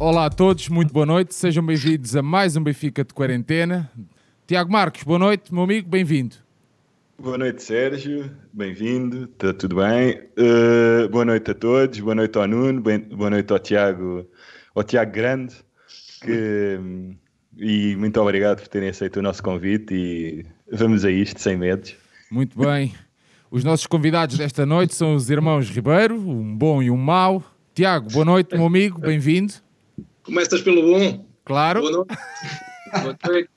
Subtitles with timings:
[0.00, 3.90] Olá a todos, muito boa noite, sejam bem-vindos a mais um Benfica de Quarentena.
[4.46, 6.36] Tiago Marcos, boa noite, meu amigo, bem-vindo.
[7.18, 10.20] Boa noite, Sérgio, bem-vindo, está tudo bem?
[10.38, 14.24] Uh, boa noite a todos, boa noite ao Nuno, bem, boa noite ao Tiago,
[14.72, 15.56] ao Tiago Grande,
[16.22, 16.78] que,
[17.56, 21.96] e muito obrigado por terem aceito o nosso convite e vamos a isto, sem medos.
[22.30, 22.94] Muito bem.
[23.50, 27.42] Os nossos convidados desta noite são os irmãos Ribeiro, um bom e um mau.
[27.74, 29.54] Tiago, boa noite, meu amigo, bem-vindo.
[30.28, 31.26] Começas pelo bom.
[31.42, 31.80] Claro.
[31.80, 33.48] Boa noite.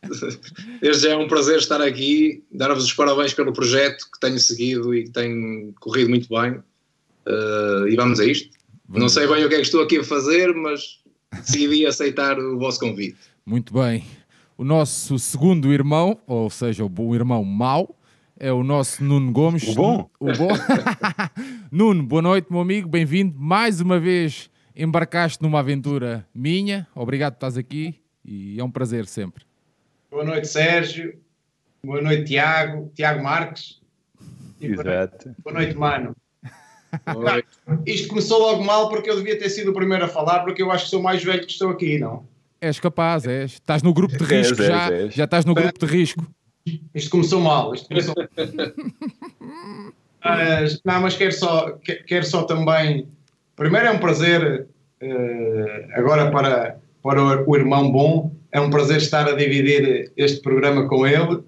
[0.81, 4.95] Desde já é um prazer estar aqui, dar-vos os parabéns pelo projeto que tenho seguido
[4.95, 6.51] e que tem corrido muito bem.
[7.27, 8.57] Uh, e vamos a isto.
[8.87, 9.01] Vamos.
[9.01, 11.01] Não sei bem o que é que estou aqui a fazer, mas
[11.33, 13.17] decidi aceitar o vosso convite.
[13.45, 14.05] Muito bem.
[14.57, 17.93] O nosso segundo irmão, ou seja, o irmão mau,
[18.39, 19.67] é o nosso Nuno Gomes.
[19.67, 20.09] O bom?
[20.21, 20.47] O bom.
[21.69, 23.37] Nuno, boa noite, meu amigo, bem-vindo.
[23.37, 26.87] Mais uma vez embarcaste numa aventura minha.
[26.95, 29.43] Obrigado por estás aqui e é um prazer sempre.
[30.09, 31.17] Boa noite, Sérgio.
[31.83, 32.91] Boa noite, Tiago.
[32.95, 33.79] Tiago Marques.
[34.59, 35.35] Exato.
[35.43, 36.15] Boa noite, mano.
[37.15, 37.43] Oi.
[37.85, 40.71] Isto começou logo mal porque eu devia ter sido o primeiro a falar, porque eu
[40.71, 42.25] acho que sou mais velho que estou aqui, não?
[42.59, 43.53] És capaz, és.
[43.53, 44.91] Estás no grupo de risco és, já.
[44.91, 45.13] És.
[45.15, 46.27] Já estás no grupo de risco.
[46.93, 47.73] Isto começou mal.
[47.73, 48.13] Isto começou...
[50.23, 51.71] mas, não, mas quero só,
[52.05, 53.07] quero só também.
[53.61, 54.65] Primeiro é um prazer,
[55.03, 58.31] uh, agora para para o irmão bom.
[58.51, 61.43] É um prazer estar a dividir este programa com ele.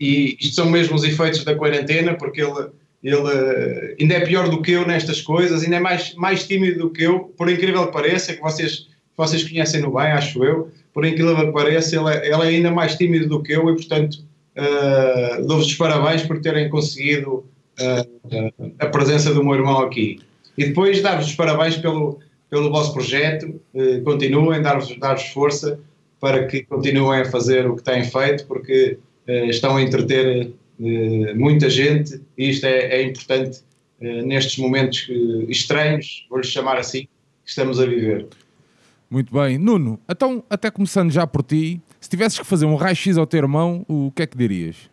[0.00, 2.68] E isto são mesmo os efeitos da quarentena, porque ele,
[3.02, 6.90] ele ainda é pior do que eu nestas coisas, ainda é mais, mais tímido do
[6.90, 11.04] que eu, por incrível que pareça, que vocês, vocês conhecem no bem, acho eu, por
[11.04, 14.24] incrível que pareça, ele, é, ele é ainda mais tímido do que eu e, portanto,
[14.56, 17.44] uh, dou-vos os parabéns por terem conseguido
[17.80, 20.20] uh, a presença do meu irmão aqui.
[20.58, 22.18] E depois dar-vos os parabéns pelo,
[22.50, 25.78] pelo vosso projeto, eh, continuem, dar-vos dar força
[26.20, 31.34] para que continuem a fazer o que têm feito, porque eh, estão a entreter eh,
[31.34, 33.60] muita gente e isto é, é importante
[34.00, 35.08] eh, nestes momentos
[35.48, 37.02] estranhos, vou-lhes chamar assim,
[37.44, 38.26] que estamos a viver.
[39.10, 39.56] Muito bem.
[39.56, 43.38] Nuno, então, até começando já por ti, se tivesses que fazer um raio-x ao teu
[43.38, 44.90] irmão, o que é que dirias?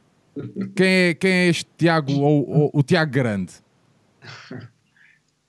[0.76, 3.54] Quem é, quem é este Tiago, ou, ou o Tiago Grande?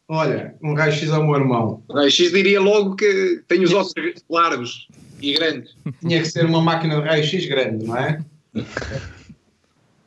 [0.09, 1.83] Olha, um raio-x ao meu irmão.
[1.91, 3.95] Raio-x diria logo que tem os ossos
[4.31, 4.87] largos
[5.21, 5.75] e grandes.
[6.01, 8.25] Tinha que ser uma máquina de raio-x grande, não é?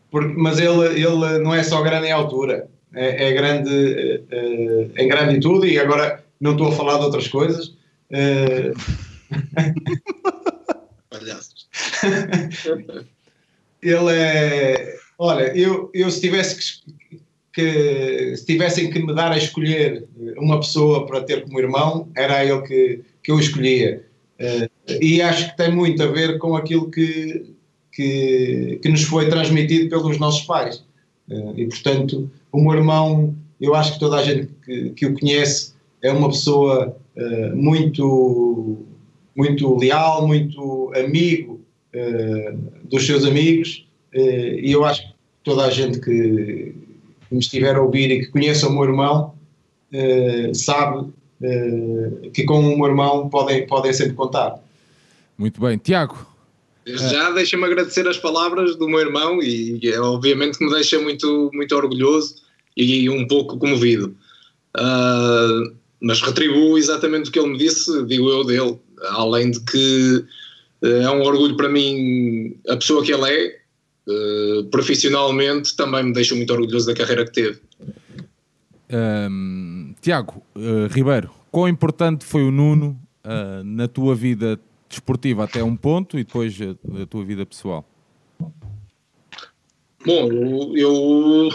[0.10, 5.08] Porque, mas ele, ele não é só grande em altura, é, é grande uh, em
[5.08, 7.76] grande em tudo, e agora não estou a falar de outras coisas.
[11.10, 11.68] Palhaços.
[13.82, 14.98] ele é.
[15.18, 16.64] Olha, eu, eu se tivesse que
[17.54, 22.46] que se tivessem que me dar a escolher uma pessoa para ter como irmão, era
[22.46, 24.06] ele que, que eu escolhia.
[24.40, 24.70] Uh,
[25.02, 27.54] e acho que tem muito a ver com aquilo que,
[27.92, 30.86] que, que nos foi transmitido pelos nossos pais.
[31.30, 35.20] Uh, e, portanto, o meu irmão, eu acho que toda a gente que, que o
[35.20, 36.96] conhece é uma pessoa
[37.54, 38.78] muito,
[39.36, 41.60] muito leal, muito amigo
[42.86, 43.86] dos seus amigos.
[44.14, 46.74] e eu acho que toda a gente que,
[47.30, 49.34] que me estiver a ouvir e que conheça o meu irmão,
[49.94, 54.56] uh, sabe uh, que com o meu irmão podem, podem sempre contar.
[55.38, 55.78] Muito bem.
[55.78, 56.28] Tiago?
[56.86, 61.52] Já deixa-me agradecer as palavras do meu irmão e, e obviamente que me deixa muito,
[61.54, 62.36] muito orgulhoso
[62.76, 64.16] e um pouco comovido.
[64.76, 68.80] Uh, mas retribuo exatamente o que ele me disse, digo eu dele,
[69.12, 70.26] além de que
[70.82, 73.59] é um orgulho para mim a pessoa que ele é,
[74.10, 77.60] eh, profissionalmente também me deixa muito orgulhoso da carreira que teve.
[78.92, 84.60] Um, Tiago uh, Ribeiro, quão importante foi o Nuno uh, na tua vida
[84.90, 87.88] desportiva até um ponto e depois a, a tua vida pessoal?
[90.04, 90.32] Bom,
[90.76, 91.50] eu,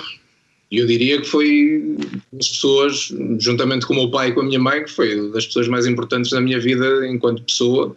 [0.71, 1.97] eu diria que foi
[2.33, 5.47] das pessoas, juntamente com o meu pai e com a minha mãe, que foi das
[5.47, 7.97] pessoas mais importantes da minha vida enquanto pessoa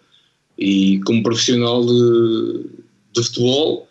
[0.58, 2.66] e como profissional de,
[3.14, 3.88] de futebol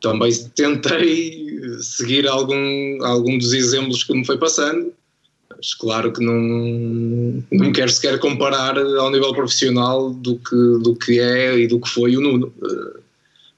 [0.00, 4.92] também tentei seguir algum, algum dos exemplos que me foi passando,
[5.54, 11.18] mas claro que não, não quero sequer comparar ao nível profissional do que, do que
[11.18, 12.52] é e do que foi o Nuno.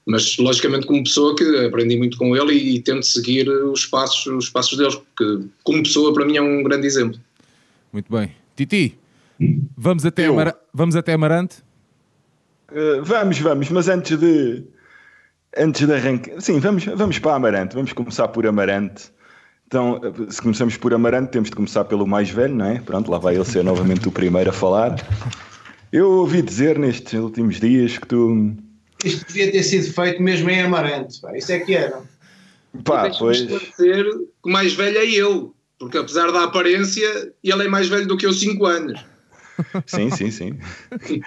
[0.05, 4.25] Mas logicamente como pessoa que aprendi muito com ele e, e tento seguir os passos,
[4.25, 7.19] os passos deles, porque como pessoa para mim é um grande exemplo.
[7.91, 8.31] Muito bem.
[8.55, 8.97] Titi,
[9.77, 11.57] vamos até, Amar vamos até Amarante?
[12.71, 14.63] Uh, vamos, vamos, mas antes de
[15.57, 19.11] Antes de arrancar, sim, vamos, vamos para Amarante, vamos começar por Amarante.
[19.67, 22.79] Então, se começamos por Amarante, temos de começar pelo mais velho, não é?
[22.79, 24.95] Pronto, lá vai ele ser novamente o primeiro a falar.
[25.91, 28.55] Eu ouvi dizer nestes últimos dias que tu.
[29.03, 31.35] Isto devia ter sido feito mesmo em Amarante, pá.
[31.37, 32.01] isso é que era.
[32.83, 33.39] Pá, pois.
[33.39, 38.07] esclarecer que o mais velho é eu, porque apesar da aparência, ele é mais velho
[38.07, 39.05] do que eu 5 anos.
[39.85, 40.57] Sim, sim, sim.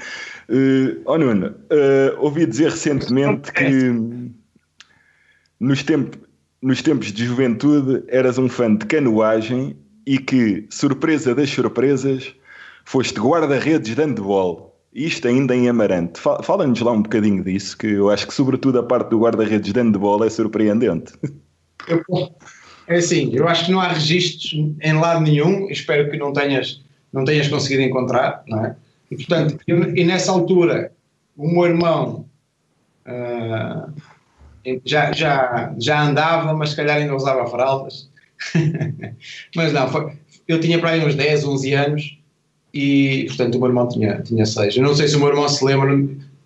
[0.48, 3.90] Uh, oh Nuno, uh, ouvi dizer recentemente que
[5.58, 6.14] nos, temp
[6.60, 9.76] nos tempos de juventude eras um fã de canoagem
[10.06, 12.34] e que, surpresa das surpresas,
[12.84, 14.78] foste guarda-redes de handball.
[14.92, 16.20] Isto ainda em Amarante.
[16.20, 19.80] Fala-nos lá um bocadinho disso, que eu acho que, sobretudo, a parte do guarda-redes de
[19.80, 21.14] handball é surpreendente.
[22.86, 26.82] É assim, eu acho que não há registros em lado nenhum, espero que não tenhas,
[27.12, 28.76] não tenhas conseguido encontrar, não é?
[29.10, 30.92] E, portanto, eu, e nessa altura,
[31.36, 32.26] o meu irmão
[33.06, 33.92] uh,
[34.84, 38.08] já, já, já andava, mas se calhar ainda usava fraldas.
[39.54, 40.12] mas não, foi,
[40.48, 42.18] eu tinha para aí uns 10, 11 anos
[42.72, 44.76] e, portanto, o meu irmão tinha, tinha 6.
[44.76, 45.94] Eu não sei se o meu irmão se lembra.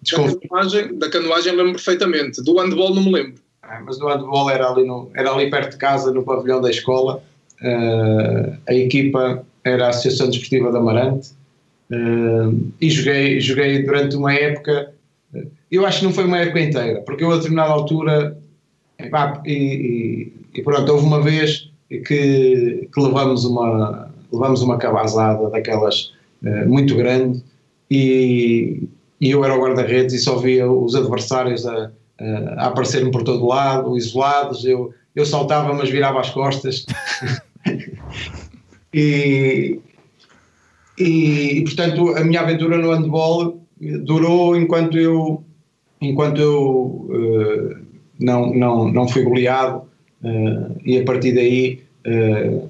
[0.02, 2.42] Da canoagem, da canoagem lembro perfeitamente.
[2.42, 3.40] Do handball não me lembro.
[3.62, 6.70] Ah, mas do handball era ali, no, era ali perto de casa, no pavilhão da
[6.70, 7.22] escola.
[7.60, 11.30] Uh, a equipa era a Associação Desportiva de Amarante.
[11.90, 14.92] Uh, e joguei, joguei durante uma época.
[15.70, 18.36] Eu acho que não foi uma época inteira, porque eu a determinada altura.
[18.98, 26.12] E, e, e pronto, houve uma vez que, que levamos uma levamos uma cabazada daquelas
[26.42, 27.42] uh, muito grande
[27.90, 28.88] e,
[29.20, 31.90] e, eu era o guarda-redes e só via os adversários a,
[32.56, 36.84] a aparecerem por todo lado, isolados, eu, eu saltava mas virava as costas
[38.98, 39.80] e,
[40.98, 43.60] e, portanto a minha aventura no handball
[44.04, 45.44] durou enquanto eu
[46.00, 47.76] enquanto eu uh,
[48.18, 49.82] não, não, não fui goleado
[50.22, 52.68] uh, e a partir daí uh,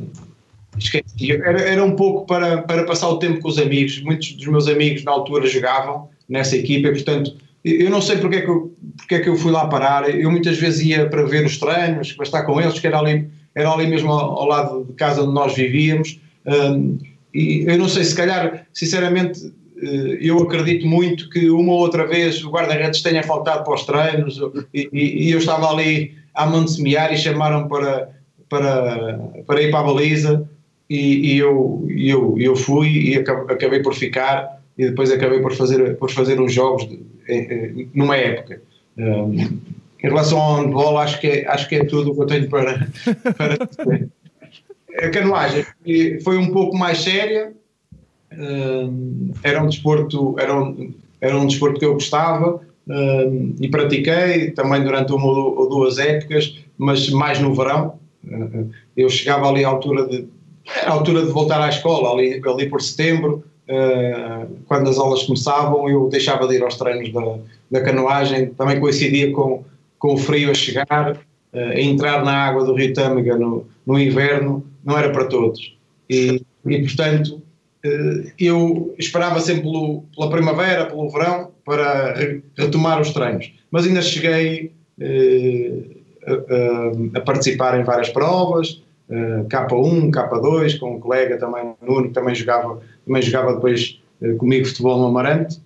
[0.78, 1.32] esqueci.
[1.32, 4.00] Era, era um pouco para, para passar o tempo com os amigos.
[4.02, 8.36] Muitos dos meus amigos na altura jogavam nessa equipa e, portanto, eu não sei porque
[8.36, 10.08] é que eu, porque é que eu fui lá parar.
[10.08, 13.28] Eu muitas vezes ia para ver os treinos, para estar com eles, que era ali,
[13.56, 16.20] era ali mesmo ao, ao lado de casa onde nós vivíamos.
[16.46, 16.98] Um,
[17.34, 22.06] e eu não sei, se calhar, sinceramente, eh, eu acredito muito que uma ou outra
[22.06, 24.40] vez o guarda-redes tenha faltado para os treinos
[24.72, 28.10] e, e, eu estava ali a semear e chamaram para,
[28.48, 30.48] para, para ir para a baliza
[30.88, 35.96] e, e eu, eu, eu fui e acabei por ficar e depois acabei por fazer,
[35.96, 38.62] por fazer uns jogos de, numa época.
[38.96, 39.58] Um,
[40.06, 42.48] em relação ao handball, acho que é, acho que é tudo o que eu tenho
[42.48, 42.88] para,
[43.36, 44.08] para dizer.
[44.98, 45.64] A canoagem
[46.22, 47.52] foi um pouco mais séria,
[48.32, 54.52] um, era um desporto, era um, era um desporto que eu gostava um, e pratiquei
[54.52, 57.98] também durante uma ou duas épocas, mas mais no verão.
[58.96, 60.28] Eu chegava ali à altura de
[60.84, 63.44] a altura de voltar à escola, ali, ali por setembro,
[64.66, 67.38] quando as aulas começavam, eu deixava de ir aos treinos da,
[67.70, 69.64] da canoagem, também coincidia com,
[69.98, 73.98] com o frio a chegar, uh, a entrar na água do Rio Tâmega no, no
[73.98, 75.76] inverno, não era para todos.
[76.08, 77.42] E, e portanto,
[77.84, 82.14] uh, eu esperava sempre pelo, pela primavera, pelo verão, para
[82.56, 83.52] retomar os treinos.
[83.70, 84.72] Mas ainda cheguei
[86.26, 92.08] a, a, a participar em várias provas, uh, K1, K2, com um colega também, Nuno,
[92.08, 94.00] que também jogava, também jogava depois
[94.38, 95.60] comigo futebol no Amarante.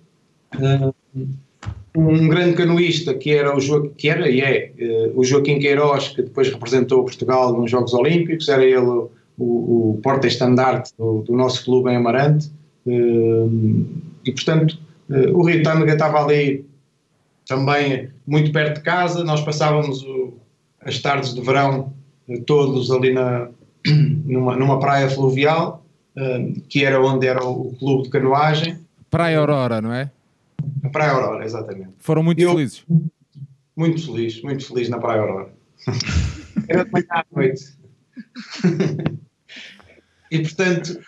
[1.95, 4.71] Um grande canoísta que era o Joaquim, que era e é
[5.13, 10.93] o Joaquim Queiroz, que depois representou Portugal nos Jogos Olímpicos, era ele o, o porta-estandarte
[10.97, 12.49] do, do, nosso clube em Amarante.
[12.87, 14.77] e portanto,
[15.33, 16.65] o Rio Tâmega estava ali
[17.45, 20.33] também muito perto de casa, nós passávamos o,
[20.85, 21.91] as tardes de verão
[22.45, 23.49] todos ali na,
[24.25, 25.83] numa, numa praia fluvial,
[26.69, 28.77] que era onde era o clube de canoagem.
[29.09, 30.09] Praia Aurora, não é?
[30.91, 31.93] Praia Aurora, exatamente.
[31.99, 32.83] Foram muito Eu, felizes?
[33.75, 35.53] Muito feliz, muito feliz na Praia Aurora.
[36.67, 37.77] era de manhã à noite.
[40.31, 40.99] e portanto,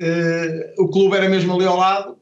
[0.00, 2.18] uh, o clube era mesmo ali ao lado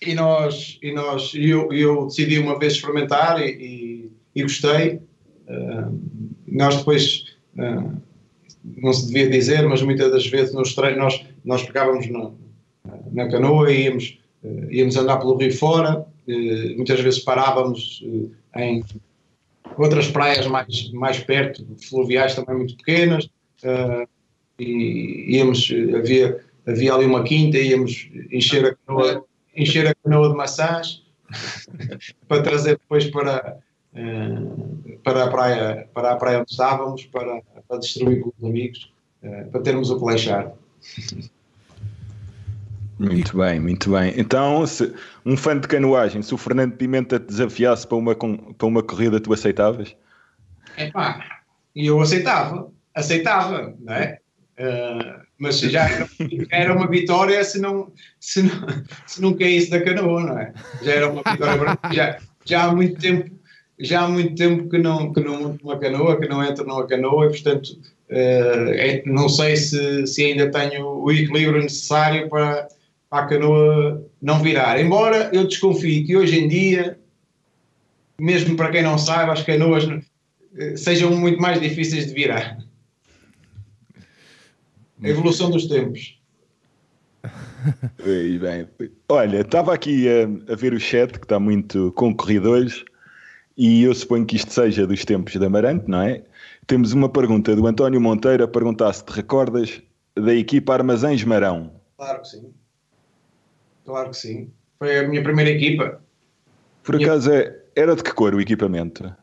[0.00, 5.00] e nós, e nós eu, eu decidi uma vez experimentar e, e, e gostei.
[5.46, 6.00] Uh,
[6.46, 7.92] nós depois ah,
[8.64, 12.38] não se devia dizer, mas muitas das vezes nos treinos nós, nós pegávamos no,
[13.12, 14.18] na canoa e íamos,
[14.70, 16.06] íamos andar pelo rio fora,
[16.76, 18.04] muitas vezes parávamos
[18.54, 18.84] ah, em
[19.78, 23.28] outras praias mais, mais perto, fluviais também muito pequenas,
[24.58, 29.24] e íamos, havia, havia ali uma quinta, íamos encher a canoa,
[29.56, 31.02] encher a canoa de maçãs
[32.28, 33.58] para trazer depois para,
[33.94, 38.92] eh, para a praia, para a praia onde estávamos, para, para distribuir com os amigos,
[39.22, 40.52] eh, para termos o que leixar.
[43.02, 44.14] Muito bem, muito bem.
[44.16, 44.92] Então, se,
[45.26, 49.18] um fã de canoagem, se o Fernando Pimenta te desafiasse para uma, para uma corrida,
[49.18, 49.96] tu aceitavas?
[50.76, 51.42] É pá,
[51.74, 54.18] eu aceitava, aceitava, não é?
[54.56, 56.08] Uh, mas já era,
[56.50, 57.90] era, uma vitória se não,
[58.20, 58.66] se não,
[59.06, 60.52] se não caísse da canoa, não é?
[60.82, 63.30] Já era uma vitória, já, já há muito tempo,
[63.80, 66.86] já há muito tempo que não, que não monto uma canoa, que não entro numa
[66.86, 67.66] canoa e, portanto,
[68.10, 72.68] uh, é, não sei se, se ainda tenho o equilíbrio necessário para,
[73.12, 74.80] para a canoa não virar.
[74.80, 76.98] Embora eu desconfie que hoje em dia,
[78.18, 79.86] mesmo para quem não saiba, as canoas
[80.56, 82.56] eh, sejam muito mais difíceis de virar.
[85.02, 86.18] A evolução dos tempos.
[88.02, 88.66] bem.
[89.10, 92.82] Olha, estava aqui a, a, ver o chat que está muito concorrido hoje
[93.58, 96.22] e eu suponho que isto seja dos tempos de Amarante, não é?
[96.66, 99.82] Temos uma pergunta do António Monteiro a perguntar se te recordas
[100.16, 101.74] da equipa Armazéns Marão.
[101.98, 102.61] Claro que sim.
[103.84, 104.50] Claro que sim.
[104.78, 106.00] Foi a minha primeira equipa.
[106.82, 109.14] Por acaso é, era de que cor o equipamento?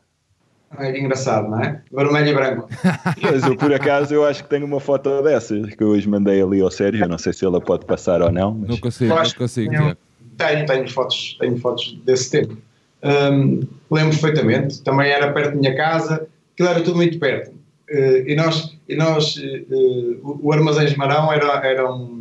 [0.78, 1.82] É engraçado, não é?
[1.92, 2.68] Vermelho e branco.
[3.20, 6.40] Mas eu, por acaso, eu acho que tenho uma foto dessas que eu hoje mandei
[6.40, 7.08] ali ao Sérgio.
[7.08, 8.54] Não sei se ela pode passar ou não.
[8.54, 8.70] Mas...
[8.70, 9.70] Não consigo, não consigo.
[9.70, 9.96] Tenho,
[10.36, 12.56] tenho, tenho, fotos, tenho fotos desse tempo.
[13.02, 14.80] Um, lembro perfeitamente.
[14.82, 16.28] Também era perto da minha casa.
[16.54, 17.50] Aquilo era tudo muito perto.
[17.90, 22.19] Uh, e nós, e nós uh, o Armazéns Marão era, era um,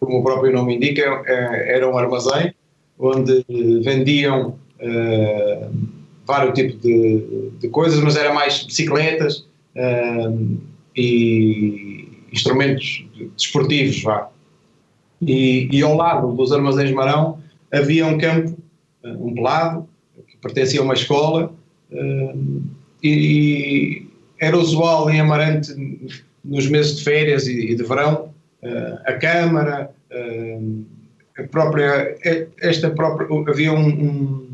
[0.00, 2.54] como o próprio nome indica, é, era um armazém
[2.98, 3.44] onde
[3.82, 4.58] vendiam.
[4.80, 10.58] Uh, vários tipos de, de coisas, mas era mais bicicletas uh,
[10.94, 14.28] e instrumentos desportivos, vá.
[15.22, 18.56] E, e, ao lado dos armazéns Marão havia um campo,
[19.02, 19.88] ah, um pelado,
[20.28, 21.52] que pertencia a uma escola,
[21.90, 22.62] uh,
[23.02, 25.74] e, e, era usual em Amarante,
[26.44, 28.32] nos meses de férias e, e de verão,
[29.04, 29.90] a Câmara,
[31.38, 32.16] a própria,
[32.60, 34.48] esta própria, havia um, um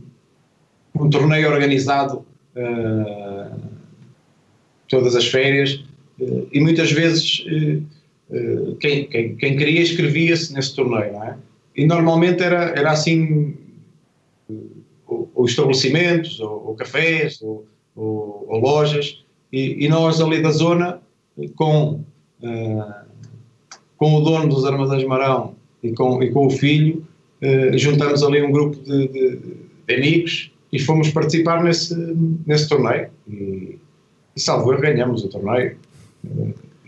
[0.94, 3.60] um torneio organizado uh,
[4.88, 5.84] todas as férias
[6.20, 7.44] uh, e muitas vezes
[8.30, 11.36] uh, quem, quem, quem, queria escrevia-se nesse torneio, não é?
[11.76, 13.56] E normalmente era, era assim,
[15.06, 21.00] ou, ou estabelecimentos, ou, ou cafés, ou, ou, lojas, e, e, nós ali da zona,
[21.56, 22.04] com,
[23.96, 27.04] com o dono dos Armazéns Marão e com, e com o filho,
[27.76, 29.38] juntamos ali um grupo de, de,
[29.86, 31.94] de amigos e fomos participar nesse,
[32.44, 33.08] nesse torneio.
[33.28, 33.78] E,
[34.34, 35.76] e salvo erro, ganhamos o torneio.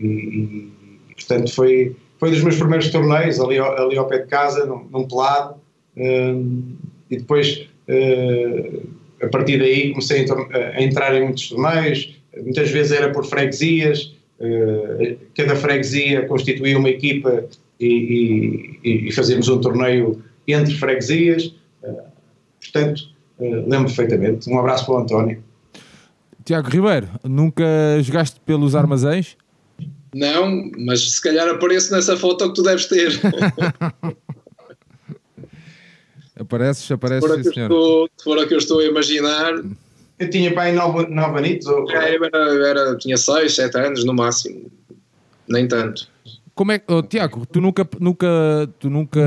[0.01, 4.67] E, e, portanto, foi, foi dos meus primeiros torneios, ali, ali ao pé de casa,
[4.67, 5.55] num, num pelado.
[5.97, 6.75] Um,
[7.09, 8.89] e depois, uh,
[9.23, 12.13] a partir daí, comecei a, a, entrar em muitos torneios.
[12.43, 14.16] Muitas vezes era por freguesias.
[15.35, 17.45] Cada freguesia constituía uma equipa
[17.81, 21.55] e, e, e fazíamos um torneio entre freguesias.
[21.83, 22.03] Uh,
[22.61, 23.03] portanto,
[23.41, 24.49] eh, lembro perfeitamente.
[24.51, 25.43] Um abraço para o António.
[26.45, 27.65] Tiago Ribeiro, nunca
[28.03, 29.37] jogaste pelos armazéns?
[30.15, 33.21] Não, mas se calhar apareço nessa foto que tu deves ter.
[36.39, 39.55] apareces, apareces, se for, sim, estou, se for a que eu estou a imaginar.
[40.19, 41.67] Eu tinha pai nove, nove anitos?
[41.67, 41.91] Ou...
[41.91, 44.71] É, era, era, tinha seis, sete anos no máximo.
[45.49, 46.09] Nem tanto.
[46.55, 48.27] Como é, oh, Tiago, tu nunca, nunca,
[48.81, 49.21] tu nunca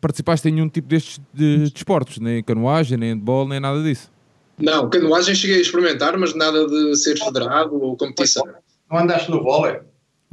[0.00, 4.10] participaste em nenhum tipo destes de, de esportes, nem canoagem, nem handball, nem nada disso?
[4.58, 8.44] Não, canoagem cheguei a experimentar, mas nada de ser federado ou competição.
[8.90, 9.78] Não andaste no vôlei?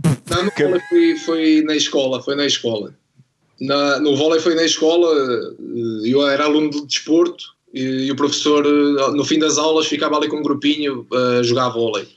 [0.03, 2.96] Não, no vôlei foi, foi na escola, foi na escola.
[3.60, 5.08] Na, no vôlei foi na escola,
[6.03, 8.63] eu era aluno de desporto e, e o professor,
[9.13, 12.08] no fim das aulas, ficava ali com um grupinho a jogar vôlei.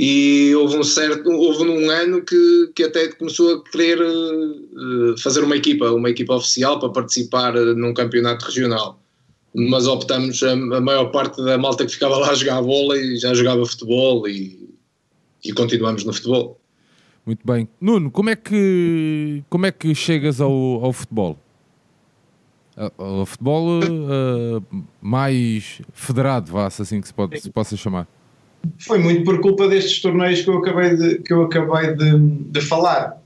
[0.00, 5.42] E houve um certo houve um ano que, que até começou a querer uh, fazer
[5.42, 9.02] uma equipa uma equipa oficial para participar num campeonato regional.
[9.52, 13.16] Mas optamos a, a, maior parte da malta que ficava lá a jogar bola e
[13.16, 14.70] já jogava futebol e,
[15.44, 16.60] e continuamos no futebol.
[17.26, 17.68] Muito bem.
[17.80, 21.36] Nuno como é que como é que chegas ao, ao futebol
[22.98, 28.06] ao, futebol uh, mais federado vá assim que se pode se possa chamar.
[28.78, 32.60] Foi muito por culpa destes torneios que eu acabei de, que eu acabei de, de
[32.60, 33.20] falar.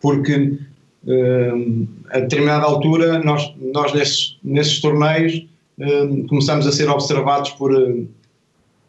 [0.00, 0.58] Porque
[1.04, 5.46] uh, a determinada altura, nós, nós nesses, nesses torneios
[5.78, 8.08] uh, começamos a ser observados por, uh,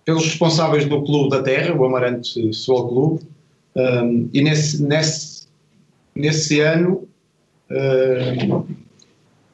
[0.05, 3.21] pelos responsáveis do Clube da Terra, o Amarante Sol Clube,
[4.33, 5.47] e nesse, nesse,
[6.13, 7.07] nesse ano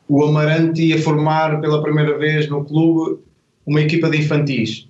[0.07, 3.19] o Amarante ia formar pela primeira vez no clube
[3.65, 4.87] uma equipa de infantis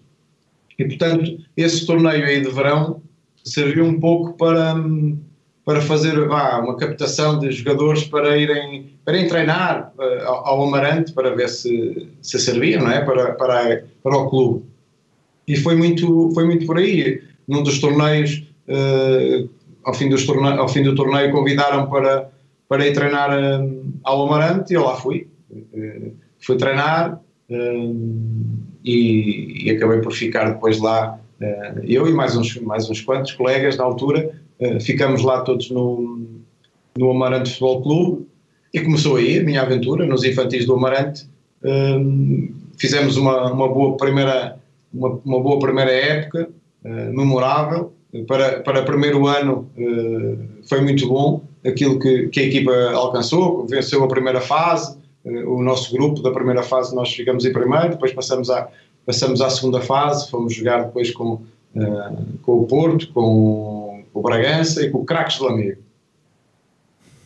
[0.78, 3.02] e, portanto, esse torneio aí de verão
[3.44, 4.76] serviu um pouco para,
[5.66, 11.14] para fazer vá, uma captação de jogadores para irem, para irem treinar uh, ao, Amarante
[11.14, 13.04] para ver se, se serviam não é?
[13.04, 14.66] para, para, para o clube.
[15.48, 17.24] E foi muito, foi muito por aí.
[17.48, 19.50] Num dos torneios, uh,
[19.84, 22.30] ao, fim dos torne ao fim do torneio, convidaram para,
[22.68, 25.28] para ir treinar uh, ao Amarante e eu lá fui.
[26.40, 27.20] fui treinar
[28.84, 31.20] e, e, acabei por ficar depois lá,
[31.84, 36.20] eu e mais uns, mais uns quantos colegas na altura, eh, ficamos lá todos no,
[36.98, 38.28] no Amarante Futebol Clube
[38.74, 41.28] e começou aí a minha aventura nos infantis do Amarante.
[41.64, 44.58] Uh, fizemos uma, uma, boa primeira,
[44.94, 46.50] uma, uma boa primeira época,
[46.84, 47.94] memorável.
[48.28, 49.70] Para, para primeiro ano
[50.68, 55.92] foi muito bom aquilo que, que a equipa alcançou, venceu a primeira fase, o nosso
[55.92, 58.70] grupo da primeira fase nós ficamos em primeiro, depois passamos à,
[59.06, 61.42] passamos à segunda fase, fomos jogar depois com,
[62.42, 65.82] com o Porto, com o Bragança e com o Craques de Lamego.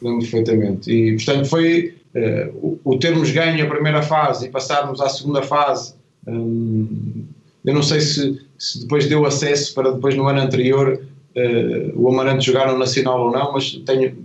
[0.02, 0.92] Lembro perfeitamente.
[0.92, 5.44] E, portanto, foi uh, o, o, termos ganho a primeira fase e passarmos à segunda
[5.44, 5.94] fase.
[6.28, 7.26] Um,
[7.64, 11.00] eu não sei se, se, depois deu acesso para depois no ano anterior
[11.36, 14.16] uh, o Amarante jogar no Nacional ou não, mas tenho,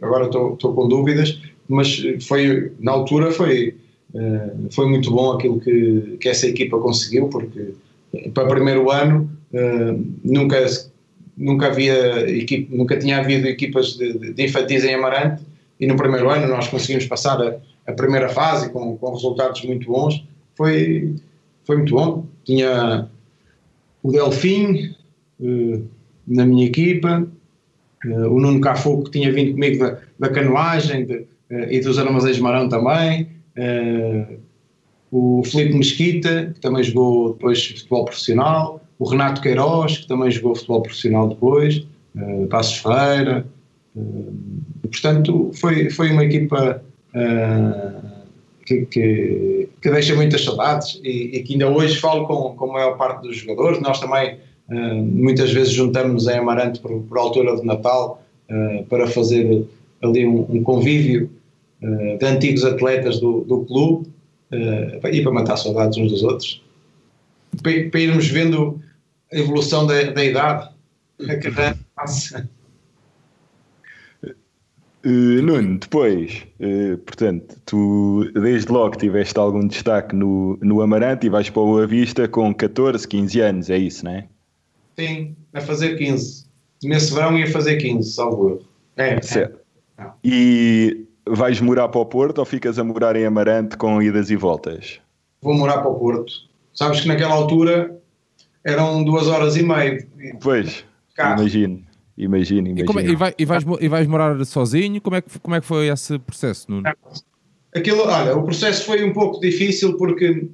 [0.00, 3.74] agora estou, com dúvidas, mas foi, na altura foi,
[4.14, 7.74] uh, foi muito bom aquilo que, que essa equipa conseguiu, porque
[8.34, 9.30] para o primeiro ano
[10.22, 10.66] nunca
[11.36, 15.42] nunca havia equipe, nunca tinha havido equipas de, de, infantis em Amarante
[15.80, 17.56] e no primeiro ano nós conseguimos passar a,
[17.86, 20.24] a primeira fase com, com, resultados muito bons.
[20.54, 21.14] Foi,
[21.64, 22.26] foi muito bom.
[22.44, 23.08] Tinha
[24.02, 24.94] o Delfim
[25.40, 25.84] uh,
[26.26, 27.26] na minha equipa,
[28.06, 31.26] uh, o Nuno Cafu que tinha vindo comigo da, da canoagem de, uh,
[31.70, 33.28] e dos armazéns Marão também,
[35.10, 40.54] o Felipe Mesquita que também jogou depois futebol profissional, o Renato Queiroz, que também jogou
[40.54, 41.86] futebol profissional depois,
[42.16, 43.46] uh, Passos Ferreira,
[44.84, 46.82] portanto foi, foi uma equipa
[48.64, 52.72] que, que, que, deixa muitas saudades e, e, que ainda hoje falo com, com a
[52.72, 57.64] maior parte dos jogadores, nós também muitas vezes juntamos em Amarante por, por altura de
[57.64, 58.22] Natal
[58.88, 59.66] para fazer
[60.02, 61.30] ali um, um convívio
[61.80, 64.08] de antigos atletas do, do clube
[65.10, 66.62] e para matar saudades uns dos outros
[67.60, 68.80] para, para irmos vendo
[69.32, 70.70] a evolução da, da idade,
[71.28, 72.48] a cada passa.
[75.04, 81.30] Uh, Nuno, depois, uh, portanto, tu desde logo tiveste algum destaque no, no Amarante e
[81.30, 84.28] vais para o Boa Vista com 14, 15 anos, é isso, não é?
[85.02, 86.46] Sim, a fazer 15.
[86.84, 88.62] Nesse verão ia fazer 15, salvo erro.
[88.96, 89.58] É, certo.
[89.98, 90.06] É.
[90.22, 94.36] E vais morar para o Porto ou ficas a morar em Amarante com idas e
[94.36, 95.00] voltas?
[95.40, 96.32] Vou morar para o Porto.
[96.72, 98.00] Sabes que naquela altura
[98.64, 100.06] eram duas horas e meia.
[100.40, 100.84] Pois,
[101.18, 101.82] imagino.
[102.16, 102.80] Imagino, imagino.
[102.80, 105.00] E, como, é, e, vai, e, vais, e vais morar sozinho?
[105.00, 106.84] Como é, que, como é que foi esse processo, Nuno?
[107.74, 110.48] Aquilo, olha, o processo foi um pouco difícil porque,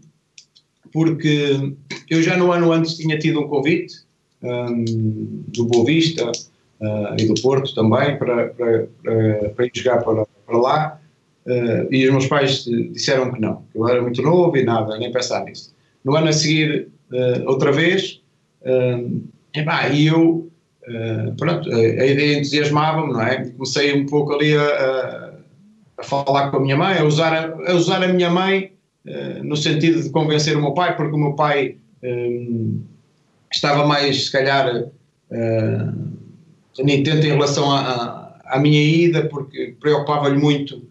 [0.90, 1.74] porque
[2.08, 4.07] eu já no ano antes tinha tido um convite
[4.42, 10.02] um, do Boa Vista uh, e do Porto também para, para, para, para ir jogar
[10.02, 11.00] para, para lá
[11.46, 14.98] uh, e os meus pais disseram que não, que eu era muito novo e nada,
[14.98, 15.74] nem pensar nisso.
[16.04, 18.20] No ano a seguir uh, outra vez.
[18.62, 19.22] Uh,
[19.92, 20.50] e eu,
[20.86, 23.44] uh, pronto, a, ideia entusiasmava-me, não é?
[23.50, 25.32] Comecei um pouco ali a,
[25.98, 28.72] a, falar com a minha mãe, a usar a, a usar a minha mãe
[29.42, 31.76] no sentido de convencer o meu pai, porque o meu pai
[33.50, 36.08] estava mais, se calhar, uh,
[36.78, 40.82] intento em relação à minha ida, porque preocupava-lhe muito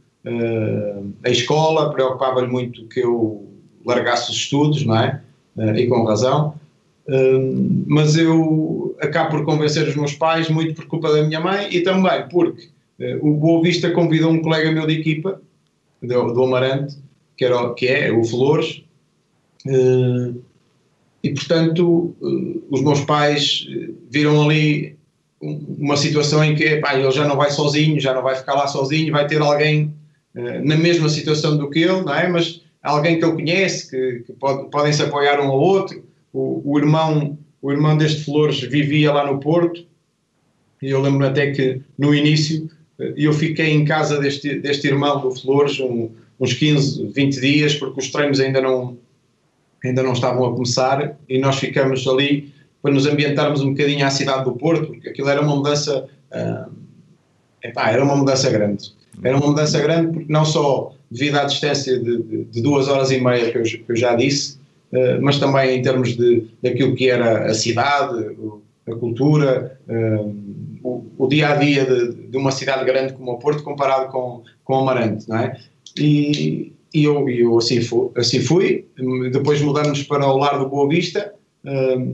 [1.23, 3.47] a escola, preocupava-lhe muito que eu
[3.85, 5.21] largasse os estudos, não é?
[5.57, 6.53] Eh, e com razão.
[7.07, 11.69] Uh, mas eu acabo por convencer os meus pais, muito por culpa da minha mãe
[11.71, 12.67] e também porque
[12.99, 15.41] uh, o Boa Vista convidou um colega meu de equipa,
[16.03, 16.97] do, do Amarante,
[17.37, 18.83] que, era, que é o Flores,
[19.65, 20.41] uh,
[21.27, 22.15] e portanto
[22.69, 23.67] os meus pais
[24.09, 24.97] viram ali
[25.41, 28.67] uma situação em que pá, ele já não vai sozinho, já não vai ficar lá
[28.67, 29.93] sozinho, vai ter alguém
[30.63, 32.27] na mesma situação do que ele, não é?
[32.27, 36.03] Mas alguém que ele conhece, que, que pode, podem se apoiar um ao outro.
[36.33, 39.85] O, o, irmão, o irmão deste Flores vivia lá no Porto,
[40.81, 45.19] e eu lembro até que no início eh, eu fiquei em casa deste, deste irmão
[45.19, 46.09] do Flores um,
[46.39, 48.97] uns 15, 20 dias, porque os treinos ainda não,
[49.83, 54.09] ainda não estavam a começar, e nós ficamos ali para nos ambientarmos um bocadinho à
[54.09, 56.71] cidade do Porto, porque aquilo era uma mudança, uh,
[57.63, 58.91] epá, era uma mudança grande.
[59.23, 63.11] Era uma mudança grande porque não só devido à distância de, de, de duas horas
[63.11, 64.59] e meia que eu, que eu já disse,
[64.91, 68.35] uh, mas também em termos de, daquilo que era a cidade,
[68.87, 73.37] a cultura, um, o, o, dia a dia de, de, uma cidade grande como o
[73.37, 75.59] Porto comparado com, com Amarante, não é?
[75.97, 78.85] E, e eu, eu assim, fui, assim fui,
[79.31, 81.33] depois mudamos para o lar do Boa Vista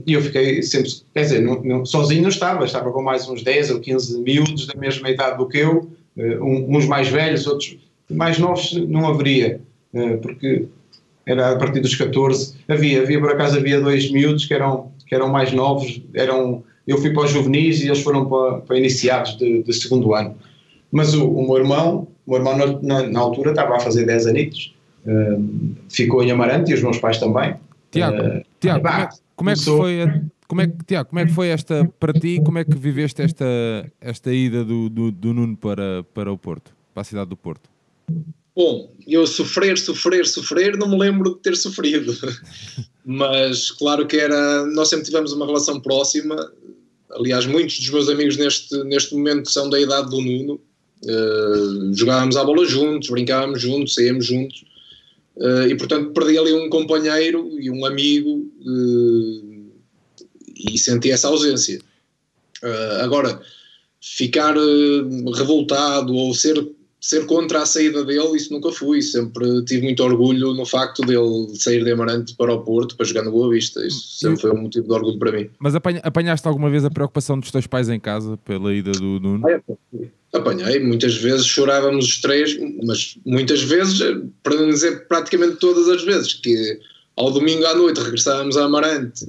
[0.04, 3.42] e eu fiquei sempre, quer dizer, não, não, sozinho não estava, estava com mais uns
[3.42, 7.78] 10 ou 15 miúdos da mesma idade do que eu, uh, uns mais velhos, outros
[8.10, 9.60] mais novos não haveria,
[9.92, 10.66] uh, porque
[11.24, 15.14] era a partir dos 14, havia, havia por acaso havia dois miúdos que eram, que
[15.14, 19.38] eram mais novos, eram, eu fui para os juvenis e eles foram para, para iniciados
[19.38, 20.34] de, de segundo ano.
[20.90, 24.26] Mas o, o meu irmão, o meu irmão na, na, altura estava a fazer 10
[24.26, 24.74] anitos,
[25.06, 27.54] uh, ficou em Amarante e os meus pais também.
[27.90, 31.20] Tiago, Tiago bah, como, é, como é que foi a, como é que, Tiago, como
[31.20, 32.40] é que foi esta para ti?
[32.44, 33.44] Como é que viveste esta,
[34.00, 37.70] esta ida do, do, do Nuno para, para o Porto, para a cidade do Porto?
[38.54, 42.16] Bom, eu sofrer, sofrer, sofrer, não me lembro de ter sofrido.
[43.04, 44.64] Mas claro que era.
[44.66, 46.36] Nós sempre tivemos uma relação próxima.
[47.10, 50.60] Aliás, muitos dos meus amigos neste, neste momento são da idade do Nuno.
[51.04, 54.64] Uh, jogávamos à bola juntos, brincávamos juntos, saíamos juntos.
[55.36, 59.72] Uh, e portanto perdi ali um companheiro e um amigo uh,
[60.70, 61.80] e senti essa ausência.
[63.00, 63.40] agora,
[64.00, 64.54] ficar
[65.34, 66.56] revoltado ou ser
[67.04, 69.02] ser contra a saída dele, isso nunca fui.
[69.02, 73.22] Sempre tive muito orgulho no facto dele sair de Amarante para o Porto para jogar
[73.24, 73.86] no Boa Vista.
[73.86, 75.50] Isso sempre foi um motivo de orgulho para mim.
[75.58, 79.42] Mas apanhaste alguma vez a preocupação dos teus pais em casa pela ida do Nuno?
[80.34, 84.00] Apanhei, muitas vezes chorávamos os três, mas muitas vezes,
[84.42, 86.80] para não dizer praticamente todas as vezes, que
[87.16, 89.24] ao domingo à noite regressávamos a Amarante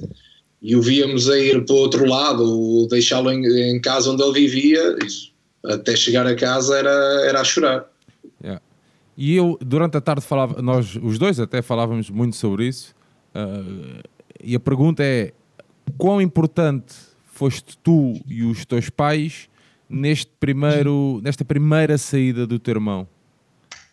[0.60, 4.32] e o víamos a ir para o outro lado, deixá-lo em, em casa onde ele
[4.32, 5.32] vivia, isso
[5.64, 7.86] até chegar a casa era, era a chorar.
[8.42, 8.62] Yeah.
[9.16, 12.94] E eu, durante a tarde, falava, nós os dois até falávamos muito sobre isso,
[13.34, 14.02] uh,
[14.42, 15.32] e a pergunta é:
[15.96, 16.94] quão importante
[17.26, 19.48] foste tu e os teus pais
[19.88, 23.08] neste primeiro, nesta primeira saída do teu irmão?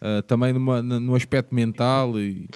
[0.02, 2.50] Uh, também numa, no aspecto mental e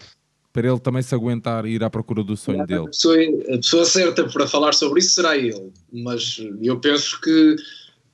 [0.52, 2.82] para ele também se aguentar e ir à procura do sonho dele.
[2.82, 3.16] A pessoa,
[3.54, 7.56] a pessoa certa para falar sobre isso será ele, mas eu penso que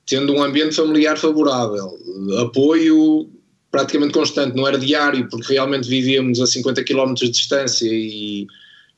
[0.06, 1.98] tendo um ambiente familiar favorável,
[2.40, 3.30] apoio
[3.74, 8.46] praticamente constante, não era diário, porque realmente vivíamos a 50 km de distância e,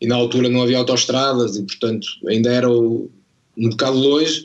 [0.00, 3.08] e na altura não havia autoestradas e, portanto, ainda era um
[3.56, 4.44] bocado longe.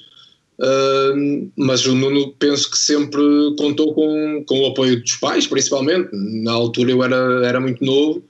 [1.57, 3.21] Mas o Nuno penso que sempre
[3.57, 6.09] contou com, com o apoio dos pais, principalmente.
[6.13, 8.23] Na altura eu era, era muito novo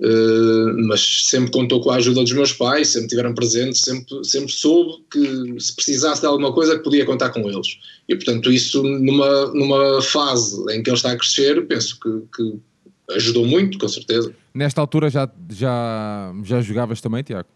[0.00, 4.52] Uh, mas sempre contou com a ajuda dos meus pais, sempre tiveram presentes, sempre, sempre
[4.52, 7.78] soube que se precisasse de alguma coisa podia contar com eles.
[8.08, 13.14] E portanto, isso numa, numa fase em que ele está a crescer, penso que, que
[13.14, 14.34] ajudou muito, com certeza.
[14.52, 17.48] Nesta altura já, já, já jogavas também, Tiago?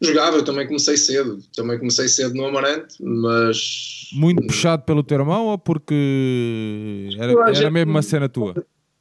[0.00, 4.08] Jogava, eu também comecei cedo, também comecei cedo no Amarante, mas.
[4.12, 8.54] Muito puxado pelo teu irmão ou porque era, era mesmo uma cena tua?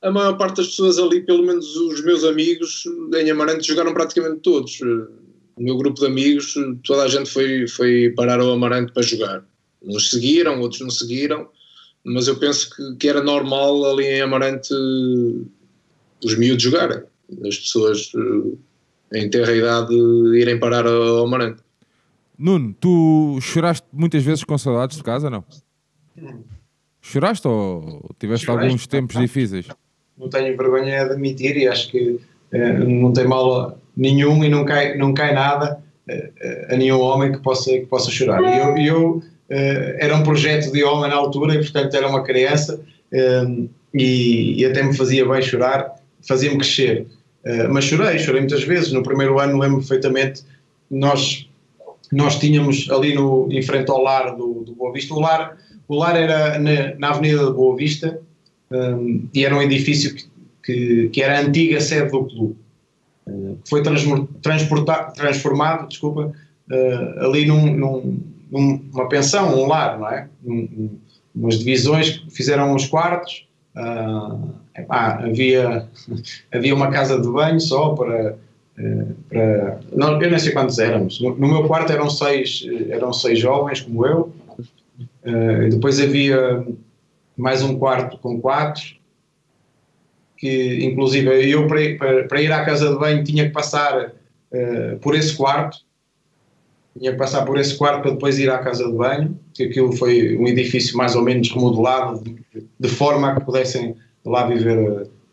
[0.05, 2.83] a maior parte das pessoas ali, pelo menos os meus amigos
[3.15, 4.79] em Amarante, jogaram praticamente todos.
[4.81, 6.53] O meu grupo de amigos,
[6.85, 9.43] toda a gente foi, foi parar ao Amarante para jogar.
[9.81, 11.49] Uns seguiram, outros não seguiram,
[12.03, 14.73] mas eu penso que, que era normal ali em Amarante
[16.23, 17.01] os miúdos jogarem.
[17.47, 18.57] As pessoas eh,
[19.15, 19.93] em ter a idade
[20.35, 21.61] irem parar ao Amarante.
[22.37, 25.43] Nuno, tu choraste muitas vezes com saudades de casa, não?
[27.01, 28.65] Choraste ou tiveste Choraste?
[28.65, 29.67] alguns tempos difíceis?
[30.17, 32.19] não tenho vergonha de admitir e acho que
[32.51, 37.31] eh, não tem mal nenhum e não cai, não cai nada eh, a nenhum homem
[37.31, 38.41] que possa, que possa chorar.
[38.41, 42.23] E eu, eu eh, era um projeto de homem na altura e, portanto, era uma
[42.23, 42.79] criança
[43.93, 45.95] e, e até me fazia bem chorar,
[46.27, 47.07] fazia-me crescer.
[47.69, 48.91] Mas chorei, chorei muitas vezes.
[48.91, 50.43] No primeiro ano, lembro perfeitamente,
[50.89, 51.47] nós,
[52.11, 55.95] nós tínhamos ali no, em frente ao lar do, do Boa Vista, o lar, o
[55.95, 58.19] lar era na, na Avenida da Boa Vista,
[58.71, 60.25] um, e era um edifício que,
[60.63, 62.55] que, que, era a antiga sede do clube.
[63.27, 66.33] Uh, foi transformado desculpa,
[66.71, 68.19] uh, ali num, num,
[68.51, 70.27] numa pensão, um lar, não é?
[70.43, 70.97] Um,
[71.35, 73.45] umas divisões que fizeram uns quartos.
[73.75, 75.87] Uh, epá, havia,
[76.51, 78.37] havia uma casa de banho só para.
[79.29, 81.19] para não, eu nem sei quantos éramos.
[81.21, 84.33] No, no, meu quarto eram seis, eram seis jovens, como eu.
[85.69, 86.65] depois havia
[87.37, 88.83] mais um quarto com quatro,
[90.37, 94.13] que inclusive eu para, para, ir à casa de banho tinha que passar
[95.01, 95.77] por esse quarto,
[96.97, 99.91] tinha que passar por esse quarto para depois ir à casa de banho, que aquilo
[99.93, 104.77] foi um edifício mais ou menos remodelado, de, de forma a que pudessem lá viver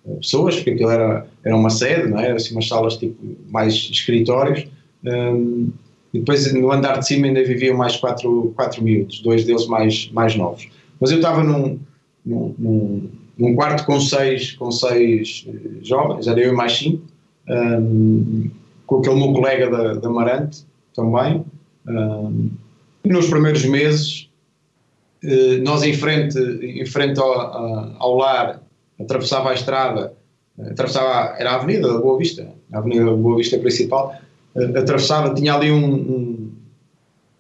[0.05, 2.27] uh, pessoas, porque aquilo era, era uma sede, não é?
[2.27, 3.17] Era assim umas salas tipo
[3.51, 4.67] mais escritórios.
[5.05, 5.71] Um,
[6.15, 10.11] e depois no andar de cima ainda viviam mais quatro, quatro miúdos, dois deles mais,
[10.13, 10.69] mais novos.
[11.01, 11.79] Mas eu estava num,
[12.25, 17.03] num, num, num quarto com seis, com seis eh, jovens, era eu e mais cinco,
[17.49, 18.51] um,
[18.87, 21.45] com aquele meu colega da, da Marante também.
[21.89, 22.51] Um,
[23.05, 24.31] e nos primeiros meses,
[25.25, 28.62] eh, nós em frente, em frente ao, ao lar,
[29.03, 30.13] atravessava a estrada,
[30.59, 34.15] atravessava, era a Avenida da Boa Vista, a Avenida da Boa Vista principal,
[34.77, 36.53] atravessava, tinha ali um, um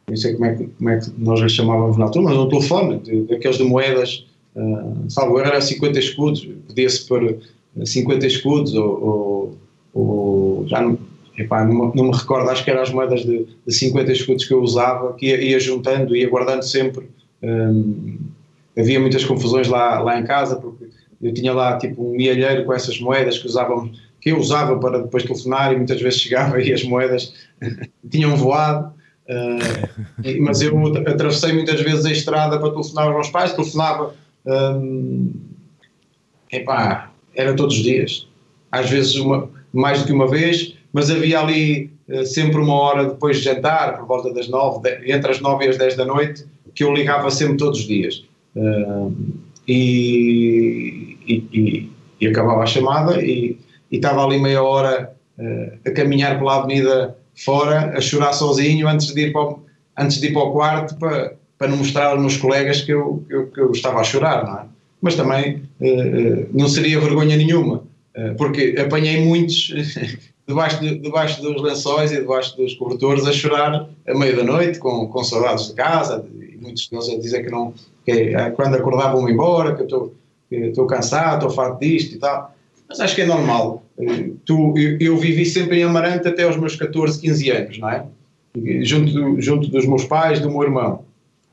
[0.08, 3.02] não sei como é, como é que nós lhe chamávamos na altura, mas um telefone,
[3.28, 7.38] daqueles de moedas, uh, salvo era 50 escudos, podia-se pôr
[7.82, 9.58] 50 escudos ou, ou,
[9.94, 10.98] ou já não,
[11.38, 14.52] epá, não, não, me recordo, acho que eram as moedas de, de 50 escudos que
[14.52, 17.08] eu usava, que ia, ia juntando, ia guardando sempre.
[17.42, 18.18] Um,
[18.76, 20.81] havia muitas confusões lá, lá em casa, porque
[21.22, 25.00] eu tinha lá tipo um mielheiro com essas moedas que usávamos que eu usava para
[25.00, 27.34] depois telefonar e muitas vezes chegava e as moedas
[28.10, 28.92] tinham voado.
[29.28, 35.32] Uh, mas eu atravessei muitas vezes a estrada para telefonar aos meus pais, telefonava um,
[36.50, 38.28] epá, era todos os dias,
[38.70, 43.06] às vezes uma, mais do que uma vez, mas havia ali uh, sempre uma hora
[43.06, 46.04] depois de jantar, por volta das nove, de, entre as nove e as dez da
[46.04, 48.24] noite, que eu ligava sempre todos os dias.
[48.56, 49.14] Uh,
[49.68, 53.58] e, e, e, e, acabava a chamada e,
[53.90, 59.12] e estava ali meia hora uh, a caminhar pela avenida fora, a chorar sozinho antes
[59.12, 59.60] de ir para o,
[59.98, 63.24] antes de ir para o quarto para, para não mostrar aos meus colegas que eu,
[63.28, 64.64] que eu, que eu estava a chorar, não é?
[65.00, 67.82] Mas também uh, não seria vergonha nenhuma,
[68.36, 69.74] porque apanhei muitos
[70.46, 74.78] debaixo, de, debaixo dos lençóis e debaixo dos cobertores a chorar à meia da noite,
[74.78, 79.28] com, com saudades de casa, e muitos deles a dizer que não, que quando acordavam
[79.28, 80.14] embora, que eu estou
[80.88, 82.54] cansado, estou farto disto e tal
[82.92, 83.84] mas acho que é normal.
[83.98, 87.90] Eh, tu, eu, eu, vivi sempre em Amarante até aos meus 14, 15 anos, não
[87.90, 88.04] é?
[88.82, 91.04] Junto, junto dos meus pais, do meu irmão.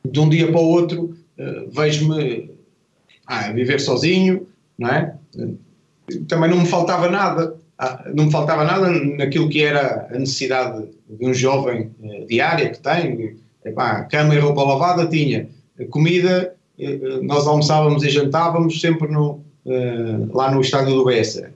[0.05, 2.51] De um dia para o outro, uh, vejo-me
[3.25, 5.15] ah, viver sozinho, não é?
[6.27, 7.55] Também não me faltava nada.
[7.77, 12.69] Ah, não me faltava nada naquilo que era a necessidade de um jovem uh, diária
[12.69, 13.38] que tem.
[13.63, 15.47] Epá, cama e roupa lavada tinha.
[15.89, 16.53] Comida,
[17.23, 21.51] nós almoçávamos e jantávamos sempre no, eh, lá no estádio do Bessa,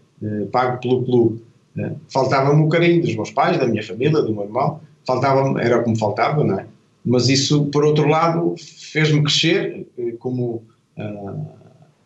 [0.51, 1.43] pago pelo clube.
[1.77, 5.79] Uh, Faltava-me o carinho dos meus pais, da minha família, do meu irmão, faltava era
[5.79, 6.67] o que me faltava, não é?
[7.03, 9.85] Mas isso, por outro lado, fez-me crescer
[10.19, 10.63] como,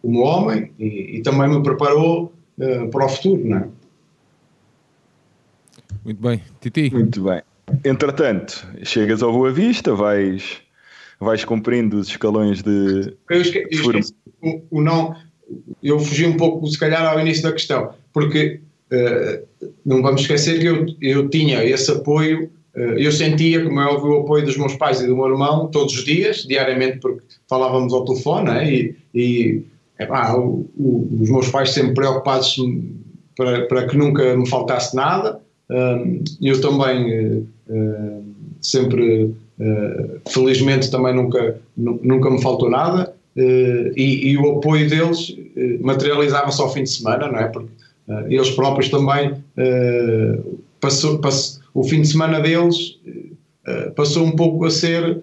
[0.02, 2.34] como homem e, e, também me preparou
[2.92, 3.68] para o futuro, não é?
[6.04, 6.42] Muito bem.
[6.62, 6.90] Titi?
[6.92, 7.42] Muito bem.
[7.84, 10.62] Entretanto, chegas ao Boa Vista, vais,
[11.20, 13.14] vais cumprindo os escalões de.
[13.30, 15.16] Eu esque, eu esqueci, o, o, não,
[15.82, 18.60] eu fugi um pouco, se calhar, ao início da questão, porque
[18.92, 23.86] uh, não vamos esquecer que eu, eu tinha esse apoio, uh, eu sentia, como é
[23.86, 27.26] óbvio, o apoio dos meus pais e do meu irmão todos os dias, diariamente, porque
[27.50, 28.72] falávamos ao telefone, né?
[28.72, 29.64] e, e
[30.36, 32.56] o, o, os meus pais sempre preocupados
[33.36, 37.48] para, para que nunca me faltasse nada, uh, eu também
[38.62, 39.34] sempre,
[40.30, 43.14] felizmente, também nunca, nunca me faltou nada.
[43.38, 47.48] Uh, e, e, o apoio deles uh, materializava-se ao fim de semana, não é?
[47.48, 47.70] Porque
[48.30, 49.36] eles próprios também,
[50.80, 52.98] passou, passou, o fim de semana deles
[53.98, 55.22] passou um pouco a ser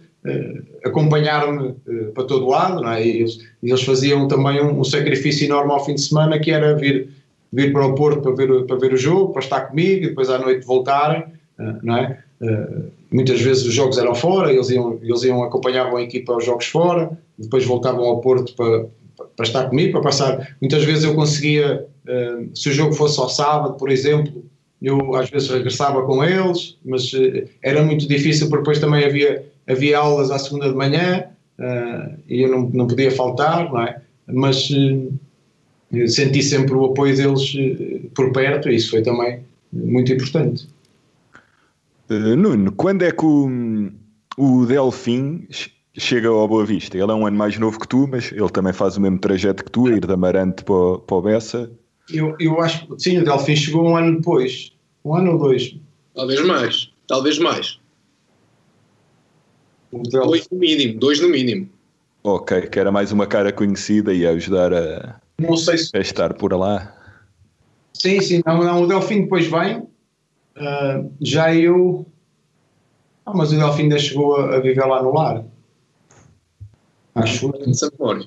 [0.84, 1.74] acompanhar-me
[2.14, 3.06] para todo lado, não é?
[3.06, 6.76] E eles, eles faziam também um, um, sacrifício enorme ao fim de semana que era
[6.76, 7.08] vir,
[7.50, 10.28] vir para o Porto para ver, para ver o jogo, para estar comigo e depois
[10.28, 11.24] à noite voltarem,
[11.82, 12.22] não é?
[13.10, 16.66] Muitas vezes os jogos eram fora, eles iam, eles iam acompanhavam a equipa aos jogos
[16.66, 18.86] fora, depois voltavam ao Porto para,
[19.36, 20.56] para estar comigo, para passar.
[20.60, 24.44] Muitas vezes eu conseguia, uh, se o jogo fosse ao sábado, por exemplo,
[24.82, 29.44] eu às vezes regressava com eles, mas uh, era muito difícil porque depois também havia,
[29.68, 31.24] havia aulas à segunda de manhã
[32.28, 34.00] e eu não, não podia faltar, não é?
[34.26, 34.68] Mas
[36.08, 37.52] senti sempre o apoio deles
[38.12, 39.38] por perto e isso foi também
[39.72, 40.66] muito importante.
[42.08, 43.48] Nuno, quando é que o,
[44.36, 45.46] o Delfim
[45.96, 46.96] chega ao Boa Vista.
[46.98, 49.64] Ele é um ano mais novo que tu, mas ele também faz o mesmo trajeto
[49.64, 51.70] que tu, a ir da Marante para, para o Bessa.
[52.12, 54.72] Eu, eu acho que sim, o Delfim chegou um ano depois.
[55.04, 55.76] Um ano ou dois.
[56.14, 56.90] Talvez mais.
[57.06, 57.80] Talvez mais.
[59.92, 60.98] Dois no mínimo.
[60.98, 61.68] Dois no mínimo.
[62.22, 65.90] Ok, que era mais uma cara conhecida e a ajudar a, não sei se...
[65.94, 66.96] a estar por lá.
[67.92, 68.42] Sim, sim.
[68.46, 69.86] Não, não, o Delfim depois vem.
[70.56, 72.06] Uh, já eu.
[73.26, 75.44] Ah, mas o Delfim ainda chegou a, a viver lá no lar.
[77.14, 77.46] Acho.
[77.46, 78.26] Não tem essa memória.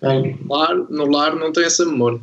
[0.00, 0.36] Tem.
[0.36, 2.20] No lar, no lar não tem essa memória.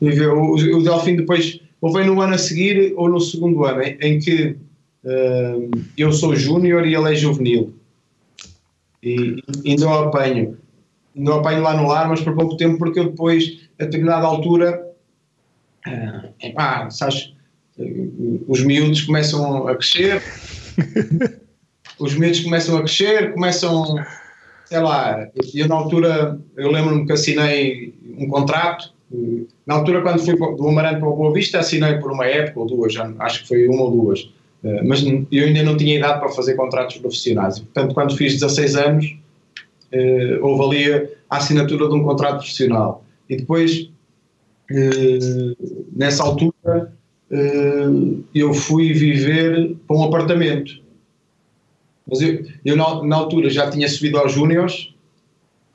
[0.00, 3.98] O, o Delfim depois, ou vem no ano a seguir ou no segundo ano, em,
[4.00, 4.56] em que
[5.06, 7.72] Uh, eu sou júnior e ele é juvenil.
[9.00, 10.58] E ainda o apanho.
[11.16, 14.26] Ainda o apanho lá no lar, mas por pouco tempo, porque eu depois, a determinada
[14.26, 14.92] altura,
[15.86, 17.32] uh, epá, sabes,
[18.48, 20.22] os miúdos começam a crescer,
[21.98, 23.96] os miúdos começam a crescer, começam,
[24.64, 28.92] sei lá, eu na altura, eu lembro-me que assinei um contrato,
[29.66, 32.66] na altura quando fui do Amarante para o Boa Vista assinei por uma época ou
[32.66, 34.32] duas, acho que foi uma ou duas,
[34.64, 38.76] eh, mas eu ainda não tinha idade para fazer contratos profissionais, portanto quando fiz 16
[38.76, 39.16] anos
[39.92, 43.04] eh, houve ali a assinatura de um contrato profissional.
[43.28, 43.90] E depois
[44.70, 45.54] eh,
[45.94, 46.92] nessa altura
[48.34, 50.86] eu fui viver para um apartamento
[52.08, 54.94] mas eu, eu na, na, altura já tinha subido aos Júniors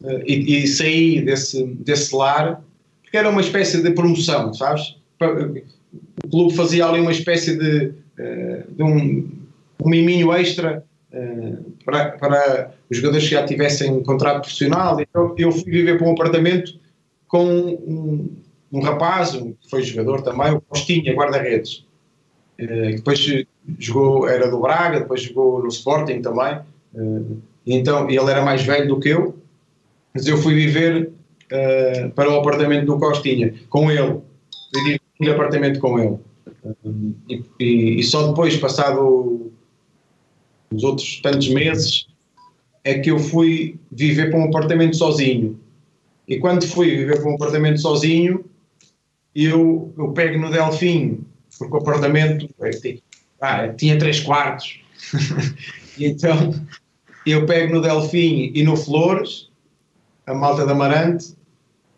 [0.01, 2.63] uh, e, e, saí desse, desse lar,
[3.03, 4.95] porque era uma espécie de promoção, sabes?
[6.23, 9.29] O clube fazia ali uma espécie de, uh, de um,
[9.83, 10.83] um miminho extra
[11.83, 14.97] para, para os jogadores que já tivessem contrato profissional.
[15.01, 16.79] Então eu fui viver para um apartamento
[17.27, 18.29] com um,
[18.71, 21.85] um rapaz, que foi jogador também, o Costinha, guarda-redes.
[22.57, 23.45] depois
[23.77, 26.59] jogou, era do Braga, depois jogou no Sporting também.
[26.93, 29.35] Uh, então, ele era mais velho do que eu,
[30.13, 31.11] mas eu fui viver
[31.51, 34.19] uh, para o apartamento do Costinha, com ele.
[34.73, 36.17] Vivi no apartamento com ele.
[37.29, 39.51] E, e, e, só depois, passado
[40.73, 42.07] os outros tantos meses,
[42.83, 45.59] é que eu fui viver para um apartamento sozinho.
[46.27, 48.45] E quando fui viver para um apartamento sozinho,
[49.35, 51.25] eu, eu pego no Delfim,
[51.57, 52.49] porque o apartamento
[53.39, 54.81] ah, tinha três quartos.
[55.97, 56.53] e então
[57.25, 59.49] eu pego no Delfim e no Flores,
[60.25, 61.35] a malta da Amarante,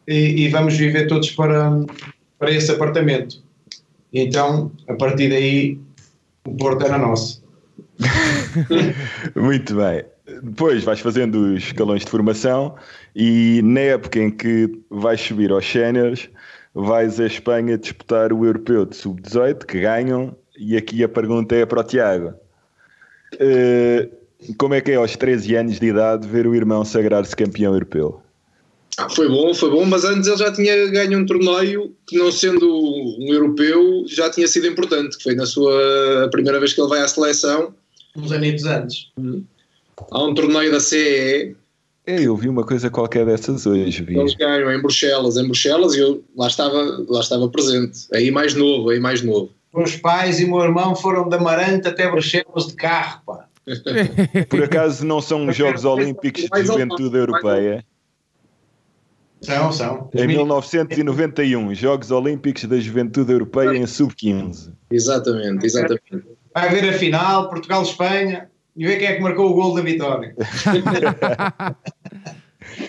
[0.08, 1.72] e, e, vamos viver todos para,
[2.38, 3.42] para esse apartamento.
[4.12, 5.80] E então, a partir daí,
[6.46, 7.42] o Porto era nosso.
[9.36, 10.04] Muito bem.
[10.42, 12.76] Depois vais fazendo os escalões de formação
[13.16, 16.30] e na época em que vais subir aos séniores,
[16.74, 21.66] vais a Espanha disputar o Europeu de Sub-18, que ganham e aqui a pergunta é
[21.66, 22.34] para o Tiago.
[23.36, 27.74] Uh, como é que é aos 13 anos de idade ver o irmão sagrar-se campeão
[27.74, 28.22] europeu?
[28.98, 32.32] Ah, foi bom, foi bom, mas antes ele já tinha ganho um torneio que, não
[32.32, 36.90] sendo um europeu, já tinha sido importante, que foi na sua primeira vez que ele
[36.90, 37.74] vai à seleção.
[38.16, 39.12] Uns anitos antes.
[40.12, 41.56] Há um torneio da CEE.
[42.06, 44.04] É, eu vi uma coisa qualquer dessas hoje.
[44.04, 44.18] Vi.
[44.18, 48.08] Eles ganham em Bruxelas, em Bruxelas, e eu lá estava, lá estava presente.
[48.14, 52.10] Aí mais novo, aí mais novo meus pais e meu irmão foram de Amarante até
[52.10, 53.48] Bruxelas de carro, pá.
[54.50, 57.84] Por acaso não são os Jogos Olímpicos de Juventude Europeia?
[59.42, 60.10] São, são.
[60.14, 64.72] Em 1991, Jogos Olímpicos da Juventude Europeia em Sub-15.
[64.92, 66.24] Exatamente, exatamente.
[66.54, 70.36] Vai ver a final, Portugal-Espanha, e ver quem é que marcou o gol da vitória.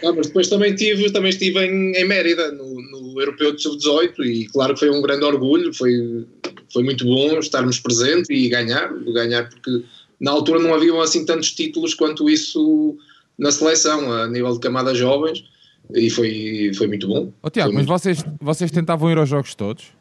[0.02, 4.24] Ah, mas depois também, tive, também estive em, em Mérida, no, no Europeu de Sub-18,
[4.24, 6.26] e claro que foi um grande orgulho, foi
[6.74, 9.84] foi muito bom estarmos presentes e ganhar, ganhar porque
[10.20, 12.98] na altura não haviam assim tantos títulos quanto isso
[13.38, 15.44] na seleção, a nível de camadas jovens,
[15.92, 17.32] e foi, foi muito bom.
[17.42, 19.92] Oh, Tiago, mas vocês, vocês tentavam ir aos jogos todos?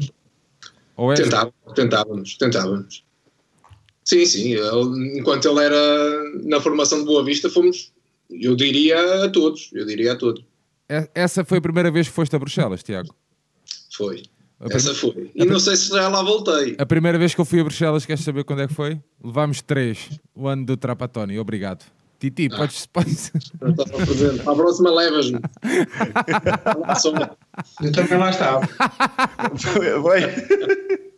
[0.95, 1.15] Ou é...
[1.15, 3.03] tentávamos, tentávamos, tentávamos.
[4.03, 4.55] Sim, sim,
[5.15, 7.91] enquanto ele era na formação de Boa Vista, fomos,
[8.29, 10.43] eu diria a todos, eu diria a todos.
[11.15, 13.15] Essa foi a primeira vez que foste a Bruxelas, Tiago?
[13.95, 14.23] Foi.
[14.69, 15.31] Essa foi.
[15.35, 16.75] E não sei se já lá voltei.
[16.77, 18.99] A primeira vez que eu fui a Bruxelas, queres saber quando é que foi?
[19.23, 21.39] Levámos três, o ano do Trapatoni.
[21.39, 21.83] Obrigado.
[22.19, 22.57] Titi, ah.
[22.57, 22.85] podes.
[22.85, 23.31] podes...
[23.59, 25.39] Para a próxima levas-me.
[27.83, 28.69] eu também lá estava.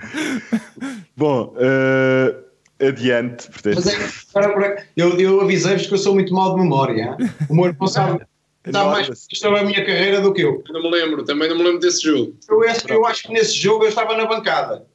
[1.16, 3.48] Bom, uh, adiante.
[3.50, 3.88] Portanto.
[3.88, 7.16] É, eu, eu avisei-vos que eu sou muito mal de memória.
[7.48, 8.20] O meu irmão sabe,
[8.64, 10.62] Está mais isto é a minha carreira do que eu.
[10.66, 10.72] eu.
[10.74, 12.36] Não me lembro, também não me lembro desse jogo.
[12.48, 14.86] Eu, eu acho que nesse jogo eu estava na bancada.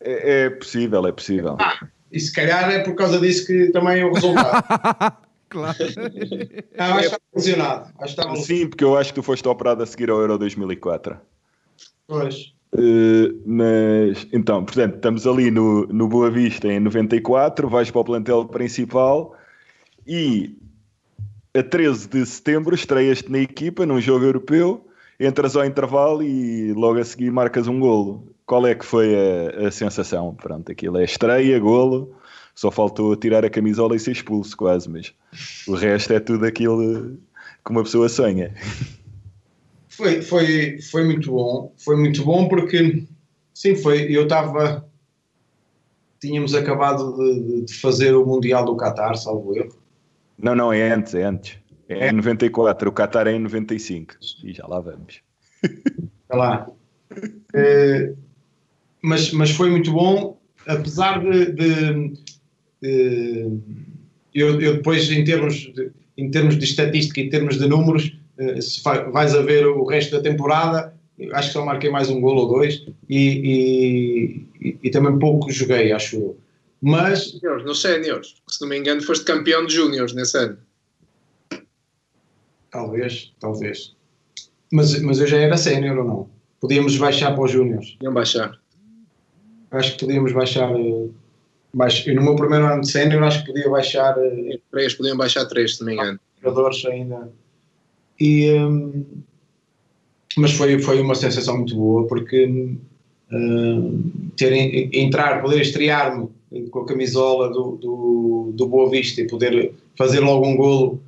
[0.00, 1.56] É, é possível, é possível.
[1.60, 5.16] Ah, e se calhar é por causa disso que também é o resultado.
[5.48, 5.76] claro.
[6.76, 7.92] Ah, acho que estava lesionado.
[8.42, 11.16] Sim, porque eu acho que tu foste operado a seguir ao Euro 2004.
[12.08, 12.52] Pois.
[12.72, 18.04] Uh, mas então, portanto, estamos ali no, no Boa Vista em 94, vais para o
[18.04, 19.36] plantel principal
[20.06, 20.56] e
[21.52, 24.86] a 13 de setembro estreias-te na equipa num jogo europeu,
[25.18, 28.32] entras ao intervalo e logo a seguir marcas um golo.
[28.46, 30.34] Qual é que foi a, a sensação?
[30.34, 32.14] Pronto, aquilo é estreia, golo,
[32.54, 35.12] só faltou tirar a camisola e ser expulso quase, mas
[35.66, 37.18] o resto é tudo aquilo
[37.64, 38.54] que uma pessoa sonha.
[39.90, 43.04] Foi, foi, foi muito bom, foi muito bom porque
[43.52, 44.88] sim, foi, eu estava
[46.20, 49.76] tínhamos acabado de, de fazer o Mundial do Qatar, salvo erro.
[50.38, 51.58] Não, não, é antes, é antes.
[51.88, 54.14] É, em 94, o Qatar é em 95.
[54.44, 55.20] E já lá vamos.
[55.62, 56.70] Está lá.
[57.54, 58.14] Eh,
[59.02, 62.12] mas, mas foi muito bom, apesar de, de,
[62.80, 63.58] de
[64.34, 68.16] eu, eu, depois em termos de, em termos de estatística, em termos de números,
[68.60, 70.94] se vais a ver o resto da temporada,
[71.32, 75.92] acho que só marquei mais um gol ou dois e, e, e também pouco joguei,
[75.92, 76.38] acho eu.
[76.80, 77.38] Mas.
[77.42, 80.58] Nos séniores, se não me engano, foste campeão de júniores nesse ano.
[82.70, 83.94] Talvez, talvez.
[84.72, 86.30] Mas, mas eu já era sénior ou não?
[86.60, 87.92] Podíamos baixar para os júniores.
[87.92, 88.58] Podiam baixar.
[89.70, 90.70] Acho que podíamos baixar.
[90.72, 91.08] Eh,
[91.74, 92.06] baix...
[92.06, 94.16] no meu primeiro ano de sénior, acho que podia baixar.
[94.18, 96.20] Eh, três, podiam baixar três, se não me engano.
[96.42, 97.30] Jogadores ainda.
[98.20, 98.52] E.
[98.52, 99.04] Um
[100.36, 102.46] mas foi, foi uma sensação muito boa porque
[103.32, 104.02] uh,
[104.36, 106.28] ter, entrar, poder estrear-me
[106.70, 111.00] com a camisola do, do, do Boa Vista e poder fazer logo um golo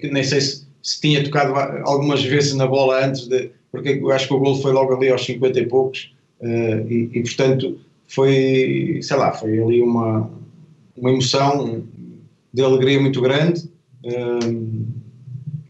[0.00, 1.54] que nem sei se, se tinha tocado
[1.88, 5.10] algumas vezes na bola antes de, porque eu acho que o golo foi logo ali
[5.10, 7.78] aos 50 e poucos uh, e, e, portanto
[8.08, 10.30] foi sei lá, foi ali uma,
[10.96, 11.84] uma emoção
[12.52, 13.68] de alegria muito grande
[14.04, 15.05] uh,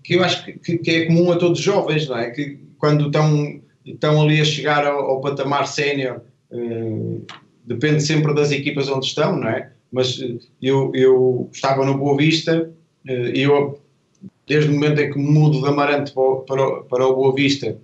[0.07, 2.31] que eu acho que, que, é comum a todos os jovens, não é?
[2.31, 7.27] Que quando estão, estão ali a chegar ao, ao patamar sénior, uh,
[7.65, 9.73] depende sempre das equipas onde estão, não é?
[9.91, 12.71] Mas eh, eu, eu estava no Boa Vista
[13.05, 13.81] e uh, eu,
[14.47, 16.13] desde o momento em que mudo de Amarante
[16.47, 17.77] para, para, o Boa Vista,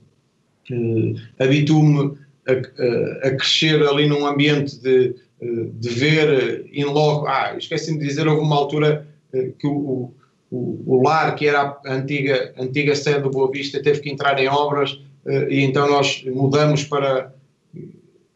[0.70, 2.16] uh, habituo-me
[2.46, 7.26] a, a, a, crescer ali num ambiente de, de ver em logo.
[7.26, 9.08] Ah, esqueci-me de dizer, houve uma altura
[9.58, 10.12] que o,
[10.53, 14.38] o, o lar, que era a antiga, antiga sede do Boa Vista, teve que entrar
[14.38, 14.92] em obras
[15.24, 17.32] uh, e então nós mudamos para.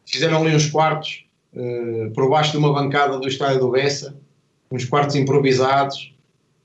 [0.06, 4.16] Fizeram ali uns quartos uh, por baixo de uma bancada do estádio do Bessa,
[4.70, 6.14] uns quartos improvisados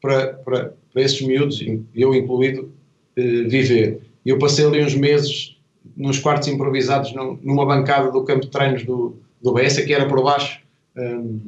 [0.02, 1.60] para, para, para esses miúdos,
[1.94, 2.72] eu incluído,
[3.18, 4.02] uh, viver.
[4.26, 5.58] E eu passei ali uns meses
[5.98, 10.24] nos quartos improvisados numa bancada do campo de treinos do, do Bessa, que era por
[10.24, 10.62] baixo,
[10.96, 11.40] um,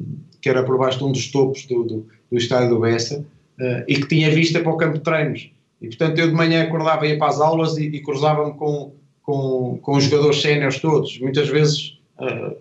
[0.41, 3.23] que era por baixo de um dos topos do, do, do estádio do Bessa
[3.59, 5.51] uh, e que tinha vista para o campo de treinos.
[5.81, 9.79] E portanto eu de manhã acordava ia para as aulas e, e cruzava-me com, com,
[9.81, 11.19] com os jogadores séniores todos.
[11.19, 12.55] Muitas vezes uh,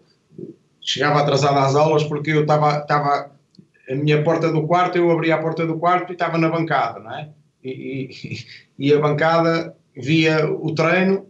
[0.80, 3.30] chegava atrasado às aulas porque eu estava, estava
[3.88, 7.00] a minha porta do quarto, eu abria a porta do quarto e estava na bancada,
[7.00, 7.28] não é?
[7.62, 8.38] E, e,
[8.88, 11.26] e a bancada via o treino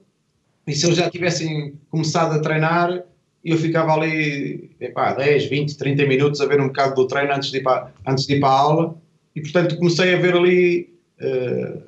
[0.67, 3.03] e se eles já tivessem começado a treinar,
[3.45, 7.51] eu ficava ali epá, 10, 20, 30 minutos a ver um bocado do treino antes
[7.51, 9.02] de ir para, antes de ir para a aula
[9.35, 11.83] e portanto comecei a ver ali, uh,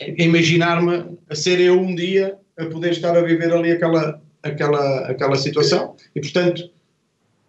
[0.00, 4.98] a imaginar-me a ser eu um dia a poder estar a viver ali aquela, aquela,
[5.08, 6.70] aquela situação e portanto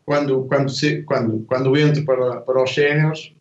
[0.06, 3.34] quando, quando, se, quando, quando entro para, para os séniores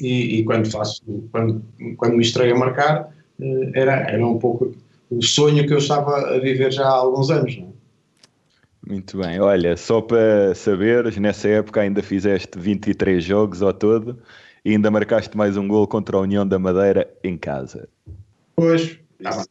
[0.00, 1.02] e, e, quando faço,
[1.32, 1.62] quando,
[1.96, 4.72] quando me estreio a marcar, uh, era, era um pouco
[5.10, 7.56] o sonho que eu estava a viver já há alguns anos.
[7.58, 7.72] Não é?
[8.88, 14.18] Muito bem, olha, só para saberes, nessa época ainda fizeste 23 jogos ao todo
[14.64, 17.88] e ainda marcaste mais um gol contra a União da Madeira em casa.
[18.56, 19.44] Pois, tá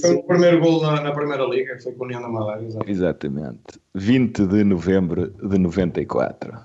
[0.00, 2.62] foi o primeiro gol na, na, Primeira Liga, foi com a União da Madeira.
[2.62, 2.90] Exatamente.
[2.90, 3.62] exatamente.
[3.94, 6.56] 20 de novembro de 94.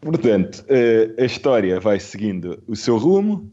[0.00, 3.50] Portanto, eh, a história vai seguindo o seu rumo,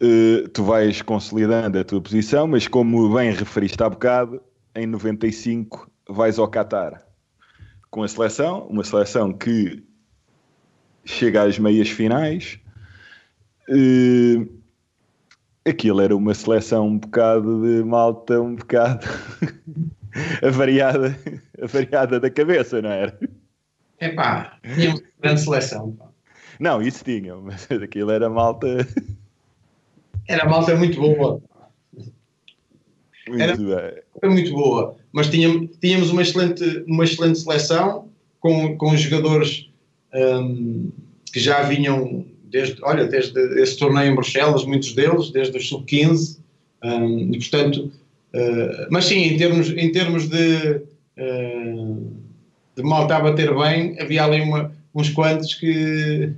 [0.00, 4.42] eh, tu vais consolidando a tua posição, mas como bem referiste há bocado,
[4.74, 7.06] em 95 vais ao Qatar
[7.90, 9.82] com a seleção, uma seleção que
[11.06, 12.58] chega às meias finais.
[13.68, 14.46] Uh,
[15.64, 19.06] aquilo era uma seleção um bocado de malta, um bocado
[20.44, 21.18] avariada,
[21.62, 23.18] avariada da cabeça, não era?
[23.98, 25.92] É pá, tinha uma grande seleção.
[25.92, 26.06] Pá.
[26.60, 28.66] Não, isso tinha, mas aquilo era malta.
[30.28, 31.40] Era malta muito boa.
[33.28, 38.08] Muito era, era muito boa, mas tínhamos, tínhamos uma, excelente, uma excelente seleção
[38.40, 39.70] com, com jogadores
[40.16, 40.90] um,
[41.32, 46.38] que já vinham desde, olha, desde esse torneio em Bruxelas, muitos deles, desde os sub-15,
[46.82, 47.92] um, e portanto,
[48.34, 50.82] uh, mas sim, em termos, em termos de,
[51.18, 52.12] uh,
[52.76, 56.32] de malta a bater bem, havia ali uma, uns quantos que,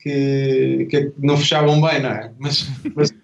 [0.00, 2.32] que, que, não fechavam bem, não é?
[2.38, 3.14] Mas, mas,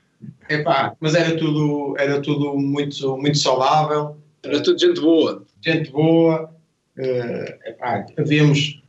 [0.48, 4.16] epá, mas era tudo, era tudo muito, muito saudável.
[4.42, 5.44] Era tudo gente boa.
[5.64, 6.50] Gente boa.
[6.98, 8.81] Uh, epá, havíamos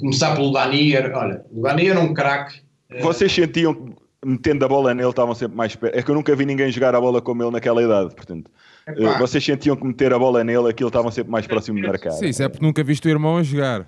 [0.00, 2.60] começar pelo Dani, era, olha, o Dani era um craque.
[3.00, 5.96] Vocês sentiam, metendo a bola nele, estavam sempre mais perto.
[5.96, 8.50] É que eu nunca vi ninguém jogar a bola como ele naquela idade, portanto.
[8.86, 9.14] Epá.
[9.14, 12.12] eh, vocês sentiam que meter a bola nele, aquilo estavam sempre mais próximo de marcar.
[12.12, 13.86] Sim, isso é porque nunca viste o irmão a jogar.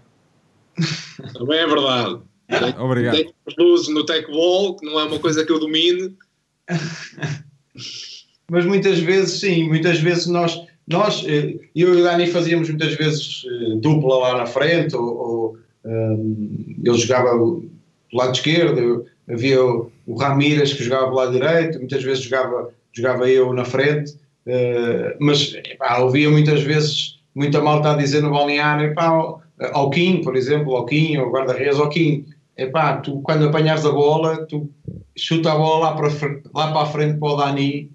[1.33, 2.21] Também é verdade.
[2.79, 3.17] Obrigado.
[3.17, 6.15] Tenho as luzes no tech ball, que não é uma coisa que eu domine.
[8.51, 12.95] Mas muitas vezes, sim, muitas vezes nós, nós eh, eu e o Dani fazíamos muitas
[12.95, 17.71] vezes eh, dupla lá na frente, ou, ou ehm, ele jogava do
[18.13, 23.53] lado esquerdo, havia o, Ramírez que jogava do lado direito, muitas vezes jogava, jogava eu
[23.53, 24.15] na frente,
[24.47, 30.23] eh, mas epá, ouvia muitas vezes muita malta a dizer no balneário, epá, ao- Kim,
[30.23, 32.25] por exemplo, ao Kim, ao guarda-redes, ao Kim,
[33.05, 34.69] tu quando apanhares a bola, tu
[35.17, 36.09] chuta a bola lá para,
[36.55, 37.91] lá para a frente para o Dani,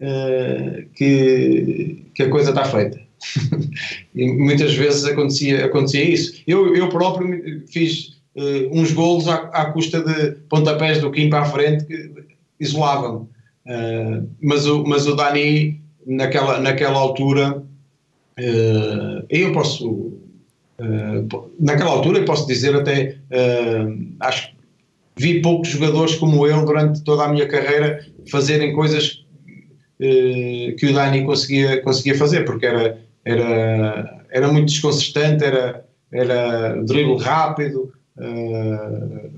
[0.00, 3.07] eh, que, que a coisa está feita.
[4.14, 6.42] E muitas vezes acontecia, acontecia isso.
[6.46, 11.42] Eu, eu próprio fiz eh, uns golos à, à custa de pontapés do Kim para
[11.42, 12.10] a frente que
[12.60, 13.28] isolavam.
[13.66, 17.62] Eh, mas, o, mas o Dani, naquela, naquela altura,
[18.36, 20.12] eh, eu posso.
[21.28, 23.16] po- naquela altura, eu posso dizer até.
[24.20, 24.54] acho que
[25.16, 29.24] vi poucos jogadores como ele durante toda a minha carreira fazerem coisas
[29.98, 37.18] que o Dani conseguia, conseguia fazer, porque era, era, era muito desconcertante, era, era drible
[37.18, 39.30] rápido, eh,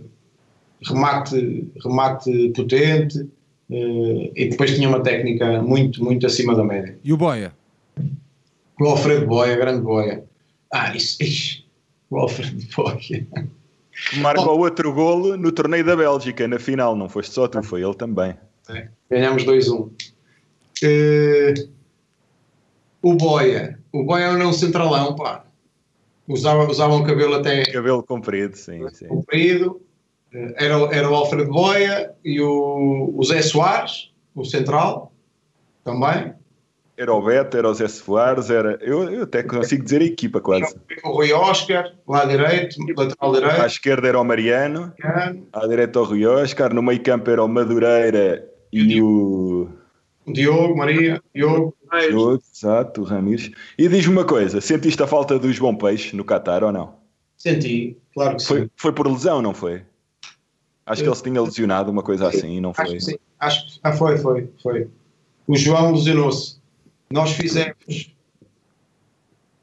[0.87, 3.29] remate, remate potente
[3.71, 6.97] eh, e depois tinha uma técnica muito, muito acima da média.
[7.03, 7.53] E o Boia?
[8.81, 10.25] O Alfredo Boia, grande Boia.
[10.73, 11.65] Ah, isso, ixi,
[12.09, 13.27] o Alfredo Boia.
[14.19, 16.97] Marcou outro golo no torneio da Bélgica, na final.
[16.97, 18.35] Não foste só tu, foi ele também.
[19.11, 19.91] Ganhámos 2-1.
[20.83, 21.55] Eh,
[23.03, 23.80] o Boia.
[23.93, 25.45] O Boia era um centralão, pá.
[26.29, 29.07] Usava, usava um cabelo até Cabelo comprido, sim, sim.
[29.09, 29.81] comprido.
[30.33, 35.13] Eh, Era, o- era o Alfredo Boia e o, o Zé Soares, o central,
[35.83, 36.33] também.
[36.97, 38.79] Era o Beto, era o Zé Soares, era.
[38.83, 40.73] Eu, eu até consigo dizer a equipa quase.
[41.03, 43.67] O Rui Oscar, lá direito, lateral À direito.
[43.67, 44.93] esquerda era o Mariano,
[45.53, 49.63] à direita o Rui Oscar, no meio campo era o Madureira e o.
[49.65, 49.80] O
[50.33, 51.75] Diogo, Maria, Diogo.
[52.09, 53.51] Diogo, exato, o Ramires.
[53.79, 56.95] E diz-me uma coisa: sentiste a falta dos bom peixes no Qatar ou não?
[57.37, 58.49] Senti, claro que sim.
[58.49, 59.83] Foi, foi por lesão, não foi?
[60.87, 62.97] Acho que ele se tinha lesionado, uma coisa assim, não Acho foi?
[62.97, 63.17] que sim.
[63.39, 64.89] Acho que ah, foi, foi, foi.
[65.47, 66.57] O João lesionou-se.
[67.13, 68.13] Nós fizemos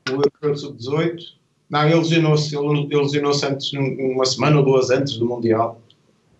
[0.09, 1.24] o Euro Sub-18.
[1.70, 2.55] Não, ele lesionou-se.
[2.55, 5.82] Ele, ele lesionou-se antes, um- uma semana ou duas antes do Mundial.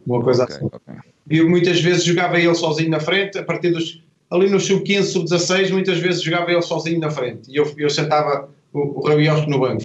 [0.06, 0.66] Uma coisa Ok, assim.
[0.72, 0.94] ok.
[1.30, 4.02] E eu muitas vezes jogava ele sozinho na frente, a partir dos.
[4.30, 7.50] Ali no sub-15, sub-16, muitas vezes jogava ele sozinho na frente.
[7.50, 9.84] E eu, eu sentava o, o Rabiosco no banco.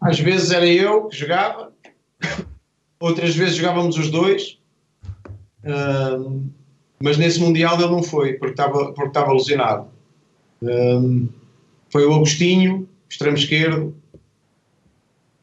[0.00, 1.72] Às vezes era eu que jogava,
[2.98, 4.58] outras vezes jogávamos os dois.
[7.00, 9.88] Mas nesse Mundial ele não foi, porque estava, porque estava.
[10.62, 11.28] Ahm,
[11.90, 13.94] foi o Agostinho, extremo esquerdo,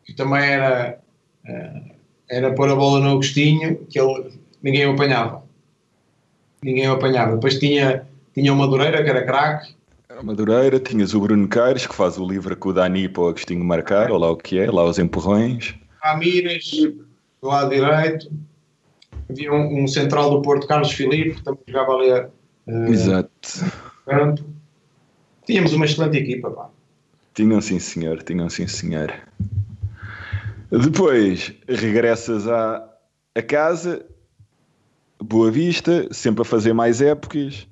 [0.06, 1.00] que também era.
[1.46, 1.82] ah,
[2.30, 4.32] era pôr a bola no Agostinho, que ele,
[4.62, 5.44] ninguém o apanhava.
[6.64, 7.36] Ninguém o apanhava.
[7.36, 9.76] Depois tinha, tinha o Madureira, que era craque.
[10.10, 13.28] Era Madureira, tinhas o Bruno Caires, que faz o livro com o Dani para o
[13.30, 15.76] Agostinho marcar, ou lá o que é, lá os empurrões.
[16.02, 16.72] Ramírez,
[17.42, 18.32] do lado direito.
[19.30, 22.30] Havia um, um central do Porto, Carlos Filipe, que também jogava ali a
[22.70, 23.32] a Exato.
[24.06, 24.44] campo.
[25.46, 26.70] Tínhamos uma excelente equipa, pá.
[27.34, 29.14] Tinham sim senhor, tinham sim senhor.
[30.72, 32.88] Depois regressas à,
[33.34, 34.06] a casa,
[35.22, 37.68] Boa Vista, sempre a fazer mais épocas,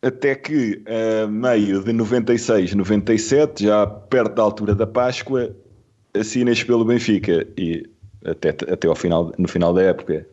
[0.00, 5.54] até que a meio de 96, 97, já perto da altura da Páscoa,
[6.14, 7.88] assinas pelo Benfica e
[8.24, 10.26] até, até ao final, no final da época,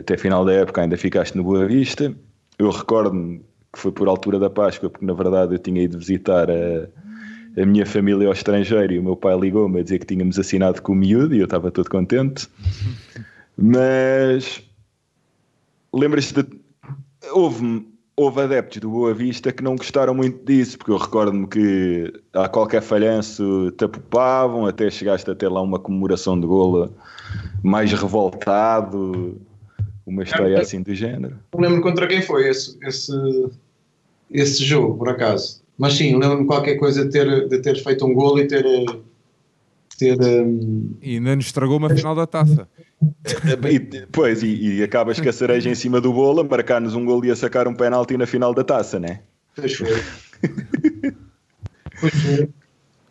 [0.00, 2.14] até final da época ainda ficaste no Boa Vista.
[2.58, 3.38] Eu recordo-me
[3.72, 7.66] que foi por altura da Páscoa, porque na verdade eu tinha ido visitar a, a
[7.66, 10.92] minha família ao estrangeiro e o meu pai ligou-me a dizer que tínhamos assinado com
[10.92, 12.48] o miúdo e eu estava todo contente.
[13.58, 14.65] Mas
[15.92, 16.66] lembras-te de.
[17.32, 22.12] Houve, houve adeptos do Boa Vista que não gostaram muito disso, porque eu recordo-me que
[22.32, 26.94] a qualquer falhanço te apopavam, até chegaste a ter lá uma comemoração de golo
[27.62, 29.40] mais revoltado,
[30.06, 31.36] uma história assim do género.
[31.54, 33.12] Não lembro contra quem foi esse, esse,
[34.30, 35.62] esse jogo, por acaso.
[35.76, 38.64] Mas sim, lembro-me qualquer coisa de ter, de ter feito um golo e ter.
[39.98, 42.68] Ter hum, E ainda nos estragou uma final da taça.
[43.70, 47.04] E, pois, e, e acabas com a cereja em cima do bolo, a marcar-nos um
[47.04, 49.20] gol e a sacar um penalti na final da taça, né?
[49.54, 50.02] Pois foi.
[52.00, 52.48] pois foi.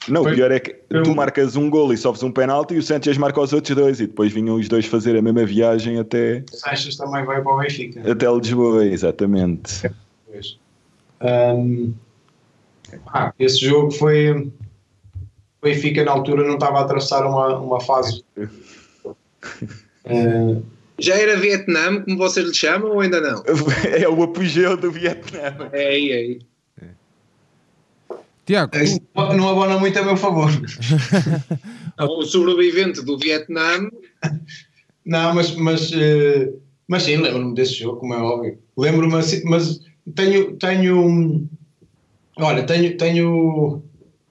[0.08, 2.32] Não, Foi- o pior é que foi tu um- marcas um golo e sofres um
[2.32, 5.22] penalti e o Sanchez marca os outros dois e depois vinham os dois fazer a
[5.22, 8.12] mesma viagem até, O Sanches também vai para o Benfica.
[8.12, 9.88] até Lisboa, exatamente.
[10.32, 10.58] Pois.
[11.22, 11.94] Ahm,
[13.08, 14.52] ah, esse jogo foi.
[15.66, 18.24] O Benfica na altura não estava a atravessar uma, uma fase.
[20.06, 20.62] Ah,
[21.00, 23.44] Já era Vietnã, como vocês lhe chamam, ou ainda não?
[24.00, 25.40] É o apogeu do Vietnã.
[25.74, 26.40] É aí, é aí.
[28.46, 30.52] Tiago, isso não abona muito a meu favor.
[31.98, 33.90] O sobrevivente do Vietnã,
[35.04, 36.52] Não, mas, mas, eh,
[36.88, 38.60] mas sim, lembro-me desse jogo, como é óbvio.
[38.78, 39.80] Lembro-me assim, mas
[40.14, 41.50] tenho, tenho
[42.38, 43.82] olha, tenho, tenho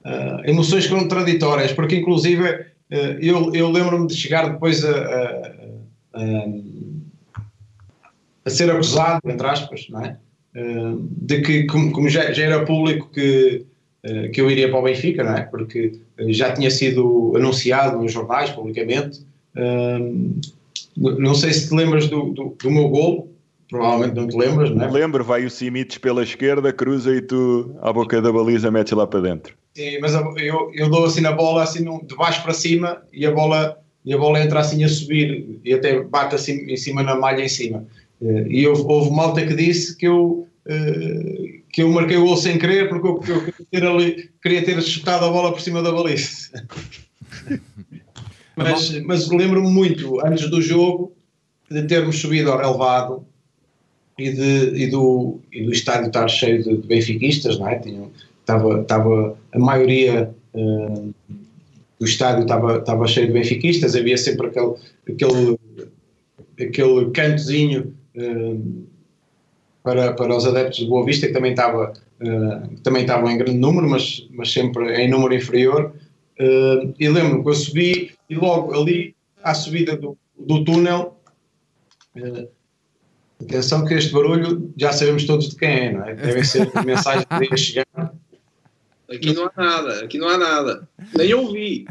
[0.05, 2.45] ah, emoções contraditórias, porque inclusive
[2.91, 5.51] eh, eu, eu lembro-me de chegar depois a, a-
[6.13, 6.45] a-
[8.45, 10.17] a ser acusado, entre aspas, não é?
[10.55, 13.65] Eh, de que, como, como já, já era público que,
[14.31, 15.41] que eu iria para o Benfica, não é?
[15.41, 15.99] Porque
[16.29, 19.25] já tinha sido anunciado nos jornais, publicamente.
[20.95, 23.31] Não sei se te lembras do, do, do meu gol,
[23.69, 24.91] provavelmente não te lembras, não é?
[24.91, 29.07] Lembro, vai o Simites pela esquerda, cruza e tu à boca da baliza metes lá
[29.07, 29.55] para dentro.
[29.75, 33.31] Sim, mas eu, eu dou assim na bola, assim de baixo para cima, e a
[33.31, 37.15] bola, e a bola entra assim a subir, e até bate assim em cima na
[37.15, 37.85] malha em cima.
[38.21, 42.37] Eh, E houve, houve malta que disse que eu, eh, que eu marquei o gol
[42.37, 45.81] sem querer, porque eu, eu queria, ter ali, queria ter chutado a bola por cima
[45.81, 46.51] da baliza.
[48.55, 51.11] mas mas lembro-me muito, antes do jogo,
[51.69, 53.25] de termos subido ao relevado
[54.17, 57.77] e, de, e, do, e do estádio estar cheio de, de benfiquistas, não é?
[57.79, 58.09] Tinham,
[58.45, 61.03] estava, estava a maioria eh,
[61.99, 64.73] do estádio estava, estava cheio de benfiquistas, havia sempre aquele,
[65.09, 65.59] aquele,
[66.59, 68.55] aquele cantozinho eh,
[69.83, 73.37] para, para os adeptos de Boa Vista, que também estava, eh, que também estavam em
[73.37, 75.93] grande número, mas, mas sempre em número inferior.
[76.37, 81.17] Eh, e lembro-me que eu subi e logo ali à subida do, do túnel.
[82.15, 82.47] eh,
[83.41, 86.15] Atenção que este barulho já sabemos todos de quem é, não é?
[86.15, 88.13] Devem ser mensagens que chegar.
[89.09, 90.87] Aqui não há nada, aqui não há nada.
[91.17, 91.85] Nem ouvi.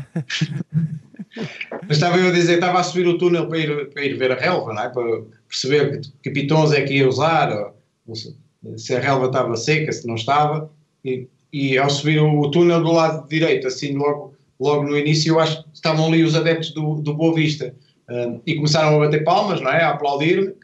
[1.87, 4.33] Mas estava eu a dizer, estava a subir o túnel para ir, para ir ver
[4.33, 4.89] a relva, não é?
[4.89, 7.73] Para perceber que, que pitons é que ia usar,
[8.77, 10.71] se, a relva estava seca, se não estava.
[11.05, 15.41] E, e ao subir o, túnel do lado direito, assim logo, logo no início, eu
[15.41, 17.75] acho que estavam ali os adeptos do, do Boa Vista.
[18.09, 19.83] Ah, e começaram a bater palmas, não é?
[19.83, 20.55] A aplaudir-me,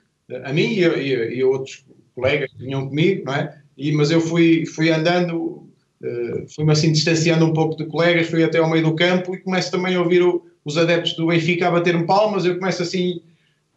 [0.45, 1.85] a mim e e e outros
[2.15, 3.61] colegas que vinham comigo, não é?
[3.77, 5.70] E, mas eu fui, fui andando,
[6.03, 9.39] eh, fui-me assim distanciando um pouco de colegas, fui até ao meio do campo e
[9.41, 12.45] começo também a ouvir o- os adeptos do Benfica a bater-me palmas.
[12.45, 13.21] Eu começo assim,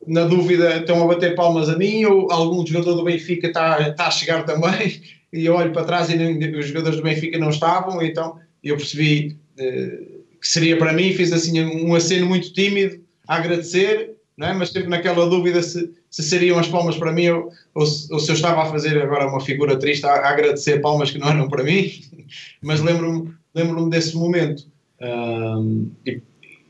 [0.05, 4.07] na dúvida, estão a bater palmas a mim ou algum jogador do Benfica está, está
[4.07, 5.01] a chegar também.
[5.33, 9.35] E eu olho para trás e os jogadores do Benfica não estavam, então eu percebi
[9.57, 9.99] eh,
[10.39, 11.11] que seria para mim.
[11.13, 14.11] Fiz assim um aceno muito tímido a agradecer,
[14.41, 14.53] é?
[14.53, 18.19] mas sempre naquela dúvida se, se seriam as palmas para mim ou, ou, se, ou
[18.19, 21.29] se eu estava a fazer agora uma figura triste a, a agradecer palmas que não
[21.29, 21.91] eram para mim.
[22.61, 24.63] Mas lembro-me lembro desse momento
[25.03, 26.21] Ahm, e,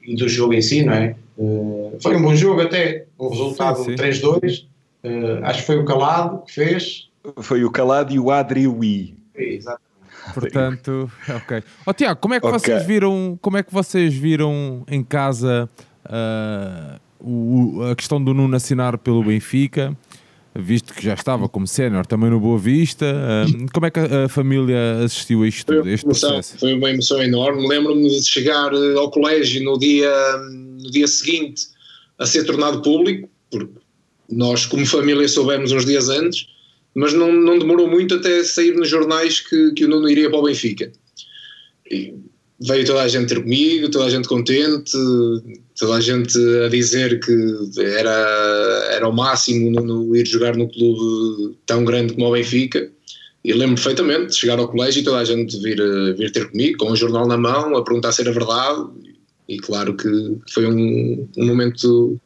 [0.06, 1.16] e do jogo em si, não é?
[1.38, 3.96] Eh, foi um bom jogo até, um resultado Sim, sim.
[3.96, 4.66] 3-2.
[5.04, 7.10] Eh, acho que foi o Calado que fez.
[7.42, 9.14] Foi o Calado e o Adri Ui.
[9.36, 9.82] Exato.
[10.34, 11.12] Portanto,
[11.44, 11.64] ok.
[11.86, 12.60] Ó Tiago, como é que Ok.
[12.60, 15.70] vocês viram, como é que vocês viram em casa
[16.06, 19.96] ah, o- a questão do Nuno assinar pelo Benfica,
[20.56, 23.06] visto que já estava como sénior também no Boa Vista?
[23.74, 26.58] como é que a, a família assistiu a isto Foi tudo, este emoção, processo?
[26.60, 27.68] foi uma emoção enorme.
[27.68, 30.12] Lembro-me de chegar eh, ao colégio no dia,
[30.52, 31.64] no dia seguinte
[32.20, 33.72] a ser tornado público, porque
[34.30, 36.48] nós, como família, soubemos uns dias antes,
[36.96, 40.38] mas não, não demorou muito até sair nos jornais que, que o Nuno iria para
[40.40, 40.92] o Benfica.
[41.90, 42.14] E
[42.60, 44.92] veio toda a gente ter comigo, toda a gente contente,
[45.78, 47.34] toda a gente a dizer que
[47.80, 52.92] era, era o máximo o Nuno ir jogar no clube tão grande como o Benfica.
[53.44, 55.78] E lembro perfeitamente de chegar ao colégio e toda a gente vir,
[56.16, 58.90] vir ter comigo, com um jornal na mão, a perguntar se era verdade.
[59.50, 60.10] E claro que
[60.50, 62.20] foi um, um momento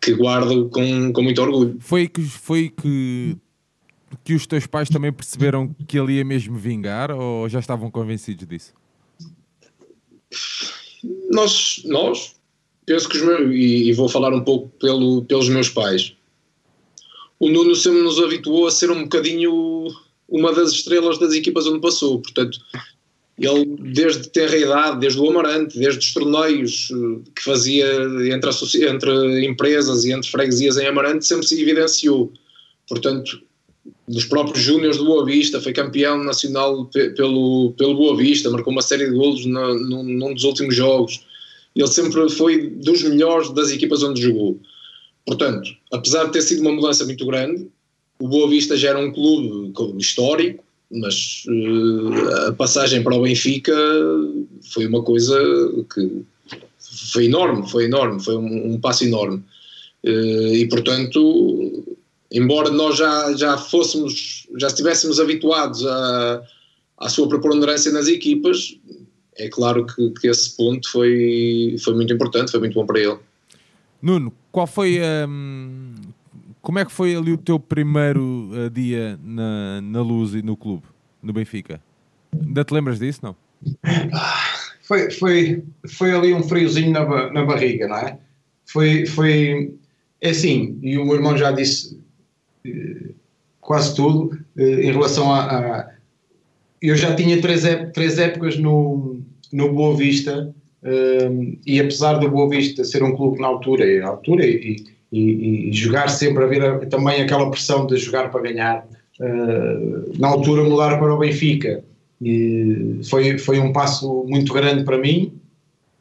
[0.00, 1.76] que guardo com, com muito orgulho.
[1.80, 3.36] Foi que foi que
[4.24, 8.46] que os teus pais também perceberam que ele ia mesmo vingar ou já estavam convencidos
[8.46, 8.72] disso?
[11.30, 12.37] Nós, nós
[12.88, 16.14] penso que os meus, e, e vou falar um pouco pelo, pelos meus pais.
[17.38, 19.86] O Nuno sempre nos habituou a ser um bocadinho
[20.28, 22.58] uma das estrelas das equipas onde passou, portanto,
[23.38, 27.86] ele desde ter a idade, desde o Amarante, desde os torneios eh, que fazia
[28.32, 28.50] entre,
[28.88, 32.32] entre empresas e entre freguesias em Amarante, sempre se evidenciou.
[32.88, 33.40] Portanto,
[34.08, 36.86] dos próprios Júniors do Boa Vista, foi campeão nacional
[37.16, 41.24] pelo, pelo Boa Vista, marcou uma série de golos no, num, num dos últimos jogos.
[41.78, 44.58] Ele sempre foi dos melhores das equipas onde jogou.
[45.24, 47.68] Portanto, apesar de ter sido uma mudança muito grande,
[48.18, 53.76] o Boa Vista já era um clube histórico, mas uh, a passagem para o Benfica
[54.72, 55.38] foi uma coisa
[55.94, 56.24] que
[57.12, 59.44] foi enorme, foi enorme, foi um, um passo enorme.
[60.04, 61.84] Uh, e portanto,
[62.32, 66.42] embora nós já, já fôssemos, já estivéssemos habituados à,
[66.98, 68.76] à sua preponderância nas equipas,
[69.38, 73.18] é claro que, que, esse ponto foi, foi muito importante, foi muito bom para ele.
[74.02, 75.94] Nuno, qual foi um,
[76.60, 80.56] como é que foi ali o teu primeiro uh, dia na, na luz e no
[80.56, 80.84] clube,
[81.22, 81.80] no Benfica?
[82.32, 83.36] Ainda te lembras disso, não?
[84.82, 88.18] Foi, foi, foi ali um friozinho na, na barriga, não é?
[88.64, 89.74] Foi, foi
[90.20, 92.00] é assim, e o meu irmão já disse
[92.66, 93.10] eh,
[93.60, 95.90] quase tudo eh, em relação a, a,
[96.80, 97.62] eu já tinha três,
[97.92, 99.17] três épocas no,
[99.52, 100.54] no Boa Vista
[101.66, 105.72] e apesar do Boa Vista ser um clube na altura, na altura e, e, e,
[105.72, 108.86] jogar sempre, haver também aquela pressão de jogar para ganhar,
[109.20, 111.82] uh, na altura mudar para o Benfica.
[112.20, 115.32] E foi, foi um passo muito grande para mim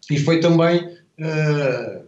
[0.09, 0.85] e foi também
[1.19, 2.03] uh,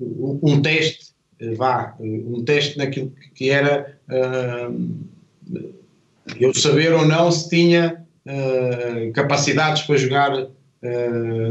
[0.00, 1.12] um teste,
[1.56, 4.90] vá, um teste naquilo que era uh,
[6.38, 8.04] eu saber ou não se tinha
[9.14, 10.32] capacidades para jogar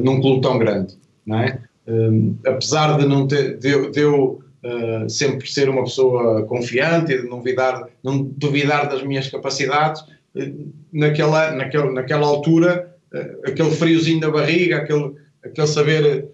[0.01, 1.59] num clube tão grande, não é?
[1.89, 7.21] Um, apesar de não ter, de, de eu uh, sempre ser uma pessoa confiante e
[7.23, 13.71] de não duvidar, não duvidar das minhas capacidades, uh, naquela, naquela, naquela altura, uh, aquele
[13.71, 16.29] friozinho da barriga, aquele, aquele saber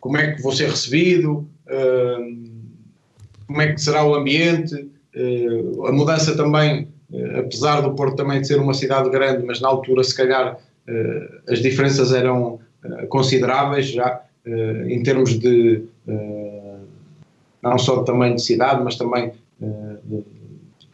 [0.00, 1.48] como é que vou ser recebido,
[3.48, 4.88] como é que será o ambiente,
[5.88, 6.86] a mudança também,
[7.38, 10.58] apesar do Porto também de ser uma cidade grande, mas na altura se calhar
[11.48, 16.76] as diferenças eram eh, consideráveis já eh, em termos de eh,
[17.62, 20.24] não só de tamanho de cidade, mas também de,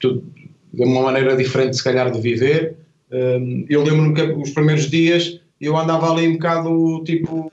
[0.01, 0.23] de,
[0.75, 2.75] de uma maneira diferente, se calhar, de viver.
[3.69, 7.53] eu lembro-me que os primeiros dias eu andava ali um bocado tipo,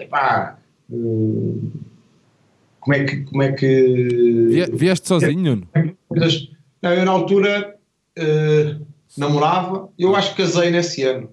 [0.00, 0.58] epá,
[2.80, 3.16] como é que.
[3.24, 5.68] Como é que Vieste sozinho, Nuno?
[6.82, 7.76] Eu, na altura,
[8.18, 11.30] uh, namorava, eu acho que casei nesse ano.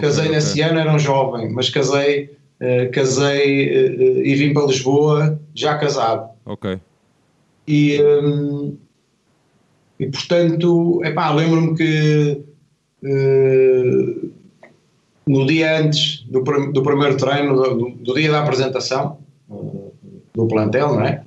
[0.00, 0.62] Casei okay, nesse okay.
[0.62, 6.30] ano, era um jovem, mas casei, uh, casei uh, e vim para Lisboa já casado.
[6.44, 6.80] Ok.
[7.66, 8.76] E, um,
[10.00, 12.42] e portanto, epá, lembro-me que
[15.26, 16.40] no dia antes do,
[16.72, 19.18] do primeiro treino, do, do, dia da apresentação
[20.34, 21.22] do plantel, não é?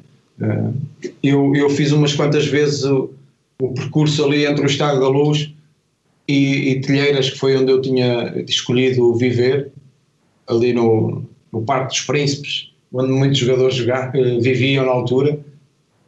[1.21, 3.11] Eu, eu fiz umas quantas vezes o,
[3.61, 5.53] o percurso ali entre o Estádio da Luz
[6.27, 9.71] e, e Telheiras, que foi onde eu tinha escolhido viver,
[10.47, 15.39] ali no, no Parque dos Príncipes, onde muitos jogadores jogar, eh, viviam na altura,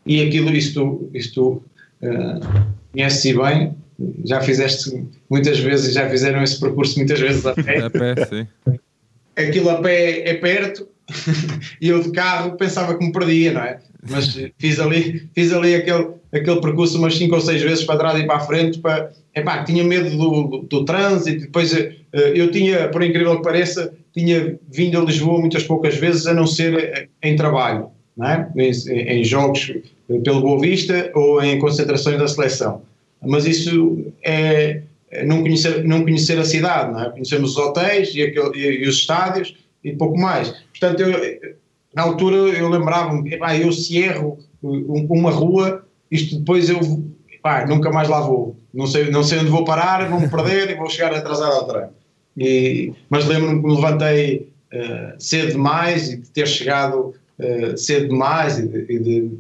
[0.05, 1.63] e aquilo, isto, isto
[2.01, 3.73] uh, conheces bem,
[4.25, 7.77] já fizeste muitas vezes, já fizeram esse percurso muitas vezes a pé.
[7.79, 8.47] a pé, sim.
[9.35, 10.87] Aquilo a pé é perto,
[11.79, 13.79] e eu de carro pensava que me perdia, não é?
[14.09, 18.19] Mas fiz ali, fiz ali aquele, aquele percurso umas 5 ou 6 vezes para trás
[18.19, 22.51] e para a frente para, epá, tinha medo do, do, do trânsito, depois uh, eu
[22.51, 26.73] tinha, por incrível que pareça, tinha vindo a Lisboa muitas poucas vezes, a não ser
[26.75, 28.47] eh, em trabalho, não é?
[28.55, 28.71] em,
[29.19, 29.73] em jogos
[30.23, 32.83] pelo Boa Vista ou em concentrações da seleção.
[33.21, 34.81] Mas isso é
[35.25, 37.09] não conhecer, não conhecer a cidade, não é?
[37.11, 40.49] Conhecemos os hotéis e, aquele, e, e os estádios e pouco mais.
[40.71, 41.55] Portanto, eu,
[41.95, 46.79] na altura eu lembrava-me, eu se erro uma rua, isto depois eu
[47.67, 48.55] nunca mais lá vou.
[48.73, 51.89] Não sei, não sei onde vou parar, vou-me perder e vou chegar atrasado ao treino.
[52.37, 58.09] E, mas lembro-me que me levantei uh, cedo demais e de ter chegado uh, cedo
[58.09, 59.31] demais e de, e de,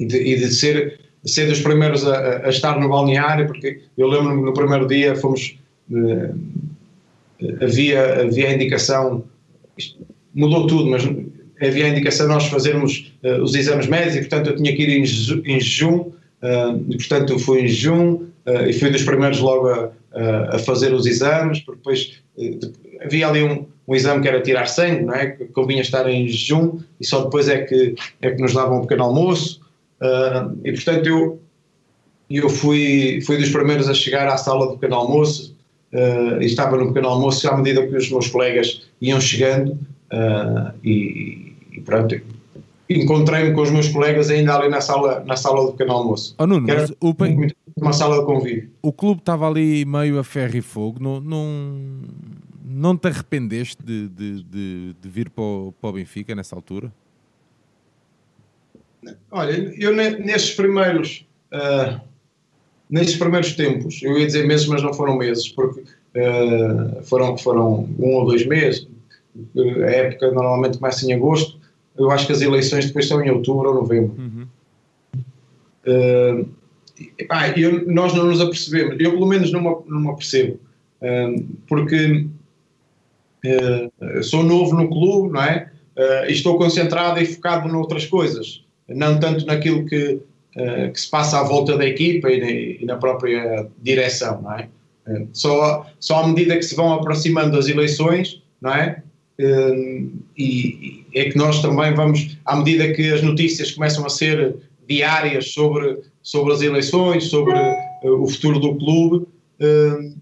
[0.00, 4.08] e de, e de ser, ser dos primeiros a, a, estar no balneário, porque eu
[4.08, 5.58] lembro-me no primeiro dia fomos.
[5.88, 6.34] Uh,
[7.62, 9.22] havia, havia a indicação,
[10.34, 11.04] mudou tudo, mas
[11.60, 14.90] havia a indicação de nós fazermos os exames médicos e, portanto, eu tinha que ir
[14.90, 19.40] em, em jejum Uh, e, portanto, eu fui em junho uh, e fui dos primeiros
[19.40, 19.90] logo a,
[20.52, 24.66] a, fazer os exames, porque depois uh, havia ali um, um, exame que era tirar
[24.66, 25.30] sangue, não é?
[25.30, 28.82] Que convinha estar em jejum e só depois é que, é que nos davam um
[28.82, 29.60] pequeno almoço.
[30.64, 31.40] e, portanto, eu,
[32.30, 35.56] eu fui, fui dos primeiros a chegar à sala do pequeno almoço
[36.40, 39.78] e estava no pequeno almoço à medida que os meus colegas iam chegando
[40.84, 41.45] e,
[41.76, 42.20] e pronto,
[42.88, 46.34] encontrei-me com os meus colegas ainda ali na sala, na sala do pequeno almoço.
[46.38, 47.14] Oh, Nuno, Era o,
[47.76, 48.70] uma sala de convívio.
[48.82, 51.02] o clube estava ali meio a ferro e fogo.
[51.02, 52.02] Não, não,
[52.64, 56.92] não te arrependeste de, de, de, de vir para o, para o Benfica nessa altura?
[59.30, 62.00] Olha, eu ne- nestes primeiros ah,
[62.90, 65.82] nestes primeiros tempos, eu ia dizer meses, mas não foram meses, porque
[66.16, 68.86] ah, foram, foram um ou dois meses.
[69.56, 71.55] Ah, A época normalmente começa em agosto.
[71.98, 74.14] Eu acho que as eleições depois são em outubro ou novembro.
[74.18, 74.46] Uhum.
[75.86, 76.48] Uh,
[77.18, 80.58] epá, eu- nós não nos apercebemos, eu pelo menos não me, não me apercebo,
[81.00, 82.26] uh, porque
[83.44, 85.70] uh, sou novo no clube, não é?
[85.96, 90.20] Uh, e estou concentrado e focado noutras coisas, não tanto naquilo que,
[90.56, 92.50] uh, que se passa à volta da equipa e, na-
[92.82, 94.68] e na própria direção, não é?
[95.08, 99.02] Uh, só, só à medida que se vão aproximando das eleições, não é?
[99.38, 104.56] Uh, e, é que nós também vamos, à medida que as notícias começam a ser
[104.88, 109.26] diárias sobre, sobre as eleições, sobre uh, o futuro do clube,
[109.60, 110.16] uh,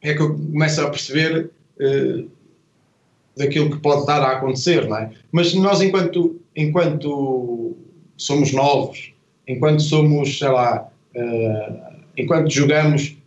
[0.00, 1.50] é que eu começo a perceber
[1.80, 2.30] uh,
[3.36, 5.10] daquilo que pode estar a acontecer, não é?
[5.30, 7.76] Mas nós, enquanto, enquanto
[8.16, 9.12] somos novos,
[9.46, 13.17] enquanto somos, sei lá, uh, enquanto jogamos,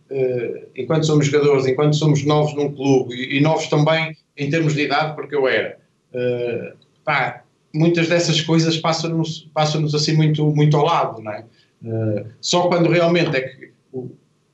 [0.76, 5.14] enquanto somos jogadores, enquanto somos novos num clube e, novos também em termos de idade,
[5.14, 5.78] porque eu era,
[6.14, 7.42] uh, pá,
[7.74, 11.44] muitas dessas coisas passam-nos passam assim muito, muito ao lado, não é?
[11.82, 13.70] Uh, só quando realmente é que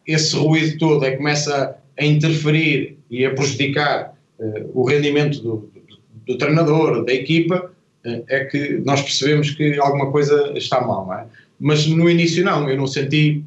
[0.07, 4.17] esse ruído todo é que começa a interferir e a prejudicar
[4.73, 7.73] o rendimento do, do- do treinador, da equipa,
[8.05, 11.27] é que nós percebemos que alguma coisa está mal, não é?
[11.59, 13.43] Mas no início não, eu não senti,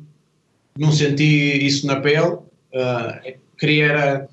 [0.77, 4.29] não senti isso na pele, uh, queria era,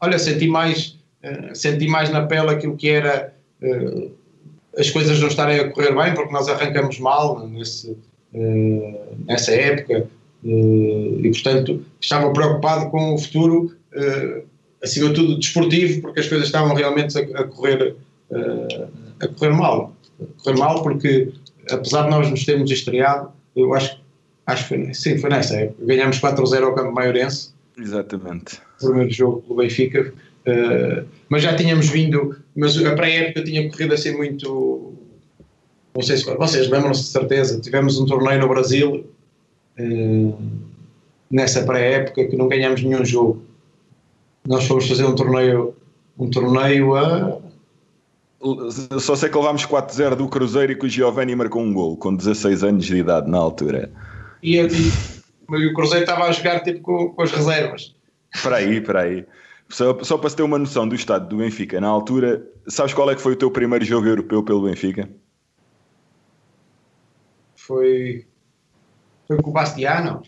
[0.00, 3.32] olha, senti mais, uh, senti mais na pele aquilo que era
[3.62, 4.10] uh,
[4.78, 7.96] as coisas não estarem a correr bem, porque nós arrancamos mal nesse,
[9.26, 10.06] nessa época
[10.44, 13.74] e, portanto, estava preocupado com o futuro,
[14.82, 17.96] acima de tudo desportivo, porque as coisas estavam realmente a, a correr,
[19.18, 19.96] a correr mal.
[20.20, 21.32] A correr mal porque,
[21.70, 23.98] apesar de nós nos termos estreado, eu acho,
[24.46, 25.84] acho que foi, sim, foi nessa época.
[25.84, 28.60] Ganhámos 4-0 ao Campo Maiorense, Exatamente.
[28.80, 30.12] o primeiro jogo pelo Benfica,
[30.46, 34.94] eh, mas já tínhamos vindo, mas a pré-época tinha corrido assim muito.
[35.94, 39.06] Não sei se vocês lembram-se de certeza, tivemos um torneio no Brasil
[39.76, 40.32] eh,
[41.30, 43.42] nessa pré-época que não ganhámos nenhum jogo.
[44.46, 45.74] Nós fomos fazer um torneio,
[46.18, 47.40] um torneio a.
[49.00, 52.14] Só sei que levámos 4-0 do Cruzeiro e que o Giovanni marcou um gol com
[52.14, 53.90] 16 anos de idade na altura.
[54.42, 57.94] E, a- e o Cruzeiro estava a jogar tipo com, com as reservas.
[58.34, 59.26] Espera aí, espera aí.
[59.68, 63.10] Só, só para se ter uma noção do estado do Benfica, na altura, sabes qual
[63.10, 65.08] é que foi o teu primeiro jogo europeu pelo Benfica?
[67.56, 68.26] Foi.
[69.26, 70.22] Foi com o Bastiano.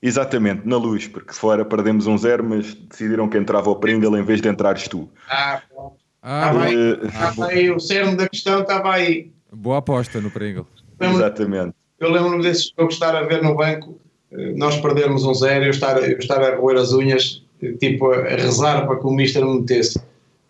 [0.00, 4.22] Exatamente, na luz, porque fora perdemos um zero, mas decidiram que entrava o Pringle em
[4.22, 5.08] vez de entrares tu.
[5.28, 5.96] Ah, pronto.
[6.22, 9.32] Ah, Estava aí, Eh, Ah, estava aí, o cerne da questão estava aí.
[9.50, 10.66] boa aposta no Pringle.
[11.00, 11.74] Exatamente.
[12.04, 13.98] Eu lembro-me desse jogo estar a ver no banco,
[14.32, 18.10] eh, nós perdermos um zero, eu estar, eu estar a roer as unhas, eh, tipo
[18.10, 19.98] a a rezar para que o Mister me metesse.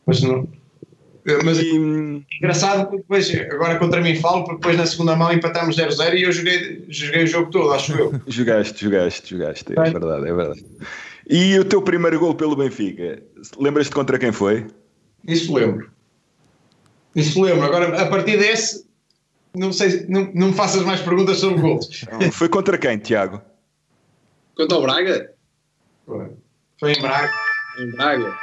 [0.07, 0.47] Mas não.
[1.27, 5.15] eh, Mas E, hum, engraçado, porque depois, agora contra mim falo, porque depois na segunda
[5.17, 8.13] mão empatámos 0-0 e eu joguei, joguei o jogo todo, acho eu.
[8.27, 9.93] jogaste, jogaste, jogaste, é Bem.
[9.93, 10.65] verdade, é verdade.
[11.31, 13.23] E o teu primeiro gol pelo Benfica,
[13.59, 14.67] lembras-te contra quem foi?
[15.27, 15.89] Isso lembro.
[17.17, 17.63] Isso lembro.
[17.65, 18.84] Agora, a partir desse,
[19.55, 22.05] não sei, não, não me faças mais perguntas sobre gols.
[22.33, 23.41] Foi contra quem, Tiago?
[24.57, 25.33] Quanto ao Braga,
[26.07, 27.31] Foi em Braga.
[27.79, 28.39] em Braga.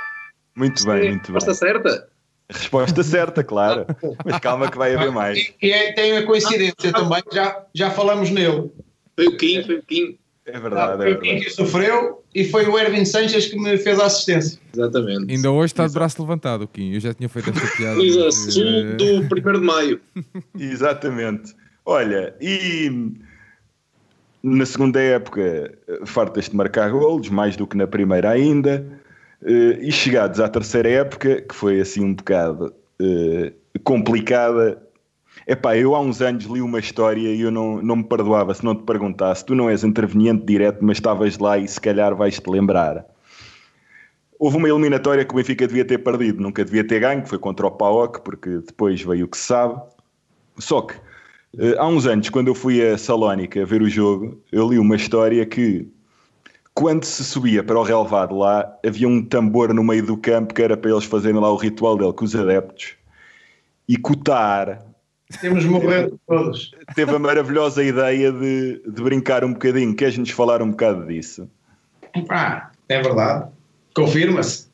[0.55, 1.33] Muito bem, Sim, muito bem.
[1.33, 2.09] Resposta certa?
[2.49, 3.85] Resposta certa, claro.
[4.25, 5.37] Mas calma que vai haver mais.
[5.37, 8.69] E, e é- tem a coincidência também, já, já falamos nele.
[9.15, 10.17] Foi o Kim, foi o Kim.
[10.53, 11.45] É verdade, é foi o Kim verdade.
[11.45, 14.59] que sofreu e foi o Erwin Sanches que me fez a assistência.
[14.73, 15.33] Exatamente.
[15.33, 16.93] Ainda hoje está de braço levantado, Kim.
[16.93, 18.31] Eu já tinha feito esta piada.
[18.31, 18.63] Sul
[18.97, 19.99] do 1 de Maio.
[20.59, 21.53] Exatamente.
[21.85, 23.11] Olha, e
[24.43, 25.73] na segunda época
[26.05, 28.85] fartas de marcar golos, mais do que na primeira ainda,
[29.43, 34.81] eh, e chegados à terceira época, que foi assim um bocado eh, complicada.
[35.47, 38.63] Epá, eu há uns anos li uma história e eu não, não me perdoava se
[38.63, 39.45] não te perguntasse.
[39.45, 43.05] Tu não és interveniente direto, mas estavas lá e se calhar vais-te lembrar.
[44.37, 47.37] Houve uma eliminatória que o Benfica devia ter perdido, nunca devia ter ganho, que foi
[47.37, 49.79] contra o PAOK, porque depois veio o que se sabe.
[50.57, 50.95] Só que
[51.57, 54.95] eh, há uns anos, quando eu fui a Salónica ver o jogo, eu li uma
[54.95, 55.87] história que
[56.73, 60.61] quando se subia para o relevado lá, havia um tambor no meio do campo que
[60.61, 62.95] era para eles fazerem lá o ritual dele com os adeptos
[63.87, 64.90] e cotar
[65.39, 66.71] Temos morrer todos.
[66.95, 69.95] Teve a maravilhosa ideia de, de brincar um bocadinho.
[69.95, 71.49] Queres-nos falar um bocado disso?
[72.29, 73.49] Ah, é verdade.
[73.95, 74.67] Confirma-se.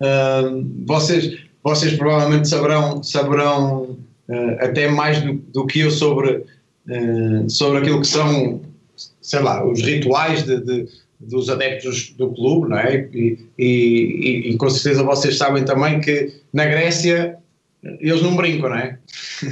[0.00, 3.98] Uh, vocês, vocês provavelmente saberão, saberão
[4.28, 6.44] uh, até mais do, do, que eu sobre,
[6.88, 8.60] uh, sobre aquilo que são,
[9.20, 10.88] sei lá, os rituais de, de,
[11.20, 13.08] dos adeptos do clube, não é?
[13.12, 17.38] E, e, e, com certeza vocês sabem também que na Grécia
[18.00, 18.98] eles não brincam, não é?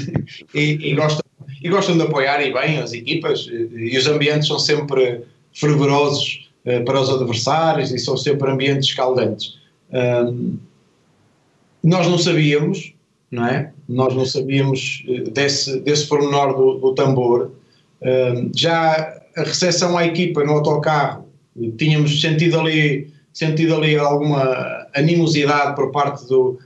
[0.55, 1.24] e, e, gostam,
[1.62, 5.22] e gostam de apoiar e bem as equipas e os ambientes são sempre
[5.53, 9.61] fervorosos uh, para os adversários e são sempre ambientes escaldantes.
[11.85, 12.95] Nós não sabíamos,
[13.30, 13.72] não é?
[13.87, 17.51] Nós não sabíamos eh, desse, desse pormenor do, do tambor.
[18.55, 21.28] Já a recepção à equipa no autocarro,
[21.76, 26.59] tínhamos sentido ali, sentido ali alguma animosidade por parte do,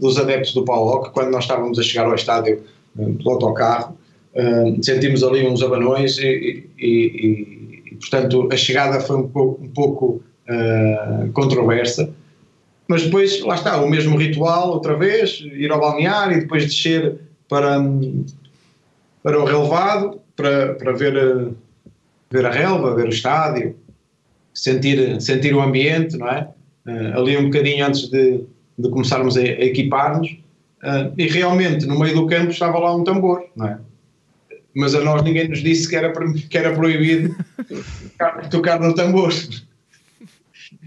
[0.00, 2.62] dos adeptos do Paulo quando nós estávamos a chegar ao estádio
[2.96, 3.96] uh, do autocarro.
[4.34, 9.64] Uh, sentimos ali uns abanões e, e, e, e, portanto, a chegada foi um pouco,
[9.64, 10.22] um pouco
[11.32, 12.12] controversa
[12.86, 17.18] mas depois, lá está, o mesmo ritual, outra vez, ir ao balneário e depois descer
[17.48, 17.82] para,
[19.22, 21.54] para o relevado, para, para ver,
[22.30, 23.74] ver a relva, ver o estádio,
[24.52, 26.48] sentir, sentir o ambiente, não é?
[26.86, 28.44] Uh, ali um bocadinho antes de,
[28.78, 30.30] de começarmos a, a equipar-nos,
[30.82, 33.78] uh, e realmente no meio do campo estava lá um tambor, não é?
[34.74, 37.34] Mas a nós ninguém nos disse que era, que era proibido
[38.10, 39.32] tocar, tocar no tambor.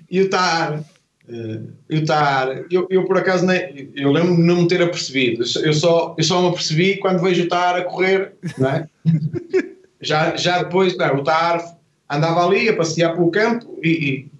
[0.09, 0.83] E o Tar
[1.29, 5.43] Uh, eu estar, eu, eu por acaso nem, eu lembro de não me ter apercebido,
[5.61, 8.87] eu só, eu só me apercebi quando vejo o Tar a correr, não é?
[9.99, 11.61] já, já depois, não, o Tar
[12.09, 14.31] andava ali a passear pelo campo e, e,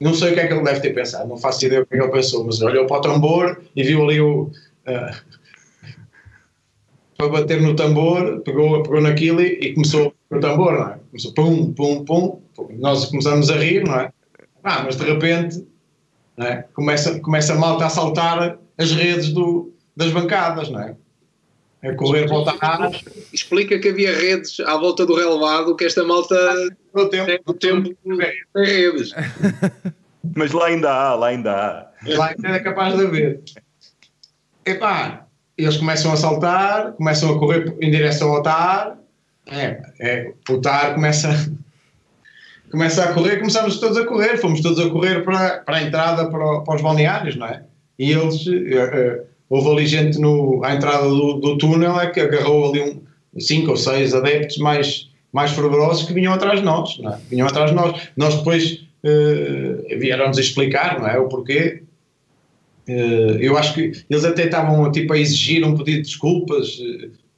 [0.00, 1.94] não sei o que é que ele deve ter pensado, não faço ideia o que
[1.94, 4.50] é que ele pensou, mas olhou para o tambor e viu ali o.
[4.86, 5.40] Uh,
[7.18, 10.98] para bater no tambor, pegou, pegou naquilo e, e começou o tambor, não é?
[11.10, 14.10] Começou pum, pum, pum, pum, nós começamos a rir, não é?
[14.64, 15.66] Ah, mas de repente
[16.38, 16.64] é?
[16.74, 20.96] começa, começa a malta a saltar as redes do, das bancadas, não é?
[21.82, 22.90] A correr volta a
[23.32, 26.36] Explica que havia redes à volta do relevado, que esta malta
[26.94, 27.96] no tempo, no tempo
[28.54, 29.12] tem redes.
[30.36, 31.90] Mas lá ainda há, lá ainda há.
[32.16, 33.40] Lá ainda é capaz de haver.
[34.66, 35.26] Epá,
[35.56, 38.98] eles começam a saltar, começam a correr em direção ao TAR,
[39.46, 41.28] é, é, o TAR começa
[42.70, 46.30] começa a correr, começamos todos a correr, fomos todos a correr para, para a entrada
[46.30, 47.64] para, para os balneários, não é?
[47.98, 52.20] E eles, uh, uh, houve ali gente no, à entrada do, do túnel é que
[52.20, 56.98] agarrou ali um, cinco ou seis adeptos mais, mais fervorosos que vinham atrás de nós,
[57.04, 57.18] é?
[57.28, 58.08] Vinham atrás de nós.
[58.16, 61.18] Nós depois uh, vieram-nos explicar, não é?
[61.18, 61.82] O porquê.
[62.88, 66.78] Uh, eu acho que eles até estavam tipo, a exigir um pedido de desculpas,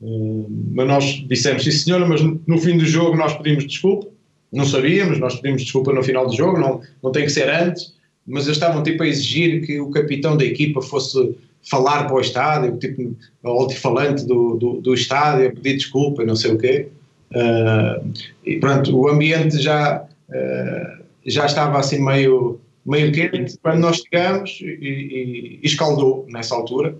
[0.00, 4.12] uh, mas nós dissemos, sim senhora, mas no fim do jogo nós pedimos desculpa
[4.52, 7.94] não sabíamos, nós pedimos desculpa no final do jogo, não, não tem que ser antes,
[8.26, 11.34] mas eles estavam tipo a exigir que o capitão da equipa fosse
[11.68, 16.26] falar para o estádio, tipo o altifalante do, do, do estádio, a pedir desculpa e
[16.26, 16.88] não sei o quê.
[17.30, 18.12] Uh,
[18.44, 24.58] e pronto, o ambiente já, uh, já estava assim meio, meio quente quando nós chegamos
[24.60, 26.94] e, e, e escaldou nessa altura,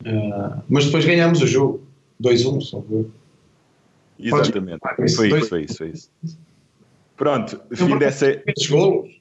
[0.00, 1.82] uh, mas depois ganhamos o jogo,
[2.22, 2.82] 2-1, só
[4.18, 4.80] Exatamente,
[5.14, 6.10] foi isso, foi isso, foi isso.
[7.16, 8.42] Pronto, fim dessa.
[8.56, 9.20] Os golos.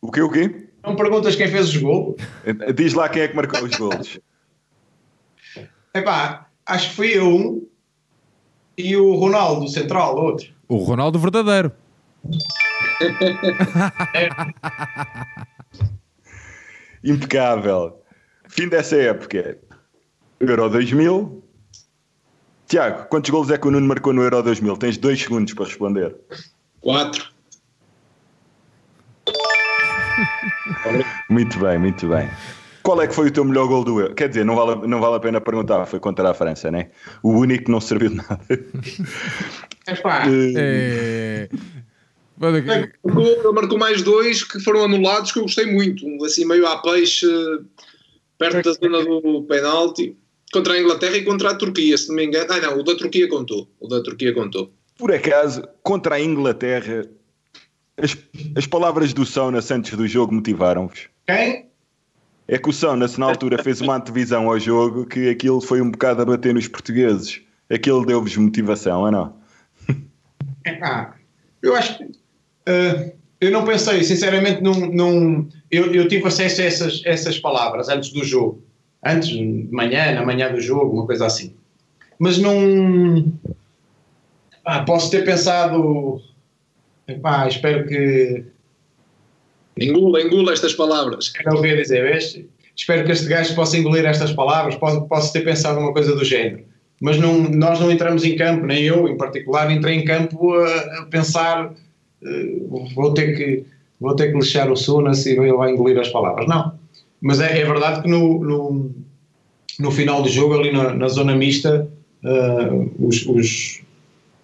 [0.00, 0.68] O quê, o quê?
[0.82, 2.16] Não perguntas quem fez os golos?
[2.74, 4.18] Diz lá quem é que marcou os golos.
[5.94, 7.68] Epá, acho que fui eu um
[8.76, 10.48] e o Ronaldo Central, outro.
[10.68, 11.72] O Ronaldo verdadeiro.
[17.04, 18.00] Impecável.
[18.48, 19.58] Fim dessa época.
[20.40, 21.42] Euro 2000.
[22.66, 24.76] Tiago, quantos golos é que o Nuno marcou no Euro 2000?
[24.78, 26.16] Tens dois segundos para responder.
[26.80, 27.31] Quatro.
[31.28, 32.28] Muito bem, muito bem.
[32.82, 34.14] Qual é que foi o teu melhor gol do Euro?
[34.14, 36.90] Quer dizer, não vale, não vale a pena perguntar, foi contra a França, né?
[37.22, 38.46] O único que não serviu de nada.
[39.86, 40.24] Epá.
[40.28, 41.48] É...
[42.36, 46.04] Marcou, marcou mais dois que foram anulados que eu gostei muito.
[46.04, 47.26] Um assim meio à peixe,
[48.36, 50.16] perto da zona do penalti.
[50.52, 52.52] Contra a Inglaterra e contra a Turquia, se não me engano.
[52.52, 53.70] Ah, não, o da Turquia contou.
[53.80, 54.72] O da Turquia contou.
[54.98, 57.08] Por acaso, contra a Inglaterra,
[57.96, 58.16] as,
[58.56, 61.08] as palavras do Sonas antes do jogo motivaram-vos?
[61.26, 61.66] Quem?
[62.48, 65.90] É que o Sonas, na altura, fez uma antevisão ao jogo que aquilo foi um
[65.90, 67.40] bocado a bater nos portugueses.
[67.70, 69.36] Aquilo deu-vos motivação, ou não?
[70.80, 71.14] Ah,
[71.60, 72.04] eu acho que.
[72.04, 74.86] Uh, eu não pensei, sinceramente, num.
[74.92, 78.62] num eu, eu tive acesso a essas, essas palavras antes do jogo.
[79.04, 81.54] Antes, de manhã, na manhã do jogo, uma coisa assim.
[82.18, 83.32] mas não.
[84.64, 86.22] Ah, posso ter pensado.
[87.12, 88.44] Epá, espero que.
[89.78, 91.32] Engula, engula estas palavras.
[91.38, 92.40] Era o que eu ia dizer, vês?
[92.76, 96.24] Espero que este gajo possa engolir estas palavras, posso, posso ter pensado uma coisa do
[96.24, 96.64] género.
[97.00, 101.00] Mas não, nós não entramos em campo, nem eu em particular, entrei em campo a,
[101.00, 103.64] a pensar uh, vou ter que
[104.00, 106.46] vou ter que lixar o Sunas e ele vai engolir as palavras.
[106.48, 106.72] Não.
[107.20, 108.90] Mas é, é verdade que no, no,
[109.78, 111.88] no, final do jogo, ali na, na zona mista,
[112.24, 113.82] uh, os, os,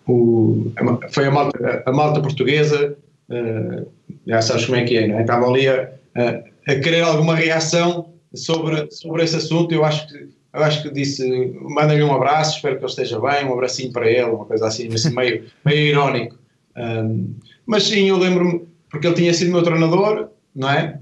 [0.09, 0.73] o,
[1.11, 2.97] foi a malta, a malta portuguesa,
[3.29, 3.87] uh,
[4.27, 5.21] já sabes como é que é, não é?
[5.21, 9.73] Estava ali a, a, querer alguma reação sobre, sobre esse assunto.
[9.75, 13.45] Eu acho que, eu acho que disse: manda-lhe um abraço, espero que ele esteja bem,
[13.45, 16.39] um abracinho para ele, uma coisa assim, assim meio, meio irónico.
[16.75, 17.35] Um,
[17.67, 20.99] mas sim, eu lembro-me, porque ele tinha sido meu treinador, não é?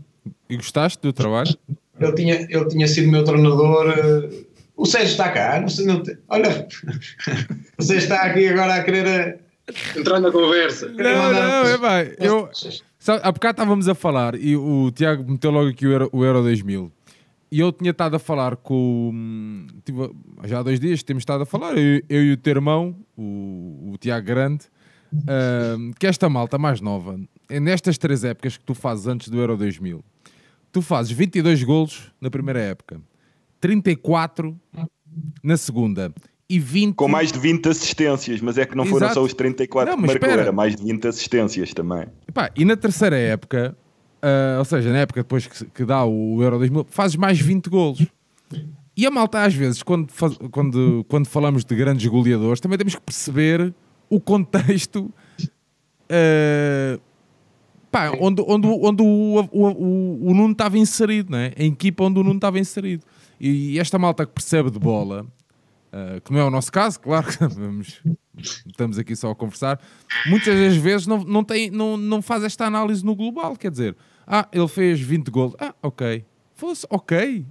[0.51, 1.57] E gostaste do trabalho?
[2.01, 3.87] Ele tinha, ele tinha sido meu treinador.
[3.89, 4.46] Uh,
[4.77, 6.69] o Sérgio está cá, não sei, não tem, olha,
[7.79, 9.41] o Sérgio está aqui agora a querer.
[9.97, 10.89] Entrar na conversa.
[10.91, 12.15] Não, não, é bem.
[12.21, 12.49] Eu,
[13.01, 16.25] sabe, há bocado estávamos a falar e o Tiago meteu logo aqui o Euro, o
[16.25, 16.93] Euro 2000.
[17.51, 19.67] E eu tinha estado a falar com.
[19.85, 20.15] Tipo,
[20.45, 23.93] já há dois dias temos estado a falar, eu, eu e o teu irmão, o,
[23.93, 24.67] o Tiago Grande,
[25.13, 27.19] uh, que esta malta mais nova,
[27.49, 30.05] é nestas três épocas que tu fazes antes do Euro 2000,
[30.71, 33.01] tu fazes 22 golos na primeira época,
[33.61, 34.57] 34
[35.43, 36.13] na segunda
[36.49, 36.95] e 20.
[36.95, 38.99] Com mais de 20 assistências, mas é que não Exato.
[39.01, 40.43] foram só os 34 não, que marcou, espera.
[40.43, 42.07] era mais de 20 assistências também.
[42.29, 43.77] Epá, e na terceira época,
[44.23, 47.69] uh, ou seja, na época depois que, que, dá o Euro 2000, fazes mais 20
[47.69, 48.07] golos.
[48.97, 50.09] E a malta, às vezes, quando,
[50.51, 53.75] quando, quando falamos de grandes goleadores, também temos que perceber
[54.09, 55.13] o contexto.
[56.09, 57.01] Uh,
[57.91, 61.53] pá, onde, onde, onde o, o, o, o Nuno estava inserido, né?
[61.59, 63.05] a equipa onde o Nuno estava inserido.
[63.41, 65.27] E esta malta que percebe de bola,
[65.93, 68.03] uh, que não é o nosso caso, claro que vamos,
[68.67, 69.81] estamos aqui só a conversar,
[70.27, 73.57] muitas das vezes não, não, tem, não, não faz esta análise no global.
[73.57, 76.25] Quer dizer, ah, ele fez 20 gols, ah, ok.
[76.55, 77.45] Fosse ok.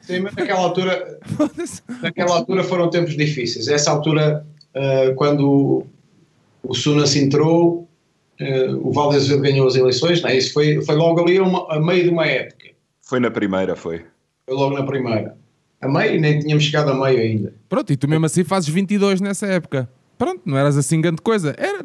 [0.00, 1.18] Sim, mas naquela altura,
[2.02, 3.66] naquela altura foram tempos difíceis.
[3.66, 5.86] Essa altura, uh, quando
[6.62, 7.88] o Sunas entrou,
[8.40, 10.36] uh, o Valdez ganhou as eleições, é?
[10.36, 12.68] isso foi, foi logo ali uma, a meio de uma época.
[13.00, 14.04] Foi na primeira, foi.
[14.46, 15.36] Foi logo na primeira.
[15.80, 17.54] A meio, nem tínhamos chegado a meio ainda.
[17.68, 19.88] Pronto, e tu mesmo assim fazes 22 nessa época.
[20.18, 21.54] Pronto, não eras assim grande coisa.
[21.58, 21.82] Era,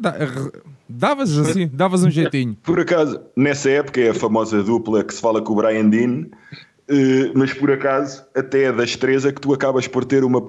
[0.88, 2.56] davas assim, davas um jeitinho.
[2.62, 6.26] Por acaso, nessa época é a famosa dupla que se fala com o Brian Dean,
[6.88, 10.40] uh, mas por acaso, até é das três é que tu acabas por ter uma,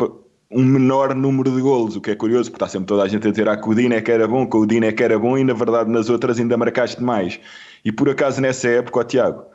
[0.52, 3.28] um menor número de golos, o que é curioso, porque está sempre toda a gente
[3.28, 5.04] a dizer ah, que o Dino é que era bom, que o Dino é que
[5.04, 7.40] era bom, e na verdade nas outras ainda marcaste mais.
[7.84, 9.46] E por acaso nessa época, ó Tiago,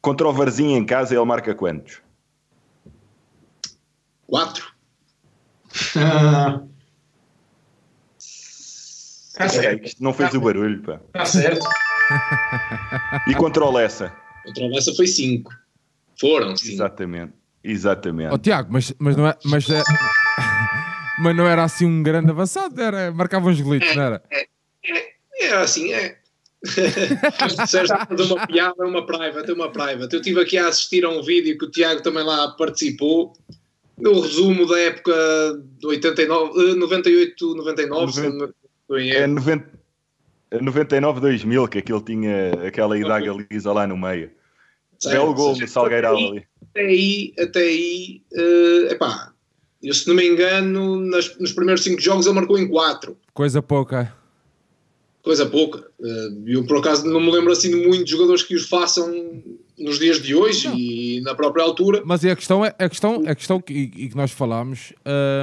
[0.00, 2.00] contra o Varzinho em casa ele marca quantos?
[4.26, 4.72] Quatro.
[5.96, 6.62] Ah.
[9.36, 9.84] Tá certo.
[9.84, 11.00] Isto não fez tá o barulho, pá.
[11.08, 11.66] Está certo.
[13.26, 14.12] E contra o Lessa?
[14.44, 15.52] Contra o Lessa foi cinco.
[16.18, 16.72] Foram cinco.
[16.72, 17.32] Exatamente.
[17.62, 18.32] Exatamente.
[18.32, 19.36] Oh, Tiago, mas, mas não é.
[19.44, 19.82] Mas, é,
[21.18, 24.22] mas não era assim um grande avançado, era, marcava uns glitches, é, não era?
[24.30, 24.46] É,
[24.84, 26.16] é, é assim, é.
[27.40, 30.14] Mas disseste uma piada, uma private, uma private.
[30.14, 33.32] Eu estive aqui a assistir a um vídeo que o Tiago também lá participou.
[33.98, 35.14] No resumo da época
[35.78, 38.54] de 89, 98, 99, 90,
[38.90, 39.68] é 90,
[40.60, 44.30] 99, 2000, que aquilo tinha aquela idade lisa lá no meio.
[45.02, 46.46] Belo gol do Salgueirão ali
[46.76, 49.32] até aí, até aí uh, epá,
[49.82, 53.16] eu se não me engano, nas, nos primeiros 5 jogos ele marcou em 4.
[53.32, 54.12] Coisa pouca.
[55.26, 55.80] Coisa pouca.
[55.98, 59.42] Uh, eu por acaso não me lembro assim de muitos jogadores que os façam
[59.76, 60.78] nos dias de hoje não.
[60.78, 62.00] e na própria altura.
[62.04, 64.92] Mas a questão é a questão, a questão que, e que nós falámos,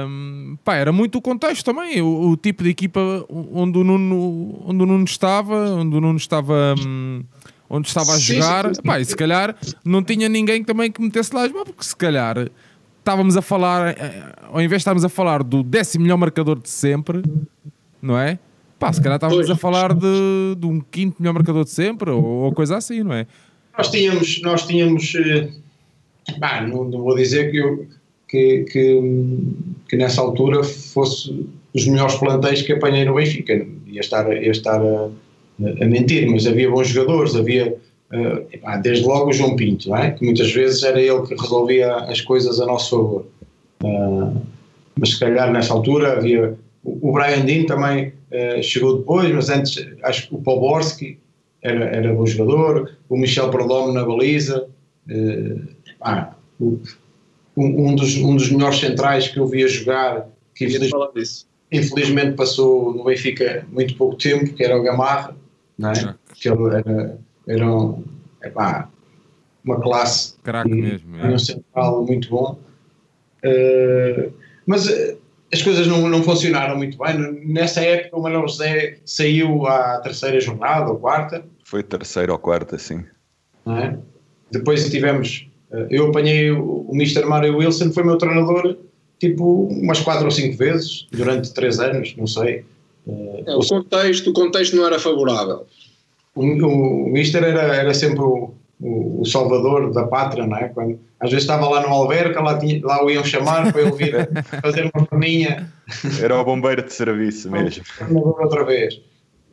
[0.08, 4.62] um, pá, era muito o contexto também, o, o, tipo de equipa onde o Nuno,
[4.64, 6.74] onde o Nuno estava, onde o Nuno estava.
[6.78, 7.22] Um,
[7.68, 8.82] onde estava a jogar, sim, sim, sim.
[8.86, 9.54] Pá, e se calhar
[9.84, 12.50] não tinha ninguém também que metesse lá as mãos, porque se calhar
[13.00, 16.70] estávamos a falar, eh, ao invés de estarmos a falar do décimo melhor marcador de
[16.70, 17.22] sempre,
[18.00, 18.38] não é?
[18.78, 22.22] Pá, se calhar estávamos a falar de, de um quinto melhor marcador de sempre, ou,
[22.22, 23.26] ou coisa assim, não é?
[23.76, 25.12] Nós tínhamos, nós tínhamos,
[26.38, 27.86] bah, eh, não, não, vou dizer que, eu,
[28.28, 29.00] que, que,
[29.88, 34.80] que, nessa altura fosse os melhores plantéis que apanhei no Benfica, ia estar, ia estar
[34.80, 35.08] a
[35.60, 37.76] a mentir, mas havia bons jogadores, havia
[38.12, 40.10] uh, desde logo o João Pinto, é?
[40.10, 43.26] que muitas vezes era ele que resolvia as coisas a nosso favor.
[43.82, 44.42] Uh,
[44.98, 46.56] mas se calhar nessa altura havia.
[46.84, 51.18] O, o Brian Dean também uh, chegou depois, mas antes acho que o Poborski
[51.62, 54.68] era, era bom jogador, o Michel Perdomo na baliza.
[56.00, 56.78] Ah, o,
[57.56, 62.94] um, um, dos, um dos melhores centrais que eu via jogar que infelizmente, infelizmente passou
[62.94, 65.36] no Benfica muito pouco tempo, que era o Gamarra,
[65.76, 66.14] não é?
[66.34, 68.04] que ele era, era um,
[68.42, 68.88] epá,
[69.64, 71.26] uma classe Crack mesmo, é.
[71.26, 72.58] um central muito bom.
[73.44, 74.32] Uh,
[74.66, 75.18] mas uh,
[75.52, 77.16] as coisas não, não funcionaram muito bem.
[77.46, 81.44] Nessa época, o Manuel José saiu à terceira jornada ou quarta.
[81.64, 83.04] Foi terceira ou quarta, sim.
[83.66, 83.96] É?
[84.50, 85.48] Depois tivemos.
[85.70, 87.24] Uh, eu apanhei o, o Mr.
[87.24, 88.76] Mario Wilson, foi meu treinador
[89.18, 92.64] tipo umas quatro ou cinco vezes durante três anos, não sei.
[93.46, 95.66] É, o, contexto, o contexto não era favorável.
[96.34, 100.68] O, o, o Mister era, era sempre o, o, o, salvador da pátria, não é?
[100.68, 103.92] Quando, às vezes estava lá no Alverca, lá, tinha, lá o iam chamar para ele
[103.92, 104.28] vir
[104.62, 105.72] fazer uma perninha.
[106.22, 107.84] Era o bombeiro de serviço mesmo.
[108.38, 109.00] Outra vez.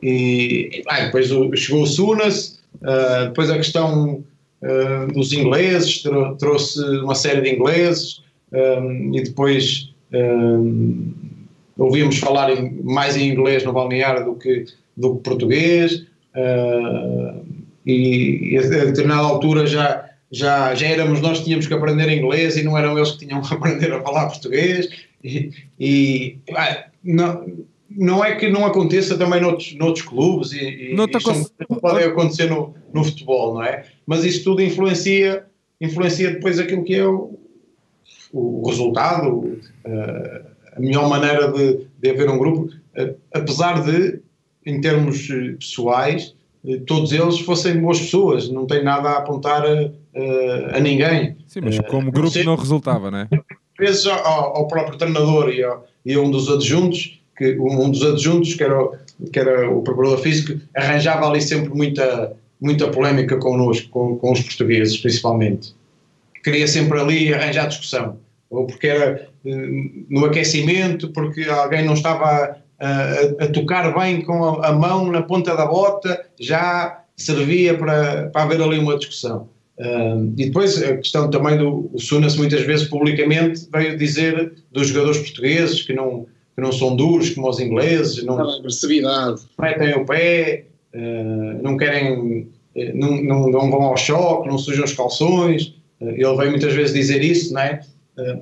[0.02, 4.24] E ah, depois chegou o Sunas, uh, depois a questão
[4.62, 8.22] uh, dos ingleses, trou trouxe uma série de ingleses,
[8.52, 11.14] um, e depois um,
[11.78, 14.66] ouvíamos falar em, mais em inglês no balneário do que,
[14.96, 16.04] do que português.
[16.34, 17.51] Uh,
[17.84, 22.56] e, e, a determinada altura já, já, já éramos nós que tínhamos que aprender inglês
[22.56, 24.88] e não eram eles que tinham que aprender a falar português.
[25.22, 27.46] E, e ah, não,
[27.96, 30.94] não é que não aconteça também noutros, noutros clubes e, e
[31.68, 33.84] não pode acontecer no, no futebol, não é?
[34.06, 35.44] Mas isso tudo influencia,
[35.80, 37.38] influencia depois aquilo que é o,
[38.32, 44.20] o resultado, uh, a melhor maneira de, de haver um grupo, uh, apesar de,
[44.64, 46.34] em termos eh, pessoais,
[46.86, 51.36] todos eles fossem boas pessoas, não tem nada a apontar a, a ninguém.
[51.46, 53.28] Sim, mas como grupo não, resultava, não é?
[53.78, 58.04] Vezes ao, ao próprio treinador e, ao, e a um dos adjuntos, que um dos
[58.04, 58.96] adjuntos, que era, o,
[59.32, 64.40] que era o preparador físico, arranjava ali sempre muita, muita polémica connosco, com, com os
[64.40, 65.74] portugueses, principalmente.
[66.44, 68.18] Queria sempre ali arranjar discussão.
[68.50, 74.66] Ou porque era no aquecimento, porque alguém não estava a, a, tocar bem com a,
[74.66, 79.48] a, mão na ponta da bota, já servia para, para haver ali uma discussão.
[79.78, 84.88] Uh, e depois a questão também do o Sunas muitas vezes publicamente veio dizer dos
[84.88, 89.42] jogadores portugueses que não, que não são duros como os ingleses, não, agressividade.
[89.60, 94.84] metem o pé, uh, não querem, eh, não, não, não, vão ao choque, não sujam
[94.84, 95.74] os calções.
[96.00, 97.80] Uh, ele veio muitas vezes dizer isso, não é?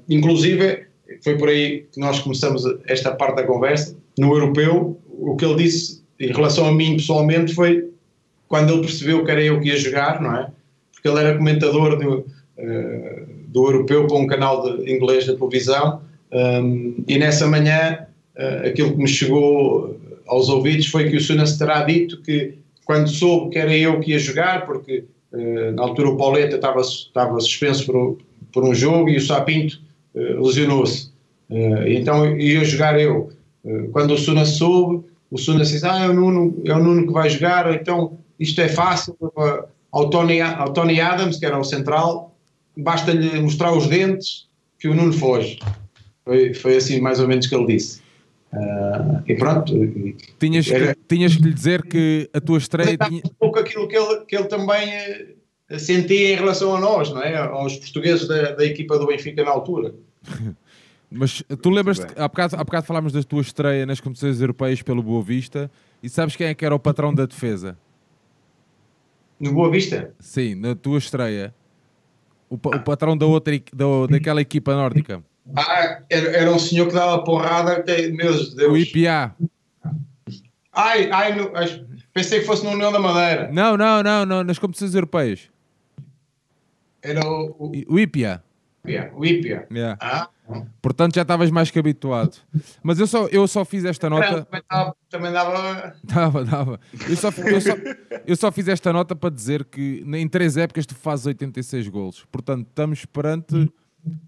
[0.09, 0.85] inclusive
[1.23, 3.97] foi por aí que nós começamos esta parte da conversa.
[4.21, 7.89] No europeu, o que ele disse em relação a mim pessoalmente foi
[8.47, 10.51] quando ele percebeu que era eu que ia jogar, não é?
[10.93, 16.03] Porque ele era comentador do, uh, do europeu para um canal de inglês da televisão
[16.31, 18.07] um, e nessa manhã
[18.37, 23.09] uh, aquilo que me chegou aos ouvidos foi que o Sunas terá dito que quando
[23.09, 27.41] soube que era eu que ia jogar, porque uh, na altura o Pauleta estava, estava
[27.41, 28.19] suspenso por,
[28.53, 29.81] por um jogo e o Sapinto
[30.13, 31.09] lesionou-se.
[31.87, 33.31] Então ia jogar eu.
[33.65, 37.07] Uh, quando o Suna soube, o Suna disse: Ah, é o, Nuno, é o Nuno
[37.07, 39.17] que vai jogar, então isto é fácil.
[39.93, 42.35] Ao Tony, ao Tony Adams, que era o central,
[42.77, 44.47] basta-lhe mostrar os dentes
[44.79, 45.59] que o Nuno foge.
[46.25, 48.01] Foi, foi assim mais ou menos que ele disse.
[48.53, 49.73] Uh, e pronto.
[50.39, 52.97] Tinhas, era, que, tinhas que lhe dizer que a tua estreia.
[52.97, 53.23] Tinha...
[53.25, 55.37] Um pouco aquilo que ele, que ele também
[55.79, 57.37] sentia em relação a nós, não é?
[57.37, 59.95] aos portugueses da, da equipa do Benfica na altura.
[61.11, 65.03] Mas tu lembras-te, há bocado, há bocado falámos da tua estreia nas competições europeias pelo
[65.03, 65.71] Boa Vista
[66.01, 67.77] e sabes quem é que era o patrão da defesa?
[69.39, 70.15] No Boa Vista?
[70.21, 71.53] Sim, na tua estreia.
[72.49, 75.23] O, o patrão da outra, da, daquela equipa nórdica.
[75.57, 78.55] Ah, era, era um senhor que dava porrada, que, meu Deus.
[78.71, 79.35] O IPA.
[80.73, 81.51] Ai, ai, no,
[82.13, 83.51] pensei que fosse no União da Madeira.
[83.53, 85.49] Não, não, não, não, nas competições europeias.
[87.03, 87.95] Era o, o...
[87.95, 87.99] o
[89.15, 89.67] O IPIA.
[89.71, 89.99] Yeah.
[90.01, 90.31] Ah.
[90.83, 92.37] Portanto, já estavas mais que habituado.
[92.83, 94.47] Mas eu só, eu só fiz esta nota.
[95.09, 95.95] também dava.
[96.03, 96.81] Dava, dava.
[97.09, 97.73] Eu só, eu, só,
[98.27, 102.25] eu só fiz esta nota para dizer que em três épocas tu fazes 86 golos.
[102.33, 103.71] Portanto, estamos perante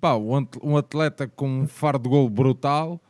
[0.01, 3.01] pá, um atleta com um faro de gol brutal.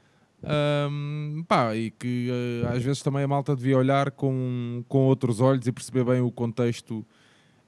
[0.45, 2.29] Um, pá, e que
[2.65, 6.21] uh, às vezes também a malta devia olhar com, com outros olhos e perceber bem
[6.21, 7.07] o contexto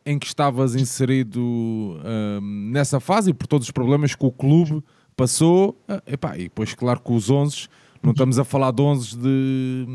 [0.06, 4.82] em que estavas inserido um, nessa fase e por todos os problemas que o clube
[5.16, 5.70] passou.
[5.88, 7.68] Uh, epá, e depois, claro, que os 11,
[8.02, 9.86] não estamos a falar de 11 de,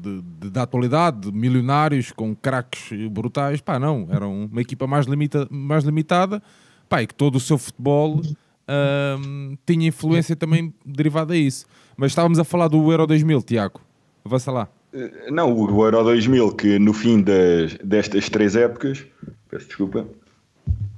[0.00, 5.06] de, de da atualidade, de milionários com craques brutais, pá, não, era uma equipa mais,
[5.06, 6.42] limita, mais limitada,
[6.88, 8.20] pá, e que todo o seu futebol
[8.68, 11.66] um, tinha influência também derivada a isso.
[11.96, 13.80] Mas estávamos a falar do Euro 2000, Tiago,
[14.24, 14.68] avança lá.
[14.96, 19.04] Eh, não, o Euro 2000, que no fim das, destas três épocas,
[19.50, 20.08] peço desculpa,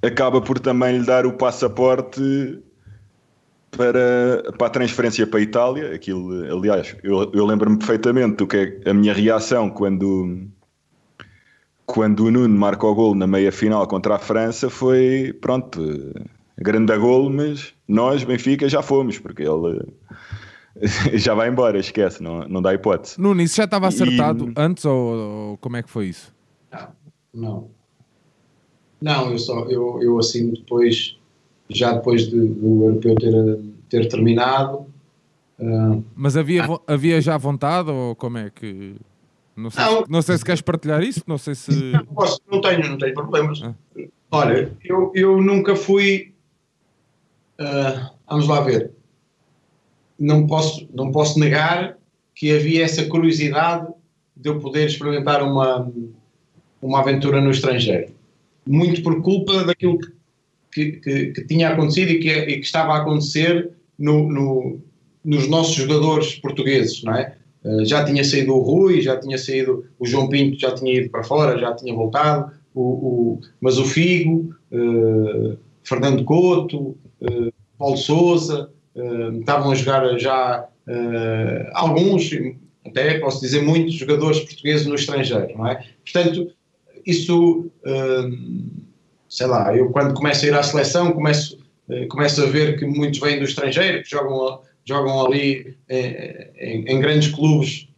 [0.01, 2.63] acaba por também lhe dar o passaporte
[3.73, 5.95] para, para a transferência para a Itália.
[5.95, 10.47] Aquilo, aliás, eu, eu lembro-me perfeitamente do que é a minha reação quando,
[11.85, 15.81] quando o Nuno marca o gol na meia final contra a França foi, pronto,
[16.57, 19.83] grande gol, mas nós, Benfica, já fomos, porque ele
[21.15, 23.21] já vai embora, esquece, não, não dá hipótese.
[23.21, 24.53] Nuno, isso já estava acertado e...
[24.57, 26.35] antes ou, ou, como é que foi isso?
[26.71, 26.89] Não,
[27.35, 27.71] não.
[29.01, 31.19] Não, eu só, eu, eu assino depois
[31.69, 34.87] já depois de, do europeu ter, ter terminado.
[35.59, 38.97] Uh, Mas havia, havia já vontade ou como é que.
[39.57, 41.73] Não sei, não, se, não sei se queres partilhar isso, não sei se.
[41.93, 43.61] Não, posso, não tenho, não tenho problemas.
[43.63, 43.75] Ah.
[44.31, 46.33] Olha, eu, eu nunca fui.
[47.61, 48.93] Uh, vamos lá ver.
[50.19, 51.97] Não posso, não posso negar
[52.35, 53.87] que havia essa curiosidade
[54.37, 55.91] de eu poder experimentar uma,
[56.81, 58.13] uma aventura no estrangeiro.
[58.67, 60.13] Muito por culpa daquilo que
[60.73, 60.93] que,
[61.33, 64.79] que, tinha acontecido e que, e que, estava a acontecer no, no,
[65.25, 67.35] nos nossos jogadores portugueses, não é?
[67.65, 71.11] Uh, já tinha saído o Rui, já tinha saído o João Pinto, já tinha ido
[71.11, 77.97] para fora, já tinha voltado, o, o mas o Figo, uh, Fernando Couto, uh, Paulo
[77.97, 78.71] Souza,
[79.41, 80.67] estavam a jogar já
[81.73, 82.31] alguns,
[82.87, 85.85] até posso dizer muitos jogadores portugueses no estrangeiro, não é?
[86.05, 86.51] Portanto,
[87.07, 87.71] isso
[89.29, 91.59] sei lá, eu quando começo a ir à seleção começo,
[91.91, 96.85] eh, começo a ver que muitos vêm do estrangeiro, que jogam, jogam ali eh, em,
[96.87, 97.89] em grandes clubes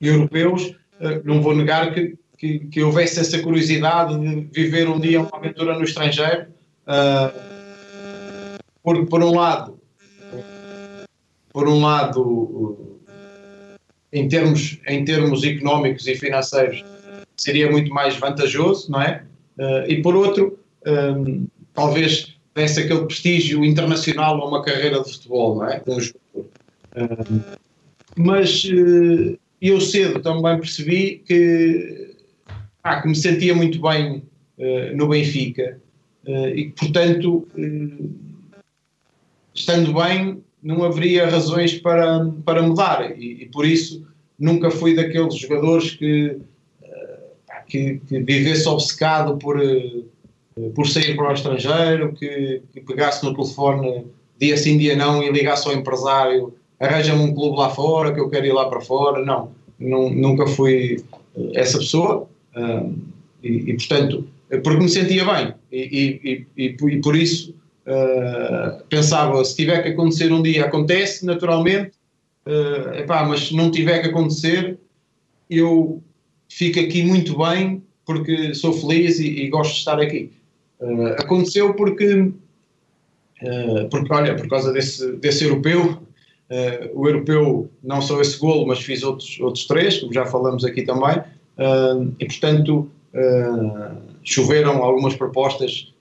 [0.00, 5.20] europeus, eh, não vou negar que, que, que, houvesse essa curiosidade de viver um dia
[5.20, 6.46] uma aventura no estrangeiro,
[8.82, 9.77] porque por um lado,
[11.52, 13.00] por um lado,
[14.12, 16.84] em termos, em termos económicos e financeiros,
[17.36, 19.24] seria muito mais vantajoso, não é?
[19.58, 25.56] Uh, e por outro, ehm, talvez desse aquele prestígio internacional a uma carreira de futebol,
[25.56, 25.82] não é?
[25.86, 25.98] Um.
[26.96, 27.40] Um,
[28.16, 32.16] mas uh, eu cedo também percebi que,
[32.82, 34.22] ah, que me sentia muito bem
[34.96, 35.80] no Benfica
[36.26, 37.46] e que, portanto,
[39.54, 43.18] estando bem, não haveria razões para, para mudar.
[43.18, 44.06] E, e por isso
[44.38, 46.40] nunca fui daqueles jogadores que
[47.68, 50.02] que, que vivesse obcecado por, eh,
[50.74, 54.06] por sair para o estrangeiro, que, que, pegasse no telefone
[54.38, 58.30] dia sim, dia não e ligasse ao empresário, arranja-me um clube lá fora, que eu
[58.30, 59.24] quero ir lá para fora.
[59.24, 61.02] Não, não nunca fui
[61.36, 62.28] eh, essa pessoa
[63.42, 64.26] e, e, portanto,
[64.64, 67.54] porque me sentia bem e, e, e por isso
[67.88, 71.92] uh, pensava, se tiver que acontecer um dia, acontece naturalmente,
[72.46, 74.78] uh, epá, mas se não tiver que acontecer,
[75.48, 76.02] eu
[76.48, 80.30] fico aqui muito bem porque sou feliz e, e gosto de estar aqui.
[80.80, 82.32] Uh, aconteceu porque,
[83.90, 86.02] porque, olha, por causa desse, desse europeu,
[86.94, 90.82] o europeu, não só esse golo, mas fiz outros, outros três, como já falamos aqui
[90.82, 91.22] também,
[92.18, 92.90] e portanto
[94.24, 95.92] choveram algumas propostas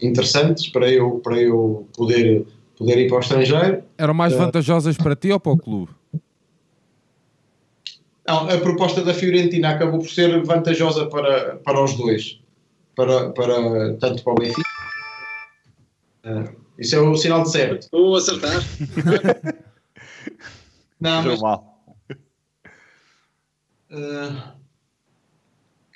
[0.00, 2.46] interessantes para eu, para eu poder,
[2.76, 3.82] poder ir para o estrangeiro.
[3.96, 5.92] Eram mais vantajosas para ti ou para o clube?
[8.26, 12.38] Não, a proposta da Fiorentina acabou por ser vantajosa para, para os dois,
[12.94, 14.68] para, para, tanto para o Benfica.
[16.26, 17.88] Uh, isso é o sinal de certo.
[17.90, 18.52] Vou acertar.
[21.00, 21.64] não, mas, uh,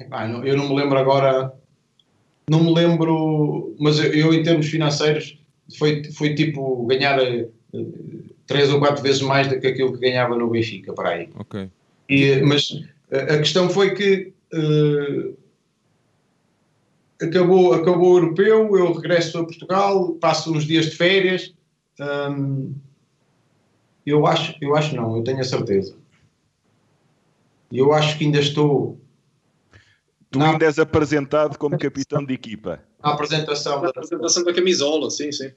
[0.00, 1.52] epá, eu não me lembro agora,
[2.48, 5.38] não me lembro, mas eu, eu em termos financeiros
[5.78, 7.52] foi, foi tipo ganhar uh,
[8.46, 11.28] três ou quatro vezes mais do que aquilo que ganhava no Benfica, para aí.
[11.36, 11.68] Ok.
[12.08, 15.36] E, mas a questão foi que uh,
[17.22, 21.54] acabou, acabou o europeu, eu regresso a Portugal, passo uns dias de férias.
[22.00, 22.74] Um,
[24.04, 25.96] eu acho, eu acho não, eu tenho a certeza.
[27.70, 28.98] Eu acho que ainda estou.
[30.32, 30.52] Tu na...
[30.52, 32.82] ainda és apresentado como capitão de equipa.
[33.02, 33.88] A apresentação, da...
[33.88, 35.52] a apresentação da camisola, sim, sim.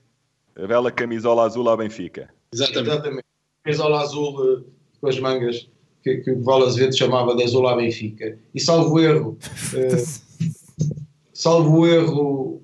[0.53, 2.29] A bela camisola azul à Benfica.
[2.53, 2.89] Exatamente.
[2.89, 3.25] Exatamente.
[3.63, 4.65] Camisola azul uh,
[4.99, 5.69] com as mangas
[6.03, 8.37] que, que o Val Azevedo chamava de Azul à Benfica.
[8.53, 9.37] E salvo erro,
[9.73, 10.55] uh,
[11.33, 12.61] salvo erro,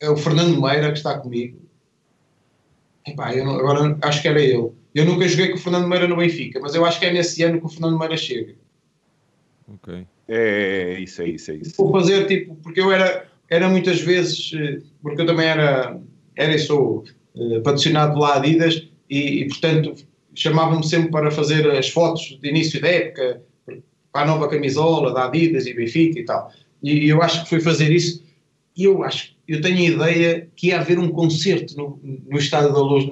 [0.00, 1.60] é o Fernando Meira que está comigo.
[3.04, 4.70] Epá, eu não, agora acho que era ele.
[4.94, 7.42] Eu nunca joguei com o Fernando Meira no Benfica, mas eu acho que é nesse
[7.42, 8.54] ano que o Fernando Meira chega.
[9.66, 10.06] Ok.
[10.34, 11.74] É, é isso, é isso, é isso.
[11.76, 16.00] Vou fazer tipo, porque eu era, era muitas vezes, eh, porque eu também era,
[16.34, 17.04] era e sou
[17.34, 19.94] uh, patrocinado pela Adidas e, e portanto
[20.34, 23.42] chamavam-me sempre para fazer as fotos de início da época,
[24.10, 26.50] para a nova camisola da Adidas e Benfica e tal.
[26.82, 28.24] E eu acho que fui fazer isso
[28.74, 32.72] e eu acho, eu tenho a ideia que ia haver um concerto no, no Estádio
[32.72, 33.06] da Luz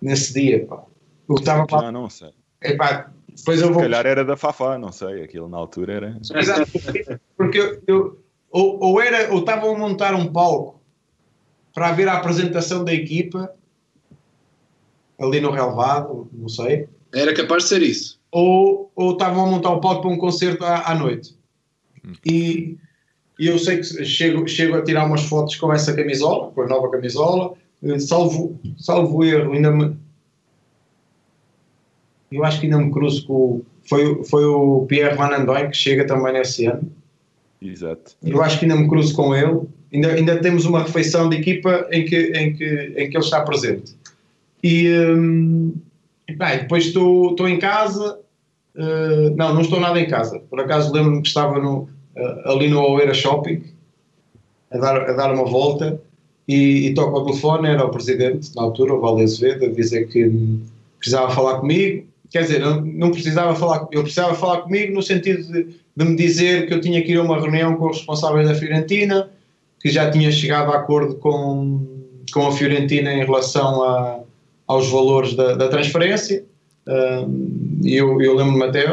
[0.00, 0.64] nesse dia.
[0.64, 0.84] Pá.
[1.28, 1.90] Eu estava lá.
[1.90, 2.30] não sei.
[2.62, 3.82] Epá, depois eu vou...
[3.82, 5.22] Se calhar era da Fafá, não sei.
[5.22, 6.20] Aquilo na altura era.
[6.34, 6.70] Exato,
[7.36, 8.18] porque eu, eu
[8.50, 10.80] ou, ou, era, ou estavam a montar um palco
[11.74, 13.52] para haver a apresentação da equipa
[15.20, 16.88] ali no relevado, não sei.
[17.14, 18.18] Era capaz de ser isso.
[18.30, 21.36] Ou, ou estavam a montar o palco para um concerto à, à noite.
[22.04, 22.12] Hum.
[22.24, 22.76] E,
[23.38, 26.66] e eu sei que chego, chego a tirar umas fotos com essa camisola, com a
[26.66, 27.54] nova camisola,
[27.98, 29.96] salvo, salvo erro, ainda me.
[32.30, 33.62] Eu acho que ainda me cruzo com.
[33.88, 36.90] Foi, foi o Pierre Van Andoy que chega também nesse ano.
[37.62, 38.16] Exato.
[38.22, 39.60] Eu acho que ainda me cruzo com ele.
[39.92, 43.42] Ainda, ainda temos uma refeição de equipa em que, em que, em que ele está
[43.42, 43.94] presente.
[44.62, 45.74] E, hum,
[46.36, 48.18] bem, depois estou, estou em casa.
[48.74, 50.40] Uh, não, não estou nada em casa.
[50.50, 53.62] Por acaso lembro-me que estava no, uh, ali no Oeira Shopping
[54.70, 56.00] a dar, a dar uma volta
[56.46, 57.68] e, e toco ao telefone.
[57.68, 60.30] Era o presidente, na altura, o Valde Azevedo, a dizer que
[60.98, 62.06] precisava falar comigo.
[62.30, 66.16] Quer dizer, não, não precisava falar, ele precisava falar comigo no sentido de, de me
[66.16, 69.30] dizer que eu tinha que ir a uma reunião com os responsáveis da Fiorentina,
[69.80, 71.86] que já tinha chegado a acordo com,
[72.32, 74.20] com a Fiorentina em relação a
[74.66, 76.44] aos valores da, da transferência.
[77.82, 78.86] E eu, eu lembro-me até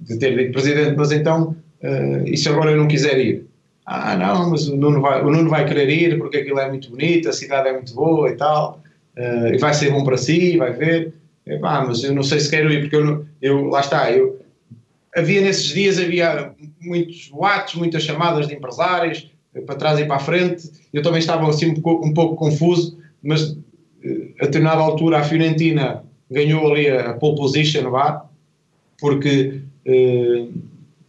[0.00, 3.46] de ter dito, Presidente, mas então, uh, e se agora eu não quiser ir?
[3.86, 6.90] Ah, não, mas o Nuno, vai, o Nuno vai querer ir porque aquilo é muito
[6.90, 8.80] bonito, a cidade é muito boa e tal,
[9.16, 11.14] uh, e vai ser bom para si, vai ver.
[11.62, 14.40] Ah, mas eu não sei se quero ir, porque eu, eu lá está, eu,
[15.14, 19.30] havia nesses dias, havia muitos boatos, muitas chamadas de empresários,
[19.66, 22.98] para trás e para a frente, eu também estava assim um pouco, um pouco confuso,
[23.22, 23.56] mas
[24.40, 28.24] a determinada altura a Fiorentina ganhou ali a pole position, vá,
[28.98, 30.48] porque, eh,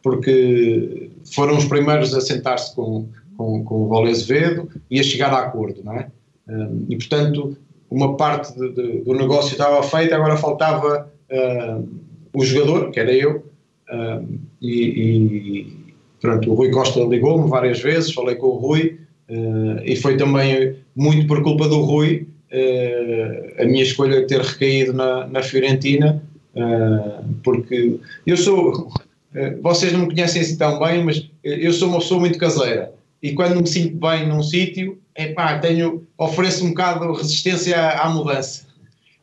[0.02, 3.08] porque foram os primeiros a sentar-se com,
[3.38, 6.08] com, com o Vale Azevedo e a chegar a acordo, não é?
[6.50, 7.58] Eh, e portanto,
[7.94, 11.88] uma parte de, de, do negócio estava feita, agora faltava uh,
[12.34, 13.45] o jogador, que era eu,
[13.91, 14.28] uh,
[14.60, 18.99] e, e pronto, o Rui Costa ligou-me várias vezes, falei com o Rui,
[19.30, 22.28] uh, e foi também muito por culpa do Rui
[23.57, 26.22] a minha escolha ter recaído na, na Fiorentina,
[27.44, 27.98] porque
[28.28, 28.91] eu sou.
[29.64, 32.94] Vocês não me conhecem assim tão bem, mas eu sou uma pessoa muito caseira.
[33.24, 35.02] E quando me sinto bem num sítio,
[35.62, 38.68] tenho, ofereço um bocado resistência à, à mudança.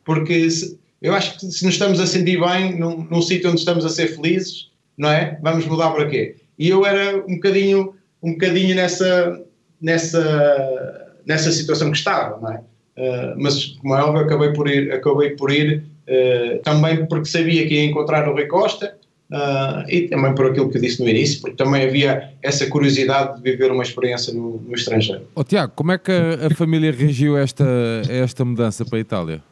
[0.03, 3.59] Porque se, eu acho que se nos estamos a sentir bem num, num sítio onde
[3.59, 5.37] estamos a ser felizes, não é?
[5.43, 6.35] Vamos mudar para quê?
[6.57, 9.39] E eu era um bocadinho, um bocadinho nessa,
[9.79, 12.61] nessa, nessa situação que estava, não é?
[12.97, 17.67] Uh, mas como é óbvio acabei por ir, acabei por ir uh, também porque sabia
[17.67, 18.97] que ia encontrar o Rui Costa
[19.31, 23.41] uh, e também por aquilo que disse no início, porque também havia essa curiosidade de
[23.41, 25.27] viver uma experiência no, no estrangeiro.
[25.33, 27.65] Oh, Tiago, como é que a, a família reagiu a esta,
[28.07, 29.43] a esta mudança para a Itália?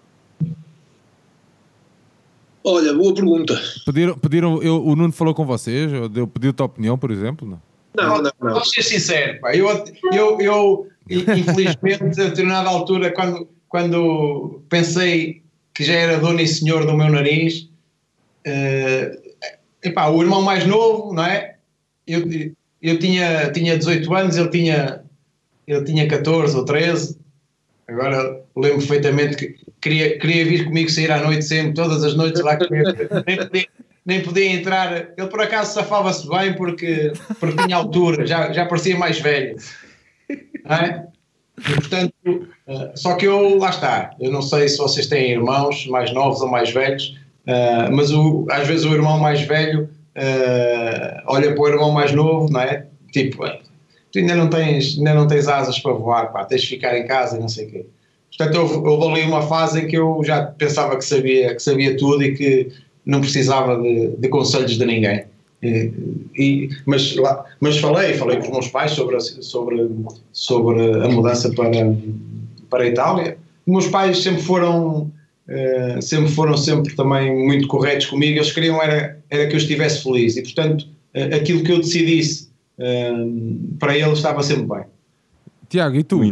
[2.64, 3.60] Olha, boa pergunta.
[3.86, 5.90] Pediram, pediram eu, o Nuno falou com vocês?
[6.12, 7.48] Deu, pediu-te a opinião, por exemplo?
[7.48, 7.58] Não,
[7.96, 8.32] não, não.
[8.42, 8.54] não.
[8.54, 9.56] Vou ser sincero, pá.
[9.56, 9.70] Eu,
[10.12, 15.42] eu, eu infelizmente, a determinada altura, quando, quando pensei
[15.74, 17.70] que já era dono e senhor do meu nariz,
[18.46, 19.29] uh,
[19.84, 21.56] epá, o irmão mais novo, não é?
[22.08, 22.24] Eu,
[22.82, 25.04] eu tinha, tinha 18 anos, ele tinha,
[25.68, 27.18] ele tinha 14 ou 13.
[27.88, 32.42] Agora lembro perfeitamente que queria, queria vir comigo sair à noite sempre, todas as noites
[32.42, 32.58] lá
[33.26, 33.68] nem, podia,
[34.06, 35.14] nem podia entrar.
[35.18, 39.56] Ele por acaso safava-se bem porque, porque tinha altura, já, já parecia mais velho.
[40.30, 41.08] É?
[41.58, 45.86] E, portanto, uh, só que eu, lá está, eu não sei se vocês têm irmãos
[45.88, 51.22] mais novos ou mais velhos, uh, mas o, às vezes o irmão mais velho uh,
[51.28, 52.86] olha para o irmão mais novo, não é?
[53.12, 53.46] Tipo,
[54.12, 57.06] tu ainda não tens, ainda não tens asas para voar, pá, tens de ficar em
[57.06, 57.86] casa e não sei o quê.
[58.38, 61.98] Portanto, eu, eu ali uma fase em que eu já pensava que sabia, que sabia
[61.98, 62.72] tudo e que
[63.06, 65.26] não precisava de, de conselhos de ninguém.
[65.62, 65.92] E,
[66.38, 69.90] e, mas, lá, mas falei, falei com os meus pais sobre, sobre,
[70.32, 71.70] sobre a mudança para,
[72.70, 73.38] para a Itália.
[73.68, 75.12] Os meus pais sempre foram,
[75.50, 78.38] uh, sempre foram sempre também muito corretos comigo.
[78.38, 82.50] Eles queriam era, era que eu estivesse feliz e, portanto, uh, aquilo que eu decidisse
[82.78, 84.86] uh, para eles estava sempre bem.
[85.68, 86.24] Tiago, e tu?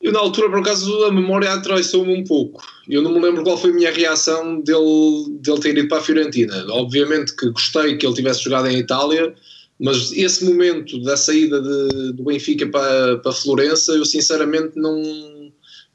[0.00, 2.62] Eu, na altura, por acaso, a memória atraiçou-me um pouco.
[2.88, 6.02] Eu não me lembro qual foi a minha reação dele, dele ter ido para a
[6.02, 6.64] Fiorentina.
[6.70, 9.34] Obviamente que gostei que ele tivesse jogado em Itália,
[9.78, 15.02] mas esse momento da saída de, do Benfica para, para Florença, eu sinceramente não,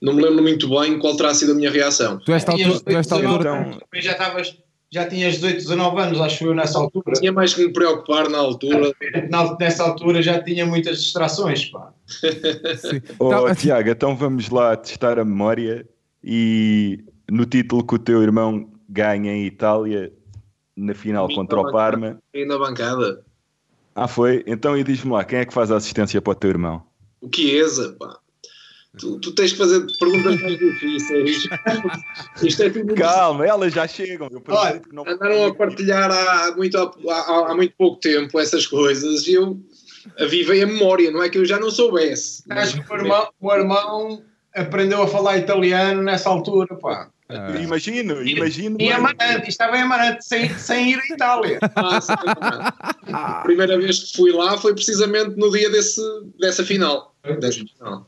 [0.02, 2.20] não me lembro muito bem qual terá sido a minha reação.
[2.20, 4.58] Tu esta altura, tu esta altura então, já estavas
[4.92, 7.14] já tinha 18, 19 anos, acho eu, nessa altura.
[7.14, 8.94] Tinha mais que me preocupar na altura.
[9.60, 11.92] Nessa altura já tinha muitas distrações, pá.
[12.08, 13.02] Sim.
[13.20, 15.86] Oh, tá, Tiago, então vamos lá testar a memória
[16.24, 20.14] e no título que o teu irmão ganha em Itália,
[20.76, 22.18] na final contra o Parma.
[22.34, 23.26] E na bancada.
[23.94, 24.44] Ah, foi?
[24.48, 26.84] Então e diz-me lá, quem é que faz a assistência para o teu irmão?
[27.22, 28.18] O Chiesa, pá.
[28.98, 31.48] Tu, tu, tens que fazer perguntas mais difíceis.
[32.42, 34.30] Isto é tudo Calma, elas já chegam.
[34.48, 35.08] Olha, não...
[35.08, 39.60] Andaram a partilhar há muito, há, há, muito pouco tempo essas coisas e eu
[40.20, 42.44] avivei a memória, não é que eu já não soubesse.
[42.50, 44.24] Acho que o irmão, o irmão
[44.56, 47.10] aprendeu a falar italiano nessa altura, pá.
[47.28, 47.60] Ah.
[47.60, 48.78] Imagino, imagino.
[48.80, 51.60] E Amarante, estava em Amarante, sem, sem ir à Itália.
[51.76, 56.02] Ah, a primeira vez que fui lá foi precisamente no dia desse,
[56.40, 57.16] dessa final.
[57.40, 58.08] Dessa final.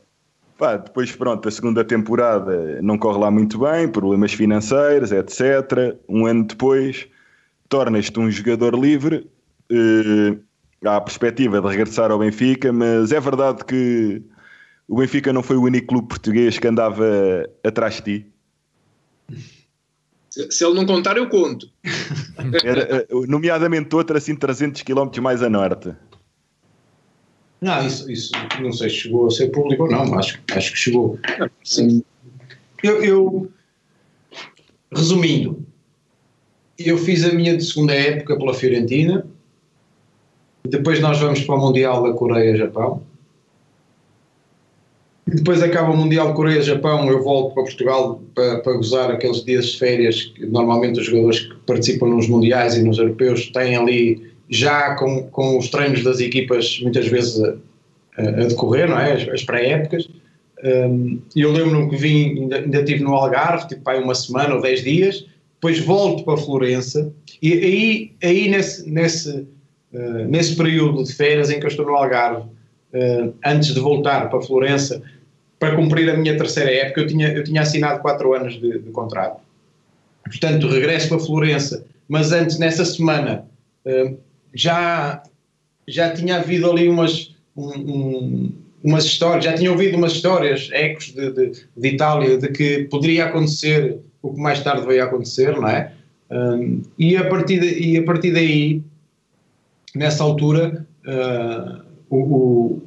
[0.58, 5.96] Pá, depois, pronto, a segunda temporada não corre lá muito bem, problemas financeiros, etc.
[6.08, 7.06] Um ano depois,
[7.68, 9.30] tornas-te um jogador livre.
[9.70, 10.36] Eh,
[10.84, 14.20] há a perspectiva de regressar ao Benfica, mas é verdade que
[14.88, 17.06] o Benfica não foi o único clube português que andava
[17.62, 18.26] atrás de ti.
[20.50, 21.68] Se ele não contar, eu conto.
[22.64, 25.94] Era, eh, nomeadamente outra assim 300 km mais a norte.
[27.60, 30.78] Não, isso, isso não sei se chegou a ser público ou não, acho, acho que
[30.78, 31.18] chegou.
[31.64, 32.02] Sim.
[32.82, 33.50] Eu, eu,
[34.92, 35.66] resumindo,
[36.78, 39.26] eu fiz a minha segunda época pela Fiorentina,
[40.66, 43.02] depois nós vamos para o Mundial da Coreia-Japão,
[45.26, 49.78] depois acaba o Mundial Coreia-Japão, eu volto para Portugal para, para gozar aqueles dias de
[49.78, 54.94] férias que normalmente os jogadores que participam nos Mundiais e nos Europeus têm ali já
[54.94, 59.12] com, com os treinos das equipas muitas vezes a, a decorrer, não é?
[59.12, 60.08] As, as pré-épocas.
[60.64, 64.60] Um, eu lembro-me que vim, ainda, ainda estive no Algarve, tipo aí uma semana ou
[64.60, 69.30] dez dias, depois volto para Florença e aí, aí nesse, nesse,
[69.92, 74.28] uh, nesse período de férias em que eu estou no Algarve, uh, antes de voltar
[74.28, 75.00] para Florença,
[75.60, 78.90] para cumprir a minha terceira época, eu tinha, eu tinha assinado quatro anos de, de
[78.90, 79.40] contrato.
[80.24, 83.46] Portanto, regresso para Florença, mas antes, nessa semana,
[83.86, 84.18] uh,
[84.54, 85.22] já,
[85.86, 88.52] já tinha havido ali umas, um, um,
[88.82, 93.26] umas histórias, já tinha ouvido umas histórias, ecos de, de, de, Itália, de que poderia
[93.26, 95.92] acontecer o que mais tarde veio a acontecer, não é?
[96.30, 98.82] Um, e, a partir de, e a partir daí,
[99.94, 102.82] nessa altura, uh, o, o,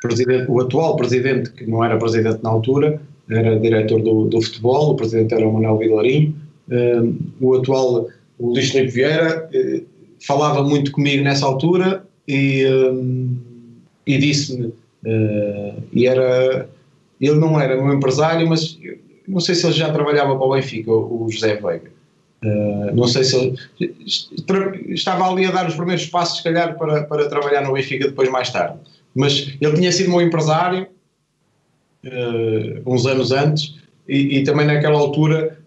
[0.00, 4.92] presidente, o atual presidente, que não era presidente na altura, era diretor do, do futebol,
[4.92, 6.34] o presidente era o Manuel Vilarinho,
[6.70, 13.36] um, o atual, o Luís Felipe Vieira, uh, falava muito comigo nessa altura e, um,
[14.06, 16.68] e disse-me, uh, e era,
[17.20, 18.78] ele não era meu empresário, mas
[19.26, 21.90] não sei se ele já trabalhava para o Benfica, o José Veiga.
[22.44, 23.56] Uh, não sei se ele
[24.88, 28.30] estava ali a dar os primeiros passos, se calhar, para, para trabalhar no Benfica depois
[28.30, 28.78] mais tarde.
[29.14, 30.86] Mas ele tinha sido meu empresário
[32.04, 33.76] uh, uns anos antes
[34.06, 35.58] e, e, também naquela altura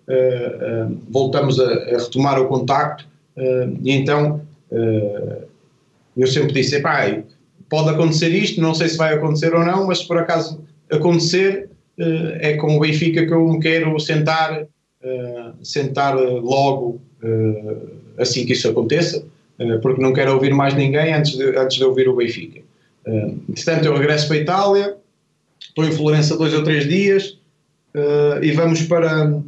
[1.09, 3.05] voltamos a, a, retomar o contacto
[3.81, 4.41] e então
[6.17, 7.23] eu sempre disse, pá,
[7.69, 10.61] pode acontecer isto, não sei se vai acontecer ou não, mas se por acaso
[10.91, 11.69] acontecer,
[12.39, 14.65] é com o Benfica que eu me quero sentar,
[15.63, 16.99] sentar logo
[18.17, 19.23] assim que isso aconteça,
[19.81, 22.61] porque não quero ouvir mais ninguém antes de, antes de ouvir o Benfica.
[23.47, 24.97] Portanto, eu regresso para a Itália,
[25.59, 27.37] estou em Florença dois ou três dias
[28.41, 29.41] e vamos para,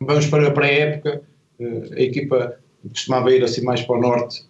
[0.00, 1.22] vamos para a pré-época.
[1.60, 2.58] a equipa
[2.88, 4.44] costumava ir assim mais para o norte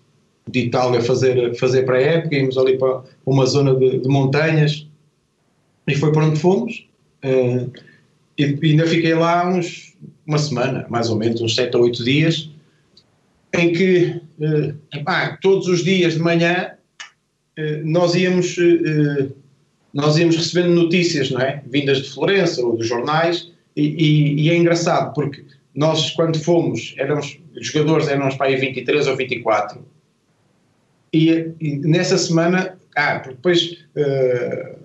[0.48, 4.86] de Itália fazer, fazer para a época, íamos ali para uma zona de, de montanhas
[5.86, 6.88] e foi para onde fomos.
[7.24, 7.70] Uh,
[8.38, 9.94] e, e ainda fiquei lá uns,
[10.26, 12.50] uma semana, mais ou menos, uns 7 ou 8 dias,
[13.54, 16.72] em que uh, todos os dias de manhã
[17.58, 18.56] uh, nós íamos
[19.92, 21.62] nós íamos recebendo notícias, não é?
[21.66, 25.42] Vindas de Florença ou dos jornais, e, e, e é engraçado porque
[25.78, 29.80] nós, quando fomos, éramos, os jogadores éramos para aí 23 ou 24,
[31.14, 34.76] e, e nessa semana, ah, depois, uh,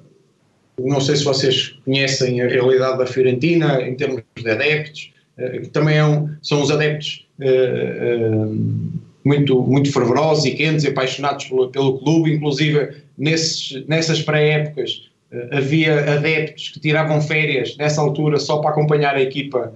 [0.80, 5.70] não sei se vocês conhecem a realidade da Fiorentina em termos de adeptos, uh, que
[5.70, 8.92] também é um, são os adeptos uh,
[9.26, 15.10] muito, muito fervorosos e quentes e apaixonados pelo, pelo clube, inclusive nesses, nessas pré-épocas
[15.52, 19.74] havia adeptos que tiravam férias nessa altura só para acompanhar a equipa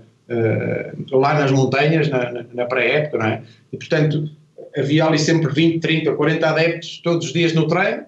[1.12, 3.42] lá nas montanhas, na, na, na pré-época, não é?
[3.72, 4.30] E, portanto,
[4.78, 8.04] havia ali sempre 20, 30, 40 adeptos todos os dias no treino.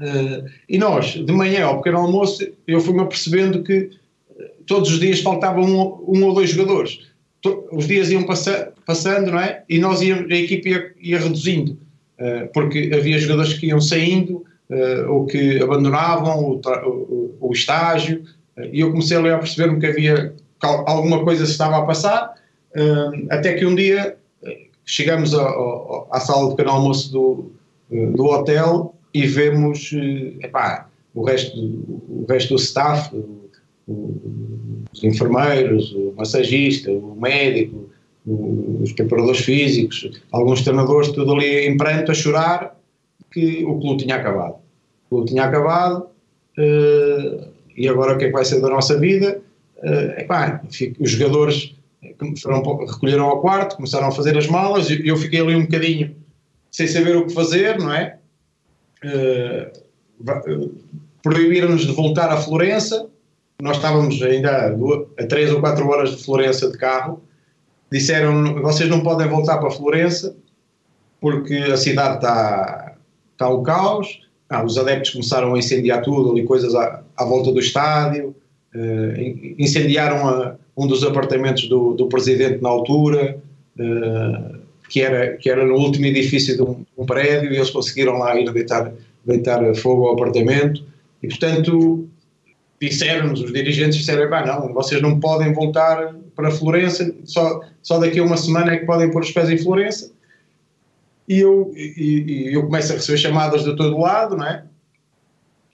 [0.00, 3.90] Uh, e nós, de manhã ao pequeno almoço, eu fui-me apercebendo que
[4.66, 7.00] todos os dias faltavam um, um ou dois jogadores.
[7.72, 9.62] Os dias iam passa, passando, não é?
[9.68, 11.78] E nós a equipe ia, ia reduzindo,
[12.52, 14.44] porque havia jogadores que iam saindo
[15.08, 18.24] ou que abandonavam o, o, o estágio,
[18.72, 22.34] e eu comecei a perceber-me que havia alguma coisa se estava a passar,
[23.30, 24.16] até que um dia
[24.84, 27.52] chegamos a, a, à sala de pequeno almoço do,
[27.90, 29.92] do hotel e vemos
[30.40, 33.14] epá, o, resto, o resto do staff,
[33.86, 37.88] os enfermeiros, o massagista, o médico,
[38.26, 42.78] os preparadores físicos, alguns treinadores, tudo ali em pranto a chorar
[43.30, 44.56] que o clube tinha acabado.
[45.06, 46.08] O clube tinha acabado
[47.76, 49.40] e agora o que é que vai ser da nossa vida?
[49.78, 50.60] Uh, epá,
[50.98, 51.74] os jogadores
[52.42, 56.16] foram, recolheram ao quarto, começaram a fazer as malas e eu fiquei ali um bocadinho
[56.70, 58.18] sem saber o que fazer, não é?
[59.04, 59.88] Uh,
[61.22, 63.08] Proibiram-nos de voltar a Florença,
[63.60, 64.74] nós estávamos ainda
[65.18, 67.22] a, três ou quatro horas de Florença de carro,
[67.90, 70.36] disseram vocês não podem voltar para Florença
[71.20, 72.94] porque a cidade está,
[73.32, 77.52] está o caos, ah, os adeptos começaram a incendiar tudo ali, coisas à, à volta
[77.52, 78.34] do estádio,
[78.78, 83.38] uh, incendiaram a, um dos apartamentos do, do presidente na altura,
[83.78, 88.18] uh, que, era, que era no último edifício de um, um prédio, e eles conseguiram
[88.18, 88.92] lá ir deitar,
[89.24, 90.84] deitar fogo ao apartamento,
[91.22, 92.08] e portanto
[92.80, 98.20] disseram-nos, os dirigentes disseram, bah, não, vocês não podem voltar para Florença, só, só daqui
[98.20, 100.12] a uma semana é que podem pôr os pés em Florença.
[101.28, 104.64] E eu, e, e eu começo a receber chamadas de todo lado, não é?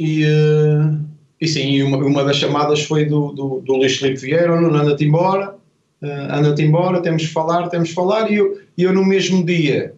[0.00, 1.04] E, uh,
[1.40, 5.56] e sim, uma, uma das chamadas foi do, do, do Luís Vieira, anda-te embora,
[6.02, 9.94] uh, anda-te embora, temos que falar, temos que falar, e eu, eu no mesmo dia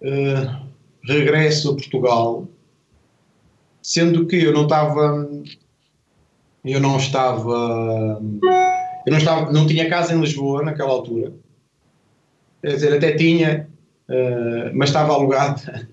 [0.00, 0.66] uh,
[1.04, 2.46] regresso a Portugal,
[3.80, 5.28] sendo que eu não estava
[6.64, 8.22] eu não estava
[9.04, 11.32] eu não estava não tinha casa em Lisboa naquela altura.
[12.60, 13.68] Quer dizer até tinha
[14.08, 15.88] uh, mas estava alugada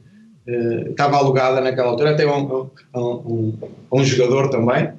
[0.49, 3.53] uh, estava alugada naquela altura até um, um, um,
[3.91, 4.89] um jogador também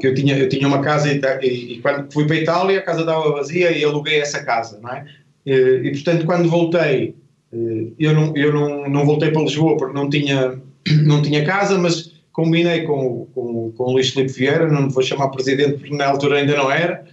[0.00, 2.78] que eu tinha eu tinha uma casa e, e, e, quando fui para a Itália
[2.78, 5.06] a casa estava vazia e aluguei essa casa não é
[5.46, 5.52] e,
[5.84, 7.14] e portanto quando voltei
[7.52, 10.60] eh, eu não eu não, não voltei para Lisboa porque não tinha
[11.06, 15.28] não tinha casa mas combinei com, com, com o Luís Filipe Vieira, não vou chamar
[15.28, 17.04] presidente porque na altura ainda não era,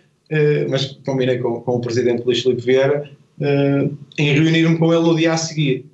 [0.70, 3.10] mas combinei com, com o presidente Luís Filipe Vieira
[4.18, 5.86] em reunir-me com ele no dia a seguir.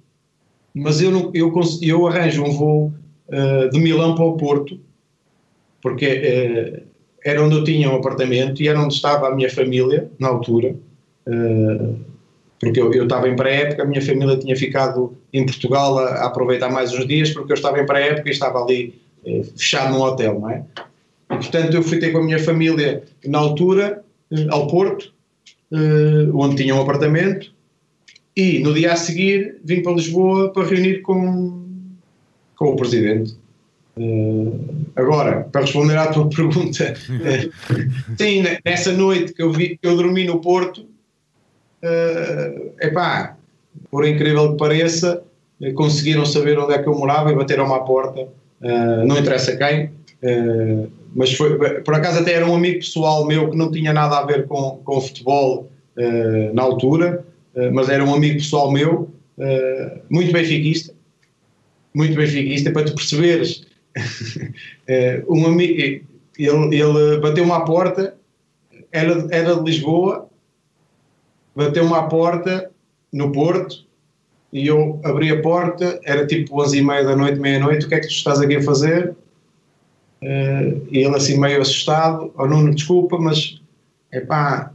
[0.76, 2.94] Mas eu, eu, eu arranjo um voo
[3.30, 4.78] uh, de Milão para o Porto,
[5.82, 6.84] porque
[7.24, 10.76] era onde eu tinha um apartamento e era onde estava a minha família na altura,
[12.60, 16.26] porque eu, eu estava em pré-época, a minha família tinha ficado em Portugal a, a,
[16.26, 19.00] aproveitar mais uns dias, porque eu estava em pré-época e estava ali
[19.56, 20.64] fechado num hotel, não é?
[21.32, 24.04] E, portanto, eu fui ter com a minha família na altura,
[24.50, 25.14] ao Porto,
[26.34, 27.55] onde tinha um apartamento,
[28.36, 31.64] e no dia a seguir vim para Lisboa para reunir com,
[32.56, 33.38] com o Presidente.
[34.96, 36.94] agora, para responder à tua pergunta,
[38.18, 40.86] sim, nessa noite que eu, vi, que eu dormi no Porto,
[41.82, 43.38] é epá,
[43.90, 45.24] por incrível que pareça,
[45.76, 48.28] conseguiram saber onde é que eu morava e bateram-me à porta
[48.62, 53.50] uh, não interessa quem, uh, mas foi, por acaso até era um amigo pessoal meu
[53.50, 57.26] que não tinha nada a ver com, com futebol uh, na altura,
[57.74, 59.14] mas era um amigo pessoal meu,
[60.10, 60.94] muito benfiquista,
[61.94, 63.66] muito benfiquista, para tu perceberes,
[65.30, 66.06] um amigo,
[66.38, 68.16] ele, ele bateu-me à porta,
[68.92, 70.30] era, era de Lisboa,
[71.56, 72.72] bateu-me à porta
[73.12, 73.86] no Porto,
[74.52, 77.96] e eu abri a porta, era tipo 11 e meia da noite, meia-noite, o que
[77.96, 79.16] é que tu estás aqui a fazer?
[80.22, 83.62] Uh, e ele assim meio assustado, oh Nuno, desculpa, mas
[84.12, 84.72] é pá,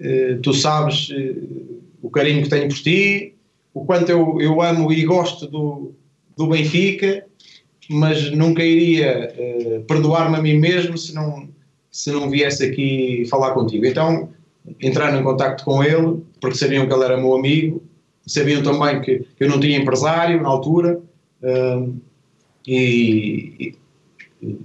[0.00, 1.71] uh, tu sabes uh,
[2.02, 3.34] o carinho que tenho por ti,
[3.72, 5.92] o quanto eu, eu amo e gosto do,
[6.36, 7.24] do Benfica,
[7.88, 9.34] mas nunca iria
[9.86, 11.48] perdoar-me a mim mesmo se não,
[11.90, 13.86] se não viesse aqui falar contigo.
[13.86, 14.30] Então
[14.80, 17.82] entraram em contato com ele, porque sabiam que ele era meu amigo,
[18.26, 21.00] sabiam também que, que eu não tinha empresário na altura
[21.42, 21.94] uh,
[22.66, 23.74] e,
[24.40, 24.56] e,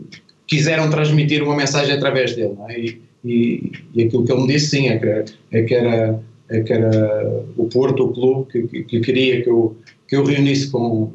[0.45, 2.55] quiseram transmitir uma mensagem através dele.
[2.69, 2.80] É?
[2.80, 6.73] E, e, e, aquilo que ele me disse, sim, é que, é que, era, que
[6.73, 9.75] era o Porto, o clube, que, que, que, queria que eu,
[10.07, 11.11] que eu reunisse com,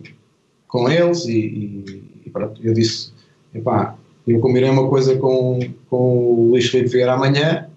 [0.68, 3.12] com eles e, e pronto, eu disse,
[3.54, 3.96] epá,
[4.26, 7.68] eu combinei uma coisa com, com o Luís Felipe Vieira amanhã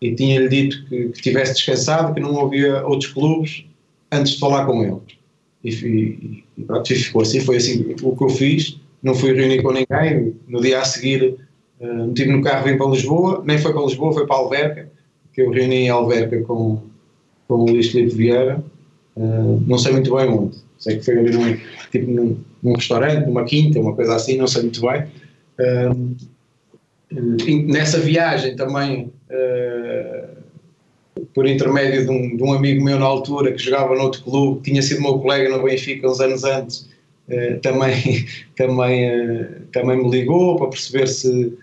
[0.00, 3.64] e tinha-lhe dito que, que tivesse descansado, que não havia outros clubes
[4.12, 4.96] antes de falar com ele.
[5.64, 8.78] E, e, e pronto, ficou assim, foi assim o que eu fiz.
[9.02, 10.34] Não fui reunir com ninguém.
[10.46, 11.36] No dia a seguir,
[11.80, 13.42] uh, meti-me no carro e vim para Lisboa.
[13.44, 14.90] Nem foi para Lisboa, foi para Alverca,
[15.32, 16.82] que eu reuni em Alverca com,
[17.48, 18.62] com o Luís Filipe Vieira,
[19.16, 21.56] uh, não sei muito bem onde, sei que foi ali num,
[21.90, 25.06] tipo num, num, restaurante, numa quinta, uma coisa assim, não sei muito bem.
[25.58, 26.16] Uh,
[27.66, 30.36] nessa viagem também, uh,
[31.34, 34.82] por intermédio de um, de um, amigo meu na altura que jogava noutro clube, tinha
[34.82, 36.88] sido meu colega no Benfica uns anos antes,
[37.28, 41.56] uh, também, também, também me ligou para perceber se,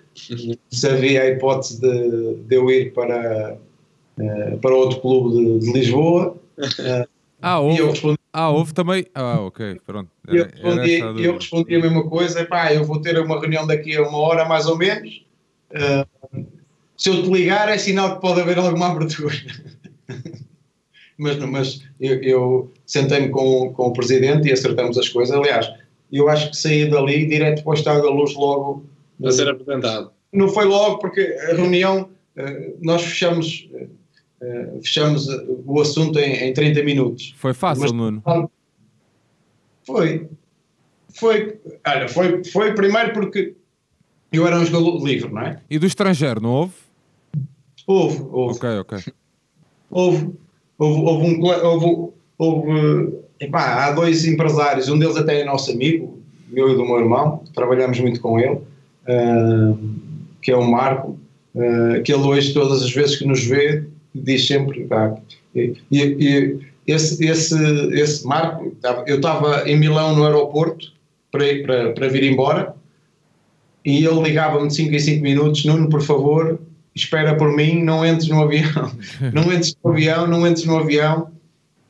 [0.70, 3.58] se havia a hipótese de, de eu ir para,
[4.62, 6.36] para outro clube de, de Lisboa.
[7.42, 9.06] ah, houve, eu respondi, ah, houve também.
[9.14, 10.10] Ah, ok, pronto.
[10.28, 13.96] Era, eu, respondi, eu respondi a mesma coisa, pá, eu vou ter uma reunião daqui
[13.96, 15.24] a uma hora mais ou menos.
[15.72, 16.46] Uh,
[16.98, 19.36] se eu te ligar é sinal que pode haver alguma abertura.
[21.18, 25.36] mas mas eu, eu sentei-me com, com o presidente e acertamos as coisas.
[25.36, 25.72] Aliás,
[26.12, 28.86] eu acho que saí dali direto para o Estado da Luz logo.
[29.24, 30.12] A ser apresentado.
[30.34, 33.70] Não foi logo, porque a reunião, uh, nós fechamos,
[34.44, 35.28] uh, fechamos
[35.66, 37.34] o assunto em, em 30 minutos.
[37.38, 38.24] Foi fácil, mas, Nuno?
[39.86, 40.28] Foi.
[41.16, 43.54] Foi, olha, foi, foi primeiro porque
[44.32, 45.62] eu era um jogador livre, não é?
[45.70, 46.74] E do estrangeiro, não houve?
[47.86, 48.58] Houve, houve.
[48.58, 49.14] Ok, ok.
[49.92, 50.30] Houve,
[50.78, 51.44] houve, houve um.
[51.44, 56.86] Houve, houve epá, há dois empresários, um deles até é nosso amigo, meu e do
[56.86, 58.56] meu irmão, trabalhamos muito com ele,
[59.08, 59.78] uh,
[60.42, 61.20] que é o Marco,
[61.56, 64.86] uh, que ele hoje, todas as vezes que nos vê, diz sempre.
[64.86, 65.16] Pá,
[65.56, 67.56] e, e, esse, esse,
[67.94, 68.76] esse Marco,
[69.08, 70.92] eu estava em Milão no aeroporto
[71.32, 72.76] para, para, para vir embora
[73.86, 76.60] e ele ligava-me de 5 em 5 minutos, Nuno, por favor,
[76.96, 78.92] espera por mim, não entres no avião,
[79.34, 81.32] não entres no avião, não entres no avião,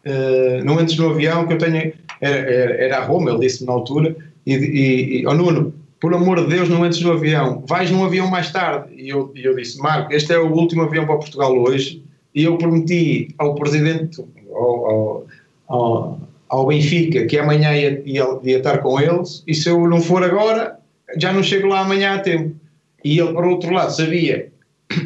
[0.06, 3.68] uh, não entres no avião que eu tenho, era, era, era a Roma, ele disse-me
[3.68, 7.64] na altura, e, e, e oh Nuno, por amor de Deus, não entres no avião,
[7.68, 8.94] vais num avião mais tarde.
[8.94, 12.03] E eu, e eu disse, Marco, este é o último avião para Portugal hoje,
[12.34, 15.26] e eu prometi ao presidente, ao,
[15.68, 16.20] ao,
[16.50, 20.24] ao, Benfica, que amanhã ia, ia, ia estar com eles, e se eu não for
[20.24, 20.78] agora,
[21.18, 22.56] já não chego lá amanhã a tempo.
[23.04, 24.52] E ele, por outro lado, sabia,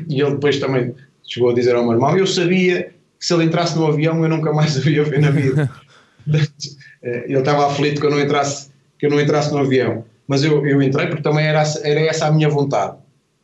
[0.08, 0.94] e ele depois também
[1.24, 4.30] chegou a dizer ao meu irmão, eu sabia que se ele entrasse no avião eu
[4.30, 5.70] nunca mais o ia ver na vida.
[7.04, 10.04] Eh, ele estava aflito que eu não entrasse, que eu não entrasse no avião.
[10.28, 12.98] Mas eu, eu entrei porque também era, era essa a minha vontade.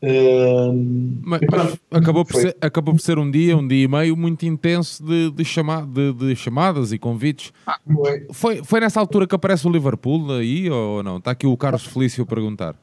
[0.04, 0.74] Uh,
[1.22, 4.46] mas, pronto, acabou, por ser, acabou por ser um dia, um dia e meio muito
[4.46, 7.54] intenso de, de, chama, de, de chamadas e convites.
[7.66, 8.28] Ah, foi.
[8.34, 8.64] foi.
[8.66, 11.20] Foi nessa altura que aparece o Liverpool aí ou não?
[11.20, 12.76] Está aqui o Carlos Felício a perguntar.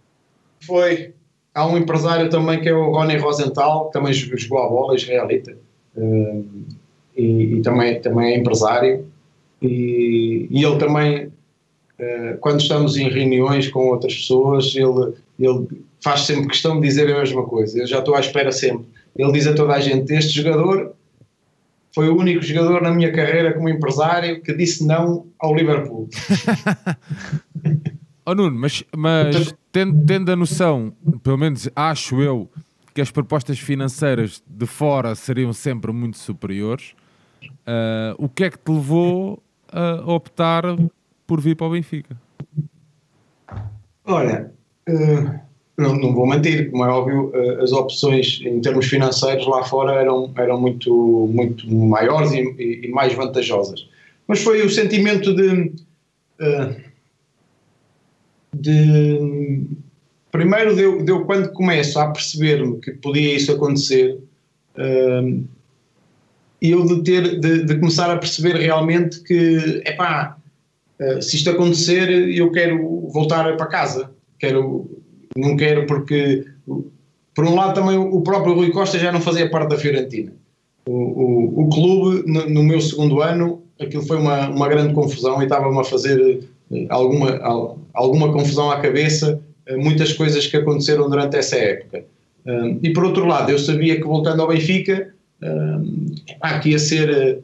[0.61, 1.13] Foi.
[1.55, 5.59] Há um empresário também que é o Rony Rosenthal, que também jogou a bola, israelita.
[5.95, 6.47] Uh,
[7.15, 9.05] e, e, também, também é empresário.
[9.61, 15.67] E, e ele também, uh, quando estamos em reuniões com outras pessoas, ele, ele
[16.03, 17.79] faz sempre questão de dizer a mesma coisa.
[17.79, 18.87] Eu já estou à espera sempre.
[19.17, 20.95] Ele diz a toda a gente: Este jogador
[21.95, 26.09] foi o único jogador na minha carreira como empresário que disse não ao Liverpool.
[28.25, 32.49] oh Nuno, mas, mas tendo, tendo a noção, pelo menos acho eu,
[32.95, 36.95] que as propostas financeiras de fora seriam sempre muito superiores,
[37.43, 40.63] uh, o que é que te levou a optar
[41.27, 42.17] por vir para o Benfica?
[44.05, 44.53] Olha.
[44.89, 45.50] Uh
[45.81, 49.95] não, não vou mentir, como é óbvio, eh, as opções em termos financeiros lá fora
[49.95, 50.93] eram, eram muito,
[51.33, 53.89] muito maiores e, e mais vantajosas.
[54.29, 55.73] Mas foi o sentimento de,
[56.39, 56.77] eh,
[58.55, 59.63] de
[60.31, 64.19] primeiro deu, deu quando começo a perceber-me que podia isso acontecer
[64.77, 65.45] uh,
[66.63, 70.37] eu de ter de, de, começar a perceber realmente que epá,
[71.21, 75.00] se isto acontecer eu quero voltar para casa quero
[75.41, 76.45] não quero porque,
[77.35, 80.33] por um lado, também o próprio Rui Costa já não fazia parte da Fiorentina.
[80.87, 85.41] O, o, o clube, no, no, meu segundo ano, aquilo foi uma, uma grande confusão
[85.41, 86.41] e estava-me a fazer
[86.73, 87.39] eh, alguma,
[87.93, 92.05] alguma confusão à cabeça, eh, muitas coisas que aconteceram durante essa época.
[92.83, 95.13] e por outro lado, eu sabia que voltando ao Benfica,
[96.63, 97.43] que ia ser,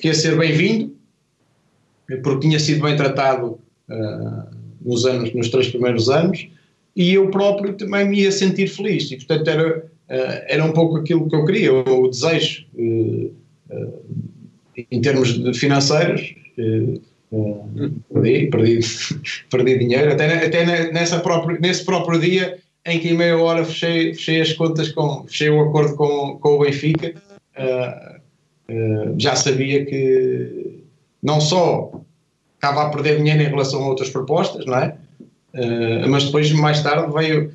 [0.00, 0.94] que ia ser bem-vindo,
[2.22, 4.46] porque tinha sido bem tratado ah,
[4.80, 6.48] nos anos, nos três primeiros anos,
[6.96, 9.10] e eu próprio também me ia sentir feliz.
[9.10, 13.30] E, portanto, era, eh, era um pouco aquilo que eu queria, o desejo, eh,
[13.70, 16.34] eh, em termos financeiros.
[18.12, 18.80] Perdi, perdi,
[19.50, 24.14] perdi dinheiro, até, até nessa própria, nesse próprio dia em que em meia hora fechei,
[24.14, 27.14] fechei as contas, com, fechei o acordo com, com o Benfica,
[29.18, 30.84] já sabia que
[31.20, 32.00] não só
[32.54, 34.96] estava a perder dinheiro em relação a outras propostas, não é?
[35.56, 37.52] Uh, mas depois, mais tarde, veio,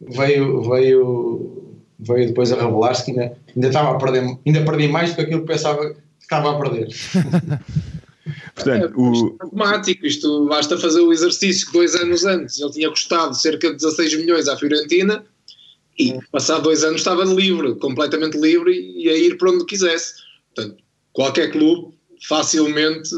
[0.00, 1.64] veio, veio
[1.98, 5.22] veio depois a revelar-se que ainda, ainda estava a perder, ainda perdi mais do que
[5.22, 6.88] aquilo que pensava que estava a perder.
[8.54, 9.36] Portanto, é, o...
[9.40, 13.76] automático, isto basta fazer o exercício que dois anos antes ele tinha custado cerca de
[13.76, 15.24] 16 milhões à Fiorentina
[15.98, 20.14] e passado dois anos estava livre, completamente livre e a ir para onde quisesse.
[20.54, 20.82] Portanto,
[21.12, 21.94] qualquer clube
[22.26, 23.10] facilmente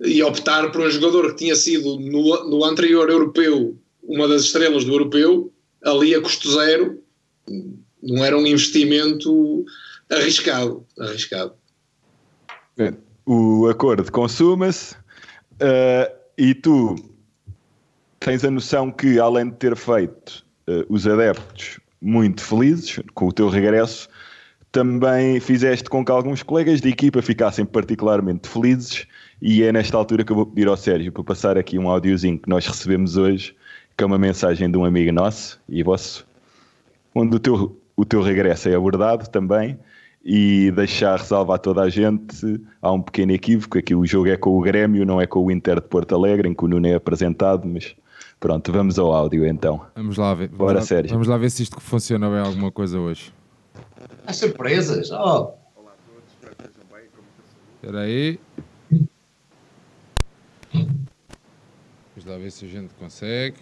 [0.00, 4.84] ia optar por um jogador que tinha sido no, no anterior europeu uma das estrelas
[4.84, 5.52] do europeu,
[5.84, 7.02] ali a custo zero,
[8.02, 9.64] não era um investimento
[10.10, 10.86] arriscado.
[10.98, 11.54] arriscado.
[13.24, 16.94] O acordo consuma-se uh, e tu
[18.20, 23.32] tens a noção que, além de ter feito uh, os adeptos muito felizes com o
[23.32, 24.08] teu regresso,
[24.70, 29.06] também fizeste com que alguns colegas de equipa ficassem particularmente felizes
[29.40, 32.38] e é nesta altura que eu vou pedir ao Sérgio para passar aqui um áudiozinho
[32.38, 33.54] que nós recebemos hoje,
[33.96, 36.26] que é uma mensagem de um amigo nosso e vosso,
[37.14, 39.78] onde o teu, o teu regresso é abordado também
[40.24, 44.58] e deixar ressalvar toda a gente, há um pequeno equívoco, aqui o jogo é com
[44.58, 46.94] o Grêmio, não é com o Inter de Porto Alegre, em que o Nuno é
[46.94, 47.94] apresentado, mas
[48.40, 49.86] pronto, vamos ao áudio então.
[49.94, 50.48] Vamos lá ver.
[50.48, 53.32] Bora, vamos lá, Vamos lá ver se isto funciona bem alguma coisa hoje.
[54.26, 55.14] As surpresas, oh.
[55.14, 57.04] Olá a todos, espero que estejam bem.
[57.80, 58.40] Espera aí.
[60.84, 63.56] Vamos lá ver se a gente consegue.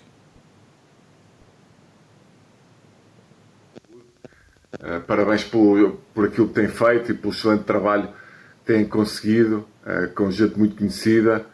[4.75, 9.67] Uh, parabéns por, por aquilo que têm feito e pelo excelente trabalho que têm conseguido,
[9.87, 11.47] uh, com gente muito conhecida,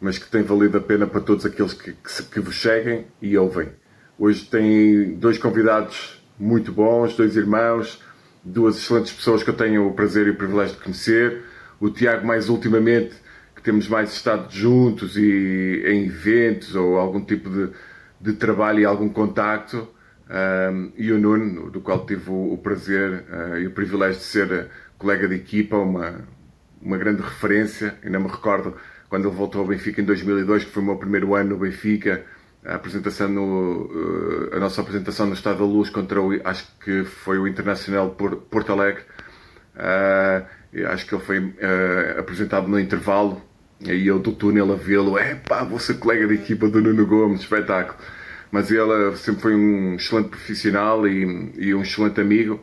[0.00, 3.36] mas que tem valido a pena para todos aqueles que, que, que vos seguem e
[3.36, 3.68] ouvem.
[4.18, 8.02] Hoje tem dois convidados muito bons, dois irmãos,
[8.44, 11.42] duas excelentes pessoas que eu tenho o prazer e o privilégio de conhecer.
[11.80, 13.14] O Tiago, mais ultimamente,
[13.68, 17.70] temos mais estado juntos e em eventos ou algum tipo de,
[18.18, 19.86] de trabalho e algum contacto.
[20.26, 24.24] Um, e o Nuno, do qual tive o, o prazer uh, e o privilégio de
[24.24, 26.24] ser colega de equipa, uma,
[26.80, 27.98] uma grande referência.
[28.02, 28.74] Ainda me recordo
[29.10, 32.24] quando ele voltou ao Benfica em 2002, que foi o meu primeiro ano no Benfica,
[32.64, 37.04] a apresentação no, uh, a nossa apresentação no Estado da Luz contra o, acho que
[37.04, 39.02] foi o Internacional por Porto Alegre.
[39.74, 41.54] Uh, acho que ele foi
[42.18, 43.46] apresentado no intervalo
[43.80, 47.06] e eu do túnel a vê-lo, é pá, vou ser colega de equipa do Nuno
[47.06, 47.98] Gomes, espetáculo
[48.50, 52.60] mas ele sempre foi um excelente profissional e, e um excelente amigo,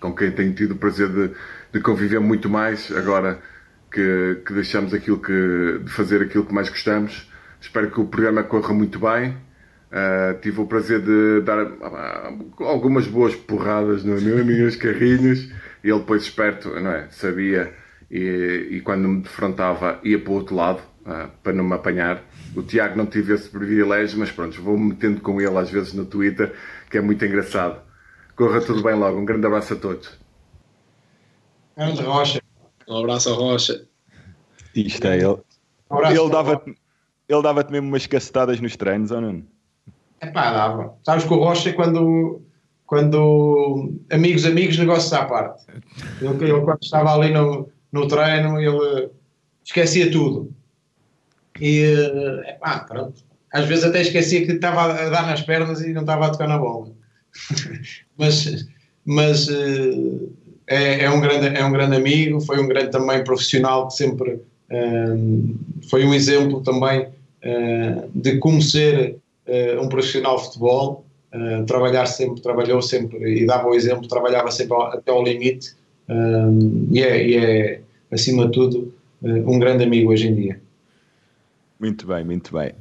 [0.00, 1.30] com quem tenho tido o prazer de,
[1.72, 3.40] de conviver muito mais agora
[3.92, 7.30] que, que, deixamos aquilo que, de fazer aquilo que mais gostamos.
[7.60, 9.36] Espero que o programa corra muito bem.
[9.90, 15.50] Uh, tive o prazer de dar uh, algumas boas porradas no os carrinhos.
[15.82, 17.08] E ele, depois esperto, não é?
[17.10, 17.72] sabia
[18.10, 22.22] e, e quando me defrontava ia para o outro lado uh, para não me apanhar.
[22.56, 26.06] O Tiago não tive esse privilégio, mas pronto, vou-me metendo com ele às vezes no
[26.06, 26.54] Twitter,
[26.90, 27.80] que é muito engraçado.
[28.34, 29.18] Corra tudo bem logo.
[29.18, 30.18] Um grande abraço a todos.
[31.76, 32.40] Grande Rocha.
[32.88, 33.86] Um abraço a Rocha.
[34.74, 35.36] Isto é, ele,
[35.90, 36.76] um ele dava-te
[37.28, 39.42] ele dava mesmo umas cacetadas nos treinos, ou não?
[40.20, 40.94] É pá, dava.
[41.04, 42.40] Sabes que o Rocha, quando,
[42.86, 45.66] quando amigos, amigos, negócios à parte.
[46.22, 49.10] Ele, ele quando estava ali no, no treino, ele
[49.64, 50.52] esquecia tudo.
[51.60, 51.82] E,
[52.46, 53.22] epá, pronto.
[53.52, 56.48] Às vezes até esquecia que estava a dar nas pernas e não estava a tocar
[56.48, 56.90] na bola.
[58.16, 58.66] mas
[59.10, 60.28] mas eh,
[60.66, 64.42] é, é, um grande, é um grande amigo, foi um grande também profissional que sempre
[64.70, 69.16] um, eh, foi um exemplo também uh, de como ser
[69.46, 71.06] uh, um profissional de futebol.
[71.32, 75.74] Uh, trabalhar sempre, trabalhou sempre e dava o exemplo, trabalhava sempre ao, até ao limite
[76.08, 77.80] um, e, é, e é,
[78.10, 80.60] acima de tudo, um grande amigo hoje em dia.
[81.78, 82.72] Muito bem, muito bem.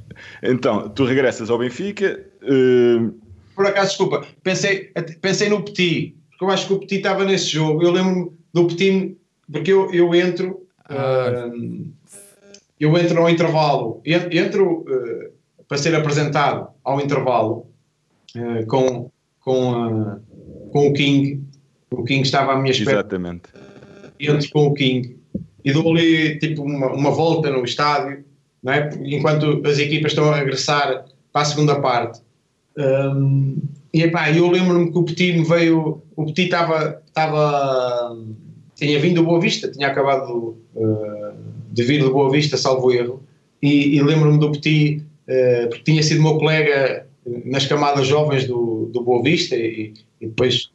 [0.42, 2.26] Então, tu regressas ao Benfica.
[2.42, 3.14] Uh...
[3.56, 4.92] Por acaso, desculpa, pensei,
[5.22, 7.84] pensei no Petit, porque eu acho que o Petit estava nesse jogo.
[7.84, 9.18] Eu lembro-me do Petit,
[9.52, 10.66] porque eu, eu entro.
[10.86, 11.50] Ah.
[11.54, 11.92] Uh,
[12.80, 15.32] eu entro ao intervalo, entro uh,
[15.68, 17.66] para ser apresentado ao intervalo
[18.68, 19.10] com,
[19.40, 20.20] com,
[20.72, 21.44] com o King.
[21.92, 23.00] O King estava à minha espera.
[23.00, 23.44] Exatamente.
[24.20, 25.18] Entro com o King
[25.64, 28.24] e dou ali tipo uma, uma volta no estádio
[28.66, 28.90] é?
[29.04, 32.22] enquanto as equipas estão a regressar para a segunda parte.
[32.78, 33.58] Um,
[33.94, 36.02] e epá, eu lembro-me que o Petit me veio.
[36.16, 37.02] O Petit estava.
[37.08, 38.18] estava
[38.76, 41.34] tinha vindo do Boa Vista, tinha acabado uh,
[41.72, 43.24] de vir do Boa Vista, salvo erro,
[43.60, 47.08] e, e lembro-me do Petit, uh, porque tinha sido meu colega
[47.46, 50.70] nas camadas jovens do, do Boa Vista e, e depois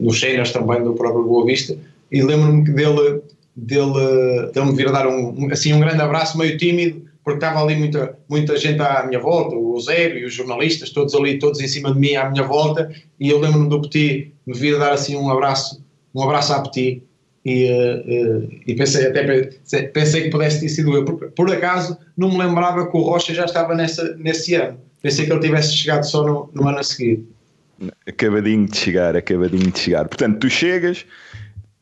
[0.00, 1.76] nos cenas também do próprio Boa Vista,
[2.10, 3.22] e lembro-me dele
[3.54, 7.62] dele, dele me vir a dar um, assim, um grande abraço meio tímido, porque estava
[7.62, 11.60] ali muita, muita gente à minha volta, o Eusébio e os jornalistas, todos ali, todos
[11.60, 14.92] em cima de mim à minha volta, e eu lembro-me do Petit me vir dar
[14.92, 15.82] assim um abraço,
[16.14, 17.02] um abraço à Petit,
[17.44, 19.50] e, uh, e pensei até
[19.88, 21.04] pensei que pudesse ter sido eu.
[21.06, 24.78] Por, por, acaso não me lembrava que o Rocha já estava nessa, nesse ano.
[25.00, 27.24] Pensei que ele tivesse chegado só no, no ano a seguir.
[28.06, 30.08] Acabadinho de chegar, acabadinho de chegar.
[30.08, 31.06] Portanto, tu chegas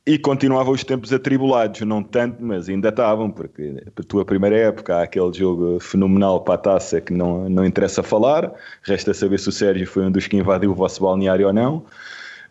[0.09, 4.97] e continuavam os tempos atribulados, não tanto, mas ainda estavam, porque a tua primeira época
[4.97, 8.51] há aquele jogo fenomenal para a taça que não, não interessa falar,
[8.83, 11.85] resta saber se o Sérgio foi um dos que invadiu o vosso balneário ou não.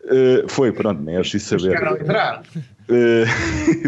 [0.04, 1.82] Uh, foi, pronto, nem é preciso saber.
[2.88, 3.26] Uh,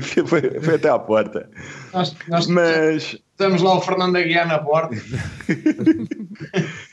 [0.27, 1.49] foi, foi, até à porta.
[1.95, 4.97] Nós, nós mas estamos lá o Fernando Aguiar na porta.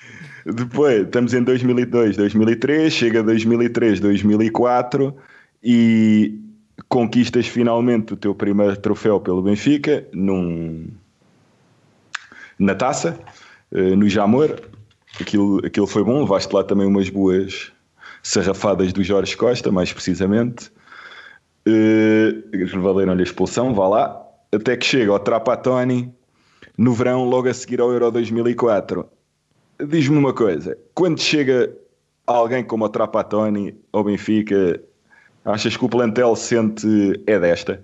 [0.54, 5.14] Depois, estamos em 2002, 2003, chega 2003, 2004
[5.62, 6.40] e
[6.88, 10.88] conquistas finalmente o teu primeiro troféu pelo Benfica num,
[12.58, 13.20] na taça,
[13.74, 14.62] eh, no Jamor.
[15.20, 17.74] Aquilo, aquilo foi bom, levaste lá também umas boas
[18.24, 20.72] sarrafadas do Jorge Costa, mais precisamente.
[21.68, 24.24] Uh, valeram-lhe a expulsão, vá lá.
[24.54, 26.14] Até que chega ao Trapatoni
[26.78, 29.17] no verão, logo a seguir ao Euro 2004.
[29.86, 31.76] Diz-me uma coisa: quando chega
[32.26, 34.82] alguém como o Trapatoni ao Benfica,
[35.48, 37.82] Achas que o plantel sente é desta?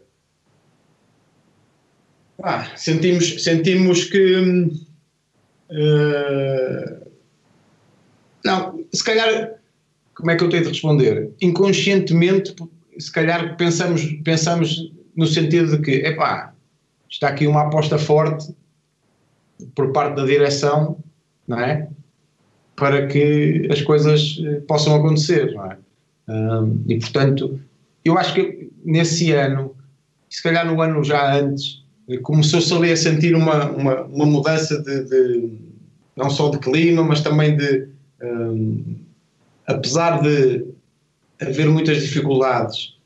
[2.43, 4.69] Ah, sentimos, sentimos que.
[5.71, 7.09] Uh,
[8.43, 9.53] não, se calhar.
[10.13, 11.31] Como é que eu tenho de responder?
[11.41, 12.53] Inconscientemente,
[12.99, 16.53] se calhar pensamos, pensamos no sentido de que, epá,
[17.09, 18.53] está aqui uma aposta forte
[19.73, 21.01] por parte da direção,
[21.47, 21.87] não é?
[22.75, 25.77] Para que as coisas eh, possam acontecer, não é?
[26.27, 27.59] Um, e portanto,
[28.03, 29.75] eu acho que nesse ano,
[30.29, 31.83] se calhar no ano já antes,
[32.21, 35.51] começou-se ali a sentir uma, uma, uma mudança de, de,
[36.15, 37.87] não só de clima, mas também de
[38.21, 38.95] um,
[39.67, 40.65] apesar de
[41.41, 42.97] haver muitas dificuldades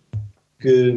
[0.60, 0.96] que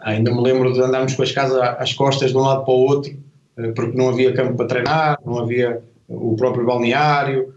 [0.00, 2.78] ainda me lembro de andarmos com as casas às costas de um lado para o
[2.78, 3.16] outro
[3.56, 7.54] eh, porque não havia campo para treinar, não havia o próprio balneário,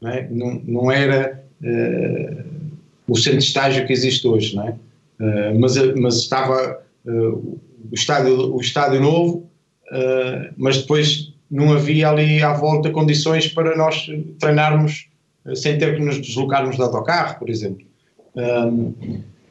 [0.00, 0.28] não, é?
[0.30, 2.44] não, não era uh,
[3.08, 4.70] o centro de estágio que existe hoje, não é?
[5.20, 7.58] Uh, mas, mas estava uh,
[7.90, 9.46] o, estádio, o estádio novo,
[10.56, 15.06] mas depois não havia ali à volta condições para nós treinarmos
[15.54, 17.86] sem ter que nos deslocarmos de autocarro, por exemplo.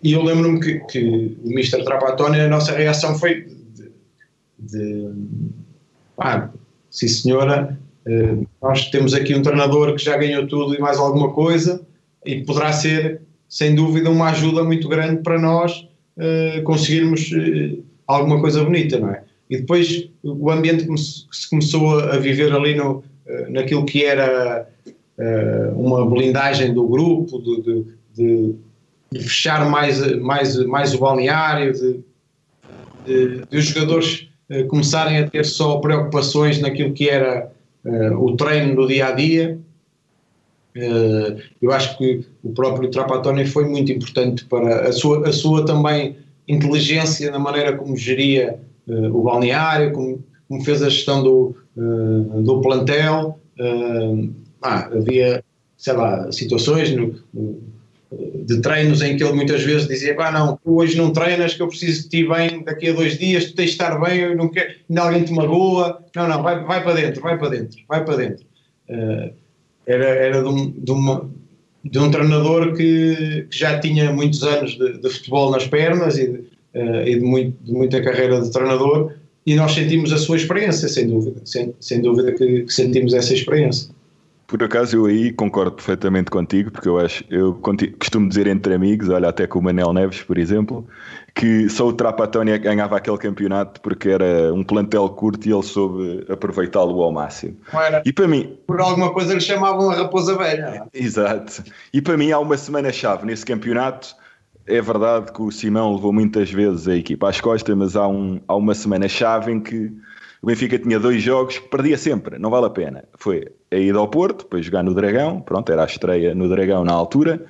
[0.04, 1.86] e eu lembro-me que, que o Mr.
[1.86, 3.90] Trapatoni, a nossa reação foi de,
[4.60, 5.10] de
[6.18, 6.50] ah,
[6.92, 7.80] sim senhora,
[8.62, 11.82] nós temos aqui um treinador que já ganhou tudo e mais alguma coisa,
[12.26, 15.88] e poderá ser, sem dúvida, uma ajuda muito grande para nós
[16.18, 19.24] uh, conseguirmos uh, alguma coisa bonita, não é?
[19.50, 23.04] E depois o ambiente que se começou a viver ali no,
[23.50, 24.68] naquilo que era
[25.76, 28.56] uma blindagem do grupo, de, de, de,
[29.12, 31.72] de, fechar mais, mais, mais o balneário,
[33.06, 34.28] de, os jogadores
[34.68, 37.52] começarem a ter só preocupações naquilo que era
[38.18, 39.60] o treino do dia a dia
[40.76, 45.66] Uh, eu acho que o próprio Trapattoni foi muito importante para a sua, a sua
[45.66, 51.56] também inteligência na maneira como geria uh, o balneário, como, como, fez a gestão do,
[51.78, 53.40] uh, do plantel.
[54.62, 55.42] Ah, havia,
[55.78, 57.16] sei lá, situações no,
[58.12, 61.62] de treinos em que ele muitas vezes dizia: ah, não, tu hoje não treinas, que
[61.62, 64.36] eu preciso de ti bem daqui a dois dias, tu tens de estar bem, eu
[64.36, 66.04] não quero, ainda alguém te magoa.
[66.16, 68.46] Não, não, vai, vai para dentro, vai para dentro, vai para dentro.
[68.90, 69.34] Uh,
[69.86, 71.30] era, era de, um, de, uma,
[71.84, 76.28] de um treinador que, que, já tinha muitos anos de, de futebol nas pernas e,
[76.28, 76.38] de,
[76.76, 79.14] uh, e de, muito, de, muita carreira de treinador
[79.46, 83.34] e nós sentimos a sua experiência, sem dúvida, sem, sem dúvida que, que sentimos essa
[83.34, 83.95] experiência.
[84.48, 87.60] Por acaso eu aí concordo perfeitamente contigo, porque eu acho, eu
[88.00, 90.88] costumo dizer entre amigos, olha até com o Manel Neves, por exemplo,
[91.34, 96.26] que só o Trapattoni ganhava aquele campeonato porque era um plantel curto e ele soube
[96.30, 97.58] aproveitá-lo ao máximo.
[97.74, 100.88] Era, e para mim, por alguma coisa lhe chamavam a raposa velha.
[100.94, 101.64] Exato.
[101.92, 104.16] E para mim há uma semana chave nesse campeonato.
[104.68, 108.40] É verdade que o Simão levou muitas vezes a equipa às costas, mas há, um,
[108.48, 109.92] há uma semana chave em que
[110.42, 113.04] o Benfica tinha dois jogos que perdia sempre, não vale a pena.
[113.18, 116.84] Foi a ida ao Porto, depois jogar no Dragão, pronto, era a estreia no Dragão
[116.84, 117.46] na altura,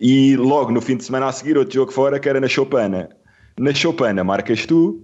[0.00, 3.08] e logo no fim de semana a seguir outro jogo fora que era na Chopana.
[3.58, 5.02] Na Chopana marcas tu,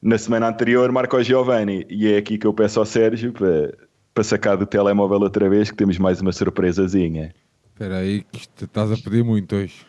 [0.00, 3.74] na semana anterior marca o Giovanni, e é aqui que eu peço ao Sérgio para,
[4.12, 7.34] para sacar do telemóvel outra vez que temos mais uma surpresazinha.
[7.72, 9.84] Espera aí que estás a pedir muito hoje.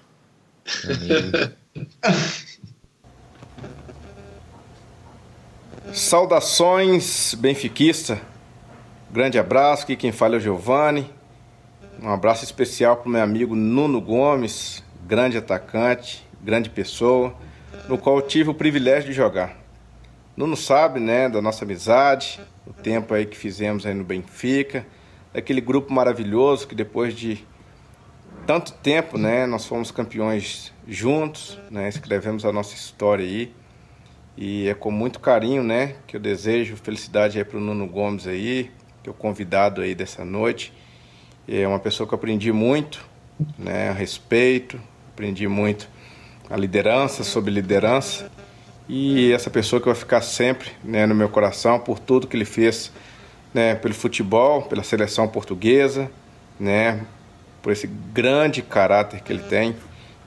[5.94, 8.20] Saudações, benfiquista.
[9.12, 11.10] Grande abraço, aqui quem fala é o Giovanni.
[12.02, 17.34] Um abraço especial para o meu amigo Nuno Gomes, grande atacante, grande pessoa,
[17.88, 19.56] no qual eu tive o privilégio de jogar.
[20.36, 24.86] Nuno sabe, né, da nossa amizade, o tempo aí que fizemos aí no Benfica,
[25.32, 27.46] daquele grupo maravilhoso que depois de
[28.46, 33.54] tanto tempo, né, nós fomos campeões juntos, né, escrevemos a nossa história aí.
[34.36, 38.28] E é com muito carinho, né, que eu desejo felicidade aí para o Nuno Gomes
[38.28, 38.72] aí,
[39.06, 40.74] que é o convidado aí dessa noite.
[41.48, 43.08] É uma pessoa que eu aprendi muito,
[43.56, 44.82] né, a respeito,
[45.14, 45.88] aprendi muito
[46.50, 48.32] a liderança, sobre liderança.
[48.90, 52.46] E essa pessoa que vai ficar sempre né, no meu coração por tudo que ele
[52.46, 52.92] fez
[53.54, 56.10] né, pelo futebol, pela seleção portuguesa,
[56.60, 57.06] né,
[57.62, 59.76] por esse grande caráter que ele tem.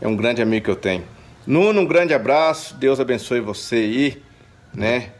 [0.00, 1.02] É um grande amigo que eu tenho.
[1.44, 4.22] Nuno, um grande abraço, Deus abençoe você aí,
[4.72, 5.10] né?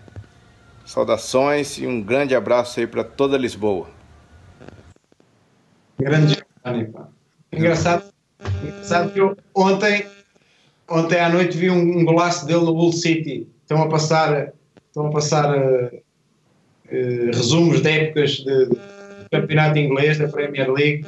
[0.89, 3.91] Saudações e um grande abraço aí para toda Lisboa.
[6.01, 6.39] Grande
[7.53, 8.11] Engraçado,
[8.63, 10.07] engraçado que eu ontem,
[10.89, 13.47] ontem à noite vi um, um golaço dele no Bull City.
[13.61, 14.55] Estão a passar,
[14.87, 18.79] estão a passar uh, uh, resumos de épocas de, de,
[19.31, 21.05] campeonato inglês, da Premier League,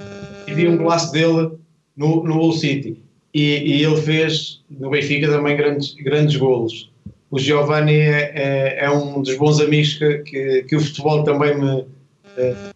[0.47, 1.53] e vi um golaço dele
[1.97, 3.03] no, no Bull City
[3.33, 6.90] e, e, ele fez no Benfica também grandes, grandes golos.
[7.31, 11.57] O Giovanni é, é, é um dos bons amigos que, que, que o futebol também
[11.57, 11.87] me,
[12.37, 12.73] eh,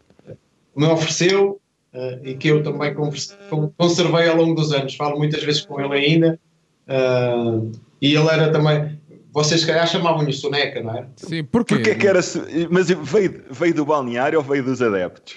[0.76, 1.60] me ofereceu
[1.93, 2.94] uh, e que eu também
[3.76, 4.94] conservei ao longo dos anos.
[4.94, 6.39] Falo muitas vezes com ele ainda.
[6.89, 9.01] Uh, e ele era também.
[9.32, 11.06] Vocês, se calhar, chamavam-lhe Soneca, não é?
[11.16, 11.74] Sim, porquê?
[11.74, 12.20] Porquê que era.
[12.70, 15.35] Mas veio, veio do balneário ou veio dos adeptos?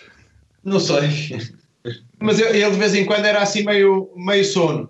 [0.64, 1.10] Não sei.
[2.20, 4.90] Mas ele de vez em quando era assim meio, meio sono.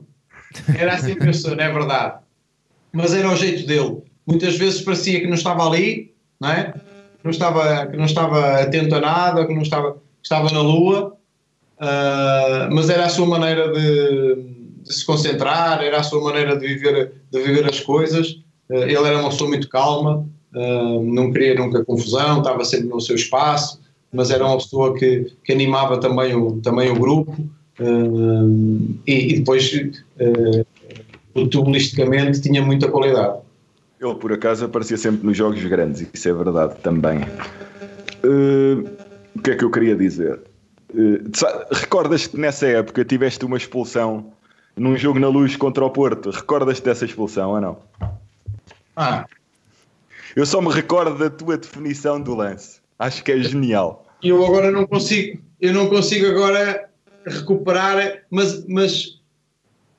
[0.77, 2.19] Era assim eu não é verdade.
[2.91, 4.01] Mas era o jeito dele.
[4.27, 6.73] Muitas vezes parecia que não estava ali, não é?
[6.73, 10.61] Que não estava, que não estava atento a nada, que não estava, que estava na
[10.61, 11.13] lua,
[11.79, 14.35] uh, mas era a sua maneira de,
[14.83, 18.31] de, se concentrar, era a sua maneira de viver, de viver as coisas.
[18.69, 22.99] Uh, ele era uma pessoa muito calma, uh, não queria nunca confusão, estava sempre no
[22.99, 23.79] seu espaço,
[24.11, 27.33] mas era uma pessoa que, que animava também o, também o grupo.
[29.05, 29.71] E, e, depois
[31.31, 33.37] futebolisticamente tinha muita qualidade.
[33.99, 37.19] Ele por acaso aparecia sempre nos jogos grandes, isso é verdade também.
[38.23, 38.87] Uh,
[39.35, 40.39] o que é que eu queria dizer?
[40.93, 41.29] Uh,
[41.71, 44.31] Recordas-te que nessa época tiveste uma expulsão
[44.75, 46.29] num jogo na luz contra o Porto?
[46.29, 47.79] Recordas-te dessa expulsão ou não?
[48.95, 49.25] Ah.
[50.35, 52.79] Eu só me recordo da tua definição do lance.
[52.99, 54.05] Acho que é genial.
[54.21, 56.89] Eu agora não consigo, eu não consigo agora
[57.25, 59.19] recuperar, mas, mas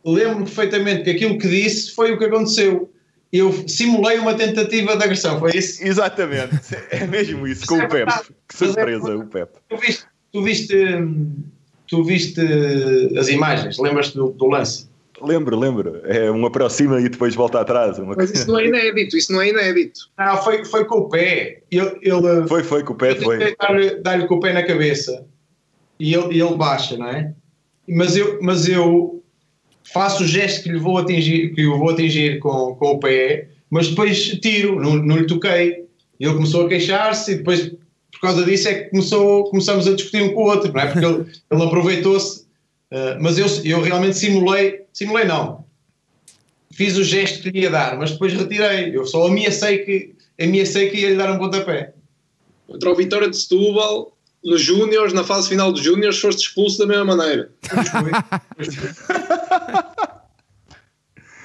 [0.05, 2.93] lembro perfeitamente que aquilo que disse foi o que aconteceu.
[3.33, 5.85] Eu simulei uma tentativa de agressão, foi isso?
[5.85, 6.59] Exatamente,
[6.91, 8.13] é mesmo isso, com o é Pepe.
[8.49, 9.59] Que surpresa, o Pepe.
[9.69, 10.77] Tu viste, tu viste,
[11.87, 12.41] tu viste
[13.19, 14.89] as imagens, lembras-te do, do, lance?
[15.21, 16.01] Lembro, lembro.
[16.05, 17.99] É um aproxima e depois volta atrás.
[17.99, 18.15] Uma...
[18.17, 20.09] Mas isso não é inédito, isso não é inédito.
[20.17, 21.61] Não, foi, foi com o pé.
[21.71, 23.55] Ele, ele, foi, foi com o pé, foi.
[23.57, 25.27] Dar-lhe dar com o pé na cabeça
[25.99, 27.35] e ele, e ele baixa, não é?
[27.89, 29.18] Mas eu, mas eu
[29.93, 33.49] faço o gesto que lhe vou atingir, que eu vou atingir com, com o pé,
[33.71, 35.87] mas depois tiro, não, não lhe toquei.
[36.19, 37.71] Ele começou a queixar-se e depois,
[38.11, 40.87] por causa disso, é que começou, começamos a discutir um com o outro, não é?
[40.87, 42.47] Porque ele, ele aproveitou-se.
[42.91, 45.65] Uh, mas eu, eu realmente simulei, simulei não,
[46.73, 48.97] fiz o gesto que lhe ia dar, mas depois retirei.
[48.97, 51.93] Eu só ameacei que, ameacei que ia lhe dar um pontapé.
[52.67, 56.87] Contra o Vitória de Setúbal, nos Júniors, na fase final dos Júniors, foste expulso da
[56.87, 57.51] mesma maneira.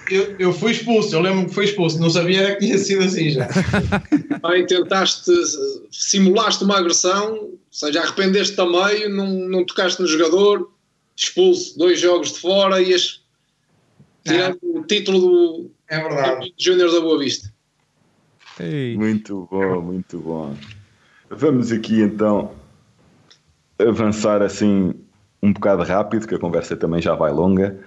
[0.09, 3.31] eu, eu fui expulso, eu lembro que fui expulso, não sabia que tinha sido assim
[3.31, 3.47] já.
[4.43, 5.31] Aí tentaste,
[5.91, 10.71] simulaste uma agressão, ou seja, arrependeste-te a meio, não, não tocaste no jogador,
[11.15, 13.21] expulso, dois jogos de fora e as,
[14.23, 14.79] tirando é.
[14.79, 16.53] o título do é verdade.
[16.57, 17.51] Júniors da Boa Vista.
[18.59, 18.95] Ei.
[18.95, 20.55] Muito bom, muito bom.
[21.29, 22.62] Vamos aqui então
[23.87, 24.93] avançar assim
[25.41, 27.77] um bocado rápido, que a conversa também já vai longa.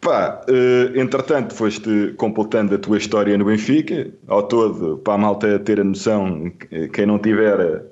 [0.00, 5.58] Pá, uh, entretanto, foste completando a tua história no Benfica, ao todo, para a malta
[5.58, 6.52] ter a noção,
[6.92, 7.82] quem não tiver,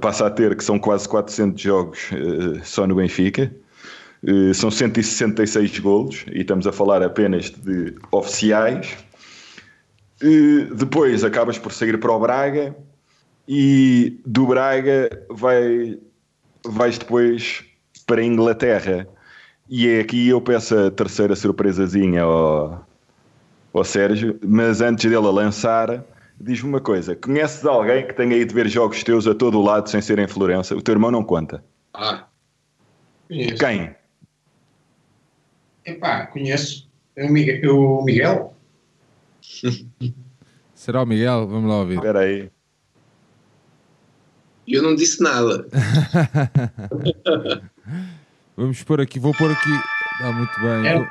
[0.00, 3.52] passa a ter que são quase 400 jogos uh, só no Benfica.
[4.54, 8.96] são 166 golos, e estamos a falar apenas de oficiais.
[10.74, 12.74] depois acabas por sair para o Braga,
[13.48, 15.98] e do Braga vai,
[16.64, 17.64] vais depois
[18.06, 19.08] para a Inglaterra.
[19.68, 22.86] E é aqui eu peço a terceira surpresazinha ao,
[23.72, 26.04] ao Sérgio, mas antes dele a lançar,
[26.40, 29.90] Diz-me uma coisa: conheces alguém que tenha ido ver jogos teus a todo o lado
[29.90, 30.76] sem ser em Florença?
[30.76, 31.64] O teu irmão não conta.
[31.92, 32.28] Ah,
[33.26, 33.56] conheço.
[33.56, 33.94] Quem?
[35.84, 37.76] Epá, conheço o Miguel.
[37.76, 38.54] O Miguel?
[40.74, 41.48] Será o Miguel?
[41.48, 41.96] Vamos lá ouvir.
[41.96, 42.50] Espera aí.
[44.70, 45.66] Eu não disse nada.
[48.56, 49.70] Vamos pôr aqui, vou pôr aqui.
[50.20, 50.86] Ah, muito bem.
[50.86, 50.94] É.
[50.94, 51.06] Vou,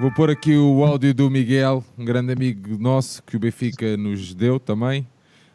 [0.00, 4.34] vou pôr aqui o áudio do Miguel, um grande amigo nosso que o Benfica nos
[4.34, 5.06] deu também.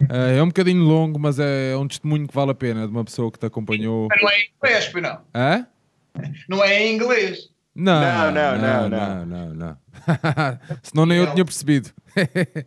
[0.09, 3.03] Ah, é um bocadinho longo, mas é um testemunho que vale a pena de uma
[3.03, 4.07] pessoa que te acompanhou.
[4.09, 5.19] Mas não é em inglês, não.
[5.35, 5.67] Hã?
[6.49, 7.49] Não é em inglês.
[7.75, 8.91] Não, Não, não, não, não,
[9.25, 9.77] não, não, não.
[10.81, 11.91] Senão nem eu tinha percebido.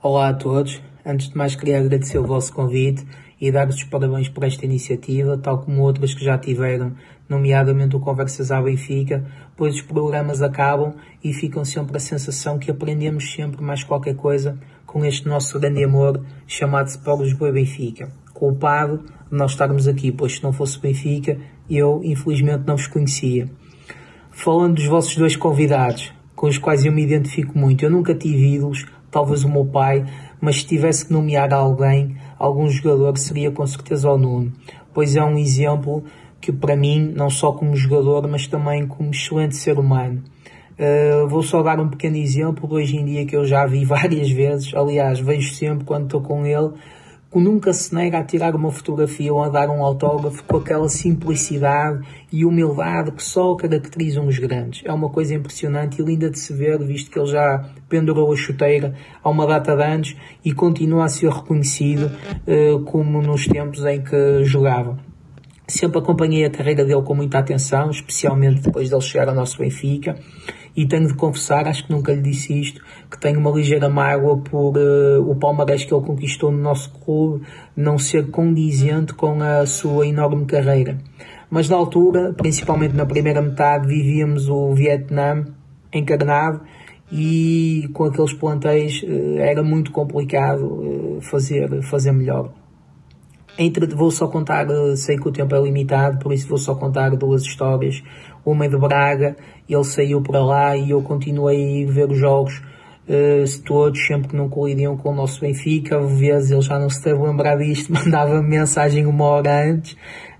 [0.00, 0.80] Olá a todos.
[1.04, 3.04] Antes de mais, queria agradecer o vosso convite
[3.40, 6.92] e dar-vos os parabéns por esta iniciativa, tal como outras que já tiveram,
[7.28, 9.24] nomeadamente o Conversas à Benfica,
[9.56, 14.56] pois os programas acabam e ficam sempre a sensação que aprendemos sempre mais qualquer coisa
[14.86, 18.12] com este nosso grande amor chamado Sport Lisboa e Benfica.
[18.32, 21.36] Culpado de nós estarmos aqui, pois se não fosse Benfica,
[21.68, 23.50] eu infelizmente não vos conhecia.
[24.30, 28.54] Falando dos vossos dois convidados, com os quais eu me identifico muito, eu nunca tive
[28.54, 30.04] ídolos, talvez o meu pai,
[30.42, 34.52] mas se tivesse que nomear alguém, algum jogador, seria com certeza o Nuno,
[34.92, 36.02] pois é um exemplo
[36.40, 40.20] que para mim, não só como jogador, mas também como excelente ser humano.
[40.72, 44.28] Uh, vou só dar um pequeno exemplo hoje em dia que eu já vi várias
[44.28, 46.72] vezes, aliás, vejo sempre quando estou com ele,
[47.40, 52.06] nunca se nega a tirar uma fotografia ou a dar um autógrafo com aquela simplicidade
[52.30, 54.82] e humildade que só caracterizam os grandes.
[54.84, 58.36] É uma coisa impressionante e linda de se ver, visto que ele já pendurou a
[58.36, 62.10] chuteira há uma data de anos e continua a ser reconhecido
[62.46, 64.98] uh, como nos tempos em que jogava.
[65.66, 70.16] Sempre acompanhei a carreira dele com muita atenção, especialmente depois dele chegar ao nosso Benfica.
[70.74, 72.80] E tenho de confessar, acho que nunca lhe disse isto,
[73.10, 77.44] que tenho uma ligeira mágoa por uh, o palmarés que ele conquistou no nosso clube
[77.76, 80.96] não ser condizente com a sua enorme carreira.
[81.50, 85.44] Mas na altura, principalmente na primeira metade, vivíamos o Vietnã
[85.92, 86.62] encarnado
[87.10, 92.50] e com aqueles plantéis uh, era muito complicado uh, fazer, fazer melhor.
[93.58, 94.66] Entre, vou só contar,
[94.96, 98.02] sei que o tempo é limitado, por isso vou só contar duas histórias.
[98.46, 99.36] Uma é de Braga,
[99.74, 102.62] ele saiu para lá e eu continuei a ver os jogos
[103.08, 105.98] uh, todos, sempre que não colidiam com o nosso Benfica.
[105.98, 109.92] Às vezes ele já não se deve lembrar disto, mandava mensagem uma hora antes,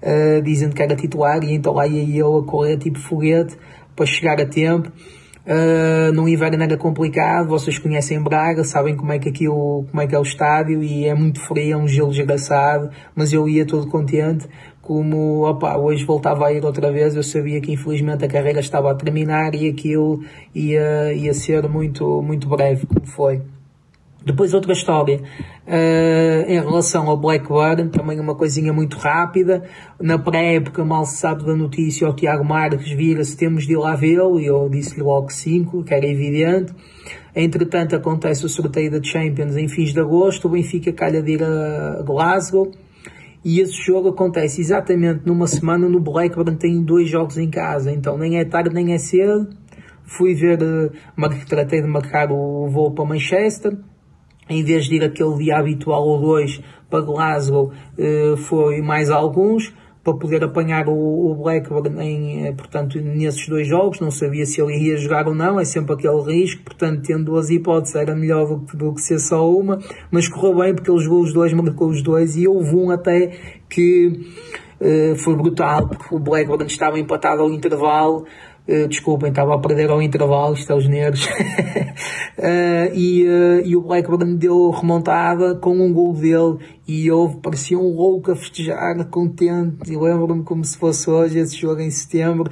[0.03, 3.57] uh, dizendo que era titular, e então lá ia eu a correr tipo foguete
[3.95, 4.91] para chegar a tempo.
[5.45, 10.07] Uh, no inverno era complicado, vocês conhecem Braga, sabem como é que aquilo, como é
[10.07, 13.67] que é o estádio e é muito frio, é um gelo desgraçado, mas eu ia
[13.67, 14.49] todo contente,
[14.83, 18.91] como opa, hoje voltava a ir outra vez, eu sabia que infelizmente a carreira estava
[18.91, 20.23] a terminar e aquilo
[20.53, 23.41] ia, ia ser muito, muito breve, como foi.
[24.25, 25.21] Depois outra história,
[25.67, 29.65] uh, em relação ao Blackburn, também uma coisinha muito rápida.
[30.01, 33.97] Na pré-época mal se sabe da notícia, o Tiago Marques vira-se, temos de ir lá
[33.97, 36.73] vê-lo, e eu disse-lhe logo que sim, que era evidente.
[37.35, 41.43] Entretanto acontece o sorteio da Champions em fins de agosto, o Benfica calha de ir
[41.43, 42.71] a Glasgow,
[43.45, 48.17] e esse jogo acontece exatamente numa semana no Blackburn, tem dois jogos em casa, então
[48.17, 49.49] nem é tarde nem é cedo.
[50.05, 50.91] Fui ver, uh,
[51.49, 53.77] tratei de marcar o voo para Manchester,
[54.49, 56.61] em vez de ir aquele dia habitual ou dois
[56.91, 57.73] para Glasgow,
[58.37, 59.73] foi mais alguns
[60.05, 64.01] para poder apanhar o, Blackburn em, portanto, nesses dois jogos.
[64.01, 66.63] Não sabia se ele iria jogar ou não, é sempre aquele risco.
[66.65, 69.79] Portanto, tendo duas hipóteses, era melhor do que, do que ser só uma.
[70.11, 73.33] Mas correu bem porque ele jogou os dois, marcou os dois e houve um até
[73.69, 74.09] que
[74.81, 78.25] uh, foi brutal, porque o Blackburn estava empatado ao intervalo.
[78.69, 81.25] Uh, desculpem, estava a perder ao intervalo, isto é os nervos.
[81.27, 87.79] uh, e, uh, e o Blackburn deu remontada com um gol dele e houve, parecia
[87.79, 89.95] um louco a festejar, contente.
[89.95, 92.51] Lembro-me como se fosse hoje, esse jogo em setembro.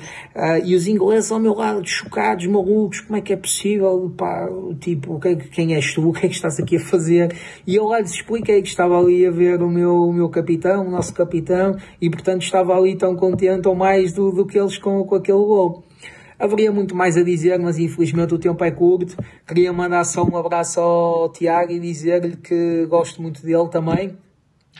[0.64, 4.12] e os ingleses ao meu lado, chocados, malucos, como é que é possível?
[4.16, 4.48] Pá,
[4.80, 6.08] tipo, que, quem és tu?
[6.08, 7.34] O que é que estás aqui a fazer?
[7.66, 10.86] E eu lá lhes expliquei que estava ali a ver o meu, o meu capitão,
[10.86, 14.78] o nosso capitão, e portanto estava ali tão contente ou mais do, do que eles
[14.78, 15.84] com, com aquele gol.
[16.40, 19.14] Haveria muito mais a dizer, mas infelizmente o tempo é curto.
[19.46, 24.16] Queria mandar só um abraço ao Tiago e dizer-lhe que gosto muito dele também.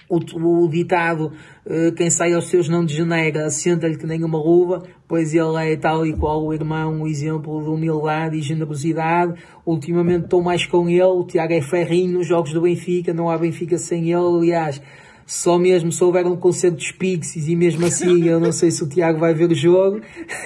[0.09, 1.31] O, o ditado,
[1.67, 5.77] uh, quem sai aos seus não degenera, senta-lhe que nem uma luva, pois ele é
[5.77, 9.35] tal e qual o irmão, um exemplo de humildade e generosidade.
[9.67, 13.37] Ultimamente estou mais com ele, o Tiago é ferrinho nos jogos do Benfica, não há
[13.37, 14.81] Benfica sem ele, aliás
[15.31, 18.83] só mesmo se houver um concerto de Pixies e mesmo assim eu não sei se
[18.83, 20.01] o Tiago vai ver o jogo.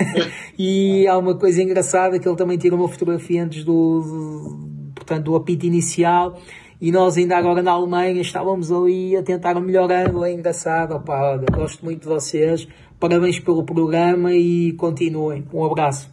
[0.59, 4.59] e há uma coisa engraçada que ele também tira uma fotografia antes do,
[4.95, 6.39] portanto, do apito inicial.
[6.79, 10.95] E nós ainda agora na Alemanha estávamos ali a tentar o melhor ângulo, é engraçado,
[10.95, 12.69] opá, olha, gosto muito de vocês,
[13.01, 15.47] parabéns pelo programa e continuem.
[15.51, 16.13] Um abraço.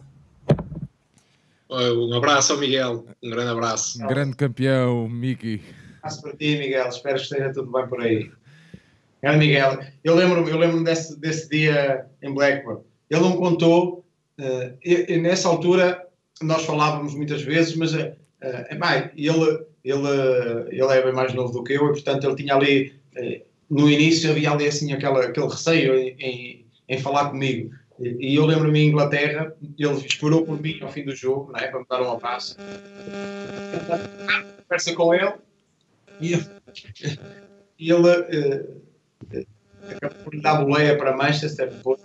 [1.68, 4.02] Um abraço ao Miguel, um grande abraço.
[4.02, 5.56] Um grande campeão, Miki.
[5.56, 8.30] Um abraço para ti, Miguel, espero que esteja tudo bem por aí.
[9.22, 12.80] Grande Miguel, eu lembro-me eu lembro desse, desse dia em Blackburn.
[13.08, 14.04] Ele não contou,
[14.40, 16.06] uh, e, e nessa altura
[16.40, 20.08] nós falávamos muitas vezes, mas uh, uh, ele ele,
[20.70, 23.90] ele é bem mais novo do que eu e, portanto, ele tinha ali, eh, no
[23.90, 27.74] início havia ali assim aquela, aquele receio em, em, em falar comigo.
[28.00, 31.68] E eu lembro-me em Inglaterra, ele esperou por mim ao fim do jogo, é?
[31.68, 32.56] para me dar um abraço.
[34.62, 35.32] Conversa com ele
[36.20, 36.34] e
[37.78, 38.81] ele, uh,
[39.90, 42.00] acabou por dar boleia para Manchester depois,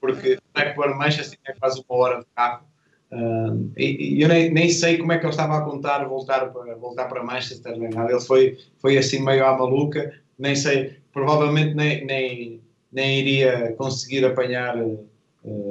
[0.00, 2.64] porque Blackburn Manchester é quase uma hora de carro
[3.12, 6.50] Uh, e, e, eu nem, nem, sei como é que ele estava a contar voltar
[6.50, 8.10] para, voltar para Manchester, nem nada.
[8.10, 12.60] Ele foi, foi assim meio à maluca, nem sei, provavelmente nem, nem,
[12.90, 15.06] nem iria conseguir apanhar uh,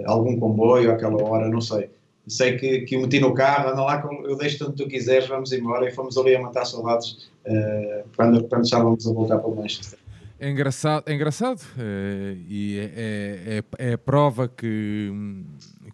[0.06, 1.90] algum comboio àquela hora, não sei.
[2.28, 5.52] Sei que, que o meti no carro, anda lá, eu deixo tanto tu quiseres, vamos
[5.52, 5.88] embora.
[5.88, 9.98] E fomos ali a matar saudades uh, quando, quando estávamos a voltar para Manchester.
[10.42, 15.14] É engraçado, é engraçado é, e é, é, é, é prova que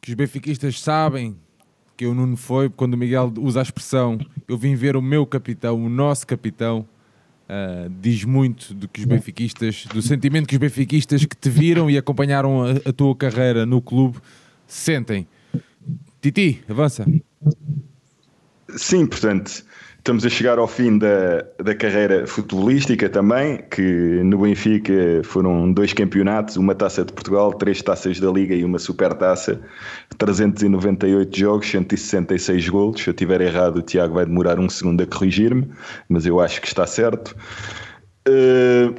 [0.01, 1.35] que os benfiquistas sabem
[1.97, 4.17] que o Nuno foi, quando o Miguel usa a expressão
[4.47, 6.87] eu vim ver o meu capitão, o nosso capitão,
[7.49, 11.89] uh, diz muito do que os benfiquistas, do sentimento que os benfiquistas que te viram
[11.89, 14.17] e acompanharam a, a tua carreira no clube
[14.65, 15.27] sentem.
[16.21, 17.05] Titi, avança.
[18.77, 19.65] Sim, portanto,
[20.07, 24.93] Estamos a chegar ao fim da, da carreira futebolística também, que no Benfica
[25.25, 29.59] foram dois campeonatos, uma taça de Portugal, três taças da Liga e uma supertaça,
[30.17, 33.01] 398 jogos, 166 golos.
[33.01, 35.67] Se eu estiver errado, o Tiago vai demorar um segundo a corrigir-me,
[36.07, 37.35] mas eu acho que está certo.
[38.25, 38.95] Uh,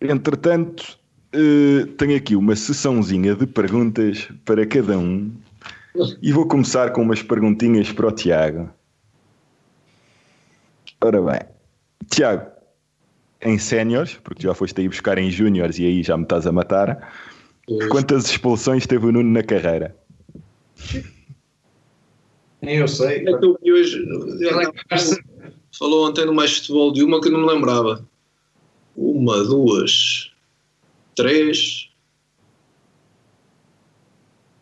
[0.00, 1.00] entretanto,
[1.34, 5.32] uh, tenho aqui uma sessãozinha de perguntas para cada um
[6.22, 8.70] e vou começar com umas perguntinhas para o Tiago.
[11.02, 11.40] Ora bem,
[12.10, 12.50] Tiago,
[13.40, 16.52] em séniores, porque já foste aí buscar em júniores e aí já me estás a
[16.52, 17.12] matar,
[17.66, 17.88] pois.
[17.88, 19.96] quantas expulsões teve o Nuno na carreira?
[22.60, 23.26] Nem eu sei.
[23.26, 24.06] É que eu hoje,
[25.78, 28.06] falou ontem no mais futebol de uma que não me lembrava.
[28.94, 30.30] Uma, duas,
[31.14, 31.88] três.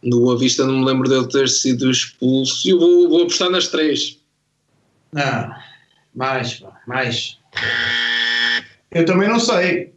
[0.00, 2.68] No Boa Vista não me lembro dele ter sido expulso.
[2.68, 4.20] E eu vou, vou apostar nas três.
[5.12, 5.52] Não.
[6.18, 7.38] Mais, mais.
[8.90, 9.94] Eu também não sei.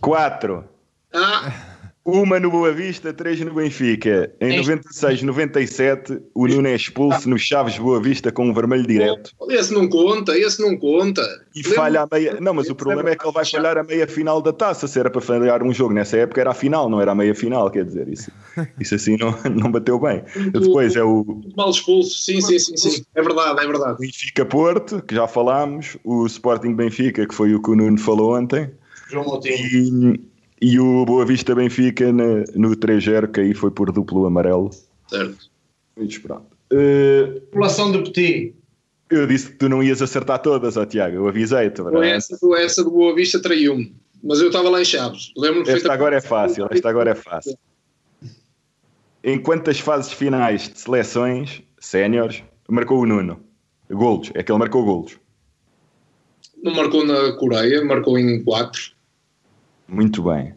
[0.00, 0.68] Quatro.
[1.14, 1.73] Ah.
[2.04, 4.30] Uma no Boa Vista, três no Benfica.
[4.38, 9.30] Em 96, 97, o Nuno é expulso no Chaves Boa Vista com um vermelho direto.
[9.48, 11.22] Esse não conta, esse não conta.
[11.54, 12.38] E falha a meia.
[12.38, 14.86] Não, mas o problema é que ele vai falhar a meia final da taça.
[14.86, 17.34] Se era para falhar um jogo nessa época, era a final, não era a meia
[17.34, 17.70] final.
[17.70, 18.30] Quer dizer, isso,
[18.78, 20.22] isso assim não, não bateu bem.
[20.52, 21.24] Depois é o.
[21.56, 23.04] Mal expulso, sim, sim, sim, sim.
[23.14, 23.98] É verdade, é verdade.
[23.98, 25.96] Benfica Porto, que já falámos.
[26.04, 28.70] O Sporting Benfica, que foi o que o Nuno falou ontem.
[29.08, 30.14] João Moutinho.
[30.14, 30.33] E
[30.64, 34.70] e o Boa Vista Benfica no, no 3-0, que aí foi por duplo amarelo.
[35.06, 35.50] Certo.
[35.94, 36.46] Muito pronto.
[36.72, 38.54] Uh, População do Petit.
[39.10, 41.16] Eu disse que tu não ias acertar todas, ó Tiago.
[41.16, 41.82] Eu avisei-te.
[42.04, 43.94] Essa, essa do Boa Vista traiu-me.
[44.22, 45.34] Mas eu estava lá em Chaves.
[45.36, 46.66] Lembro esta agora é fácil.
[46.70, 47.58] Esta agora é fácil.
[49.22, 53.38] Em quantas fases finais de seleções séniores marcou o Nuno?
[53.90, 54.30] Golos.
[54.32, 55.18] É que ele marcou golos.
[56.62, 58.93] Não marcou na Coreia, marcou em 4.
[59.88, 60.54] Muito bem.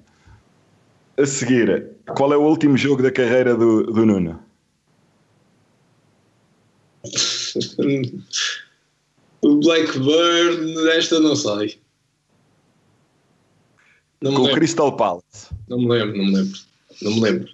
[1.17, 4.39] A seguir, qual é o último jogo da carreira do, do Nuno?
[9.41, 11.79] o Blackburn, esta não sei.
[14.21, 15.49] Não com o Crystal Palace.
[15.67, 16.59] Não me lembro, não me lembro.
[17.01, 17.49] Não me lembro.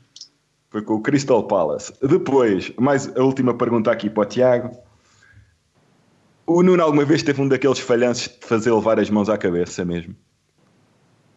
[0.69, 1.93] Foi com o Crystal Palace.
[2.01, 4.77] Depois, mais a última pergunta aqui para o Tiago.
[6.45, 9.85] O Nuno alguma vez teve um daqueles falhanços de fazer levar as mãos à cabeça
[9.85, 10.15] mesmo?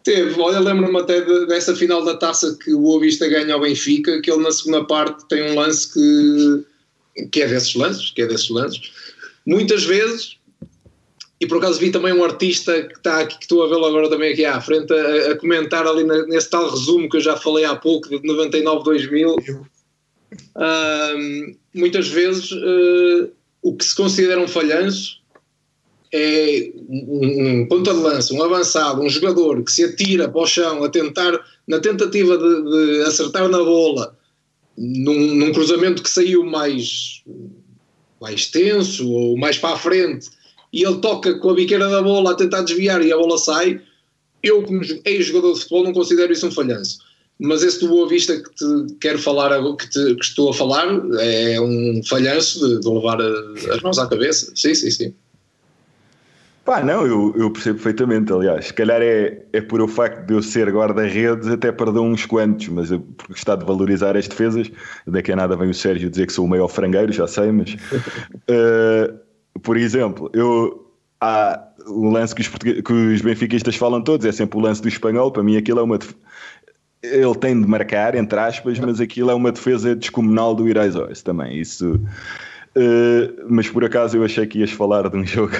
[0.06, 3.60] Teve, olha, lembro-me até de, dessa final da taça que o Boa Vista ganha ao
[3.60, 8.22] Benfica, que ele na segunda parte tem um lance que, que é desses lances, que
[8.22, 8.92] é desses lances.
[9.44, 10.38] Muitas vezes,
[11.40, 14.08] e por acaso vi também um artista que está aqui, que estou a vê-lo agora
[14.08, 17.36] também aqui à frente, a, a comentar ali na, nesse tal resumo que eu já
[17.36, 19.66] falei há pouco, de 99-2000.
[20.54, 23.28] Uh, muitas vezes uh,
[23.60, 25.20] o que se considera um falhanço
[26.16, 30.46] é um, um ponta de lança, um avançado, um jogador que se atira para o
[30.46, 31.38] chão a tentar,
[31.68, 34.16] na tentativa de, de acertar na bola,
[34.76, 37.22] num, num, cruzamento que saiu mais
[38.20, 40.28] mais tenso ou mais para a frente
[40.72, 43.80] e ele toca com a biqueira da bola a tentar desviar e a bola sai,
[44.42, 46.98] eu como ex-jogador de futebol não considero isso um falhanço.
[47.38, 50.86] Mas esse do Boa Vista que te quero falar, que, te, que estou a falar,
[51.20, 54.52] é um falhanço de, de levar as mãos à cabeça.
[54.54, 55.14] Sim, sim, sim.
[56.66, 58.66] Pá, não, eu, eu percebo perfeitamente, aliás.
[58.66, 62.66] Se calhar é, é por o facto de eu ser guarda-redes, até perdão uns quantos,
[62.66, 64.68] mas eu, por gostar de valorizar as defesas,
[65.06, 67.74] daqui a nada vem o Sérgio dizer que sou o maior frangueiro, já sei, mas.
[68.50, 69.16] Uh,
[69.62, 70.82] por exemplo, eu.
[71.20, 74.88] Há o lance que os, que os benfiquistas falam todos, é sempre o lance do
[74.88, 75.98] espanhol, para mim aquilo é uma.
[77.00, 81.60] Ele tem de marcar, entre aspas, mas aquilo é uma defesa descomunal do Iraizois também.
[81.60, 82.00] Isso
[82.76, 85.54] Uh, mas por acaso eu achei que ias falar de um jogo,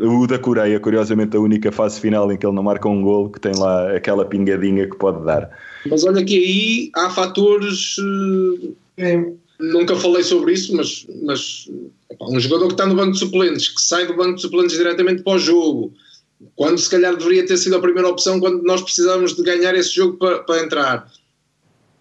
[0.00, 3.28] o da Coreia, curiosamente a única fase final em que ele não marca um gol,
[3.28, 5.50] que tem lá aquela pingadinha que pode dar.
[5.86, 7.98] Mas olha que aí há fatores.
[7.98, 8.74] Uh,
[9.60, 11.70] nunca falei sobre isso, mas, mas
[12.22, 15.22] um jogador que está no banco de suplentes, que sai do banco de suplentes diretamente
[15.22, 15.92] para o jogo,
[16.56, 19.94] quando se calhar deveria ter sido a primeira opção quando nós precisávamos de ganhar esse
[19.94, 21.06] jogo para, para entrar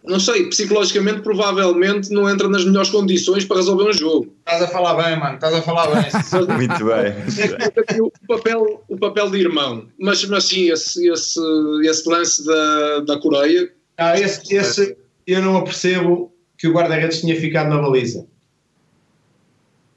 [0.05, 4.35] não sei, psicologicamente provavelmente não entra nas melhores condições para resolver um jogo.
[4.39, 6.03] Estás a falar bem, mano, estás a falar bem.
[6.57, 8.01] Muito bem.
[8.01, 11.39] o, papel, o papel de irmão, mas, mas sim, esse, esse,
[11.85, 13.71] esse lance da, da Coreia.
[13.97, 18.25] Ah, esse, esse eu não apercebo que o guarda-redes tinha ficado na baliza.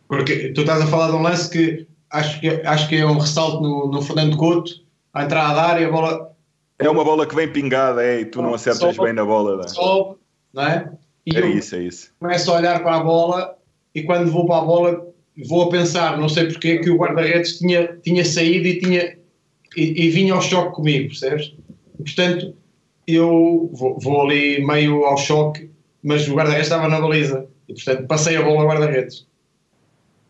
[0.07, 3.19] Porque tu estás a falar de um lance que acho que, acho que é um
[3.19, 4.73] ressalto no, no Fernando Couto,
[5.13, 6.36] a entrada da área, a bola
[6.79, 9.57] é uma bola que vem pingada, é, e tu não acertas sobe, bem na bola.
[9.57, 9.69] Não?
[9.69, 10.19] Sobe,
[10.53, 10.91] não é?
[11.25, 12.13] E é isso, é isso.
[12.21, 13.57] Começo a olhar para a bola
[13.95, 15.07] e quando vou para a bola
[15.49, 19.19] vou a pensar, não sei porque, que o guarda-redes tinha, tinha saído e, tinha,
[19.77, 21.55] e, e, vinha ao choque comigo, percebes?
[21.99, 22.55] Portanto,
[23.07, 25.71] eu vou, vou ali meio ao choque,
[26.03, 29.27] mas o guarda-redes estava na baliza e, portanto, passei a bola ao guarda-redes.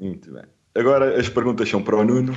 [0.01, 0.44] Muito bem.
[0.74, 2.36] Agora as perguntas são para o Nuno.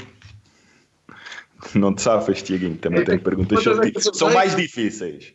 [1.76, 3.99] Não te safas, Tiaguinho, também tenho perguntas sobre ti.
[4.14, 5.34] São mais difíceis.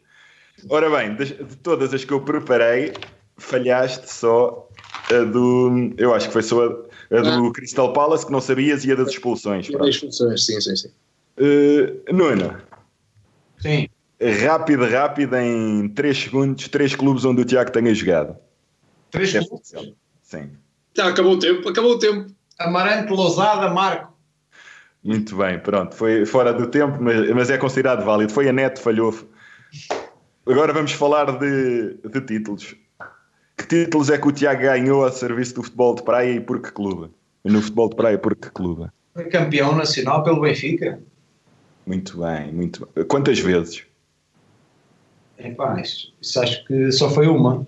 [0.69, 2.93] Ora bem, de, de, todas as que eu preparei,
[3.37, 4.69] falhaste só
[5.11, 5.93] a do.
[5.99, 7.53] Eu acho que foi só a, a do ah.
[7.53, 9.69] Crystal Palace, que não sabias, e a das expulsões.
[9.69, 10.89] E das expulsões, sim, sim, sim.
[11.39, 12.57] Uh, Nuno.
[13.59, 13.89] Sim.
[14.47, 18.37] Rápido, rápido, em 3 segundos, 3 clubes onde o Tiago tenha jogado.
[19.11, 19.75] 3 é clubes?
[20.23, 20.51] Sim.
[20.97, 22.33] Já acabou o tempo, acabou o tempo.
[22.59, 24.14] Amarante, Lousada, Marco.
[25.05, 25.95] Muito bem, pronto.
[25.95, 28.33] Foi fora do tempo, mas, mas é considerado válido.
[28.33, 29.15] Foi a net, falhou.
[30.47, 32.75] Agora vamos falar de, de títulos.
[33.57, 36.61] Que títulos é que o Tiago ganhou a serviço do futebol de praia e por
[36.61, 37.11] que clube?
[37.45, 38.91] No futebol de praia, por que clube?
[39.13, 40.99] Foi campeão nacional pelo Benfica.
[41.87, 43.05] Muito bem, muito bem.
[43.05, 43.85] Quantas vezes?
[45.39, 47.67] Epá, isso, isso acho que só foi uma.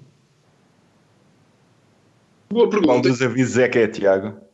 [2.49, 2.93] Boa pergunta.
[2.93, 4.46] Qual dos avisos é que é, Tiago?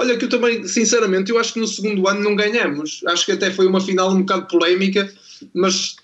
[0.00, 3.02] Olha que eu também, sinceramente, eu acho que no segundo ano não ganhamos.
[3.06, 5.12] Acho que até foi uma final um bocado polémica,
[5.52, 5.96] mas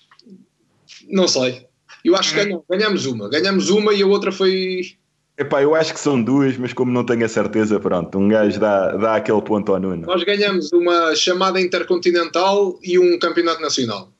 [1.09, 1.65] não sei.
[2.05, 3.27] Eu acho que ganhamos, ganhamos uma.
[3.27, 4.81] Ganhamos uma e a outra foi...
[5.35, 8.59] Epá, eu acho que são duas, mas como não tenho a certeza, pronto, um gajo
[8.59, 10.05] dá, dá aquele ponto ao Nuno.
[10.05, 14.13] Nós ganhamos uma chamada intercontinental e um campeonato nacional.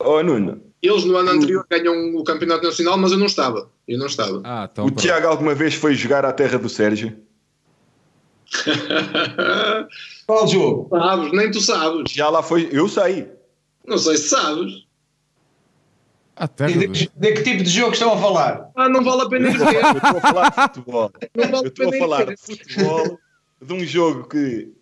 [0.00, 0.60] Oh Nuno.
[0.82, 3.70] Eles no ano anterior ganham o campeonato nacional, mas eu não estava.
[3.86, 4.42] Eu não estava.
[4.42, 5.00] Ah, então o pronto.
[5.00, 7.16] Tiago alguma vez foi jogar à terra do Sérgio?
[10.26, 10.88] Qual jogo?
[10.90, 12.12] Sabes, nem tu sabes.
[12.12, 13.28] Já lá foi, eu sei.
[13.86, 14.84] Não sei se sabes.
[16.36, 18.70] Até de, de, que tipo de jogo estão a falar?
[18.74, 19.66] Ah, não vale a pena dizer.
[19.66, 21.12] Eu estou a falar de futebol.
[21.36, 23.20] Não vale eu estou a falar de futebol
[23.62, 24.72] de um jogo que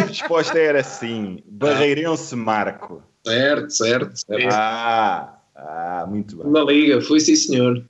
[0.00, 3.02] a resposta era assim: Barreirense Marco.
[3.24, 4.48] Certo, certo, certo.
[4.50, 6.50] Ah, ah, muito bem.
[6.50, 7.84] Na Liga, foi sim, senhor.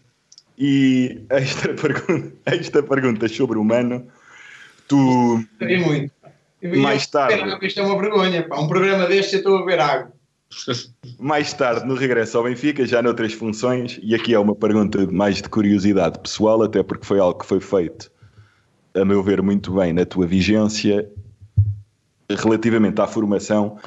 [0.59, 4.07] E esta pergunta, esta pergunta sobre o Mano
[4.93, 5.47] Tu.
[5.59, 6.13] Gostei muito.
[6.83, 7.67] mais tarde.
[7.67, 8.47] Isto é uma vergonha.
[8.47, 8.61] Pá.
[8.61, 10.13] Um programa deste eu estou a ver água.
[11.19, 15.37] Mais tarde, no regresso ao Benfica, já noutras funções, e aqui é uma pergunta mais
[15.37, 18.13] de curiosidade pessoal, até porque foi algo que foi feito,
[18.95, 21.09] a meu ver, muito bem na tua vigência,
[22.29, 23.79] relativamente à formação,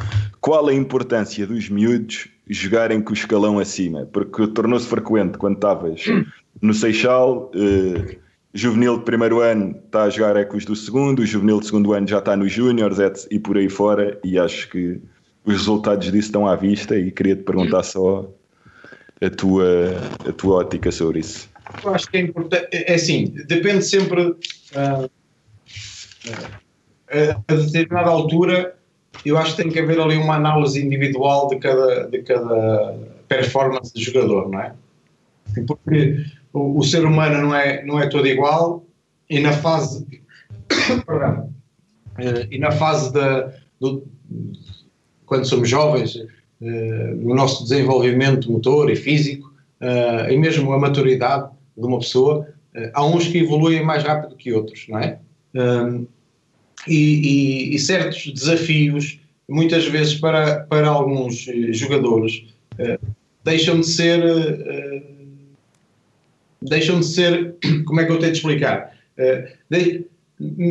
[0.42, 4.08] qual a importância dos miúdos jogarem com o escalão acima?
[4.12, 6.04] Porque tornou-se frequente quando estavas
[6.60, 7.52] no Seixal.
[7.54, 8.18] Eh,
[8.56, 12.08] juvenil de primeiro ano está a jogar ecos do segundo, o juvenil de segundo ano
[12.08, 15.02] já está nos júniores e por aí fora, e acho que
[15.44, 18.28] os resultados disso estão à vista e queria te perguntar só
[19.22, 21.50] a tua, a tua ótica sobre isso.
[21.84, 25.10] Eu acho que é importante, é, é assim, depende sempre uh,
[27.50, 28.76] a determinada altura,
[29.26, 33.94] eu acho que tem que haver ali uma análise individual de cada, de cada performance
[33.94, 34.74] de jogador, não é?
[35.68, 36.24] Porque
[36.56, 38.86] o, o, ser humano não é, não é todo igual.
[39.30, 40.04] E na fase
[41.10, 41.52] uh,
[42.50, 44.08] e na fase da do,
[45.26, 46.18] quando somos jovens
[46.62, 52.48] no nosso desenvolvimento motor e físico uh, e mesmo a maturidade de uma pessoa
[52.94, 55.20] há uns que evoluem mais rápido que outros não é?
[56.88, 59.20] E, e, e, certos desafios
[59.50, 62.46] muitas vezes para, para alguns jogadores
[63.44, 64.22] deixam de ser
[66.62, 67.56] deixam de ser
[67.86, 68.96] como é que eu tenho de explicar
[69.70, 70.06] de,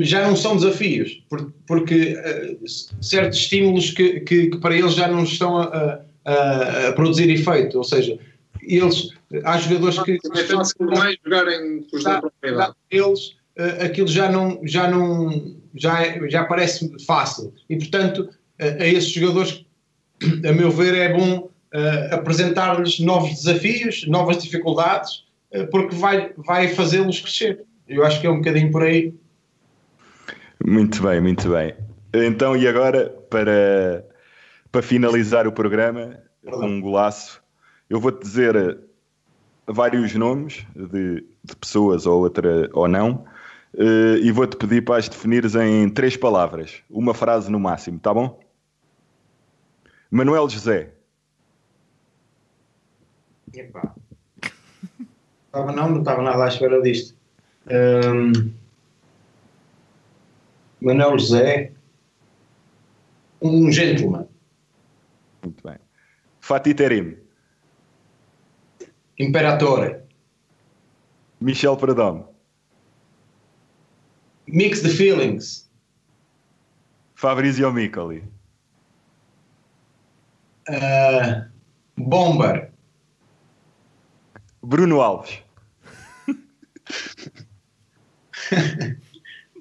[0.02, 1.23] já não são desafios,
[1.66, 6.93] porque uh, certos estímulos que, que, que, para eles já não estão a, a, a,
[6.93, 8.19] produzir efeito, ou seja,
[8.62, 9.11] eles,
[9.44, 10.19] há jogadores que...
[10.35, 12.74] É fácil demais jogarem com os da propriedade.
[12.90, 13.28] Eles,
[13.59, 18.28] uh, aquilo já não, já não, já, já parece fácil, e portanto,
[18.59, 19.65] a esses jogadores,
[20.47, 21.51] a meu ver, é bom
[22.12, 25.24] apresentar-lhes novos desafios, novas dificuldades,
[25.71, 27.65] porque vai, vai fazê-los crescer.
[27.87, 29.15] Eu acho que é um bocadinho por aí.
[30.67, 31.75] Muito bem, muito bem.
[32.13, 34.05] Então, e agora, para,
[34.73, 37.43] para finalizar o programa, com um golaço,
[37.89, 38.79] eu vou-te dizer
[39.67, 43.25] vários nomes de, de, pessoas ou outra ou não,
[43.75, 48.13] uh, e vou-te pedir para as definires em três palavras, uma frase no máximo, tá
[48.13, 48.41] bom?
[50.11, 50.93] Manuel José.
[53.53, 53.95] Epá.
[55.55, 57.17] Estava não, não estava nada à espera disto.
[57.71, 58.53] Um...
[60.81, 61.73] Manuel José,
[63.41, 64.27] um gentleman.
[65.45, 65.79] Muito bem.
[66.41, 67.17] Fatih Terim.
[69.17, 70.01] Imperatore.
[71.41, 72.27] Michel Pradom.
[74.49, 75.71] Mix the feelings.
[77.15, 78.25] Fabrizio Micoli.
[80.69, 81.45] Uh,
[81.97, 82.73] Bomber.
[84.61, 85.44] Bruno Alves.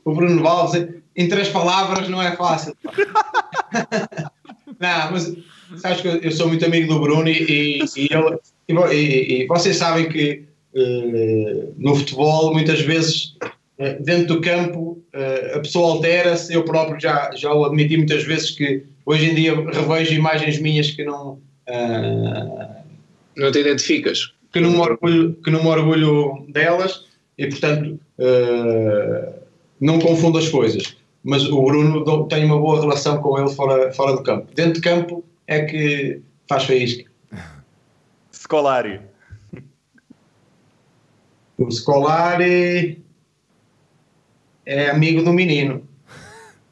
[0.05, 2.76] O Bruno Alves em três palavras não é fácil.
[4.80, 5.35] não, mas
[5.77, 8.10] sabes que eu sou muito amigo do Bruno e, e, e
[8.68, 13.35] e, e, vocês sabem que uh, no futebol muitas vezes
[13.80, 18.23] uh, dentro do campo uh, a pessoa altera-se, eu próprio já, já o admiti muitas
[18.23, 21.41] vezes que hoje em dia revejo imagens minhas que não
[23.35, 24.34] não te identificas.
[24.51, 27.05] que não me orgulho, que não me orgulho delas
[27.38, 27.99] e portanto
[29.80, 34.18] não confundo as coisas mas o Bruno tem uma boa relação com ele fora, fora
[34.18, 34.53] do campo.
[34.53, 37.10] Dentro de campo é que faz faísca.
[38.31, 38.99] Scolari.
[41.57, 43.01] O Scolari
[44.65, 45.88] é amigo do menino.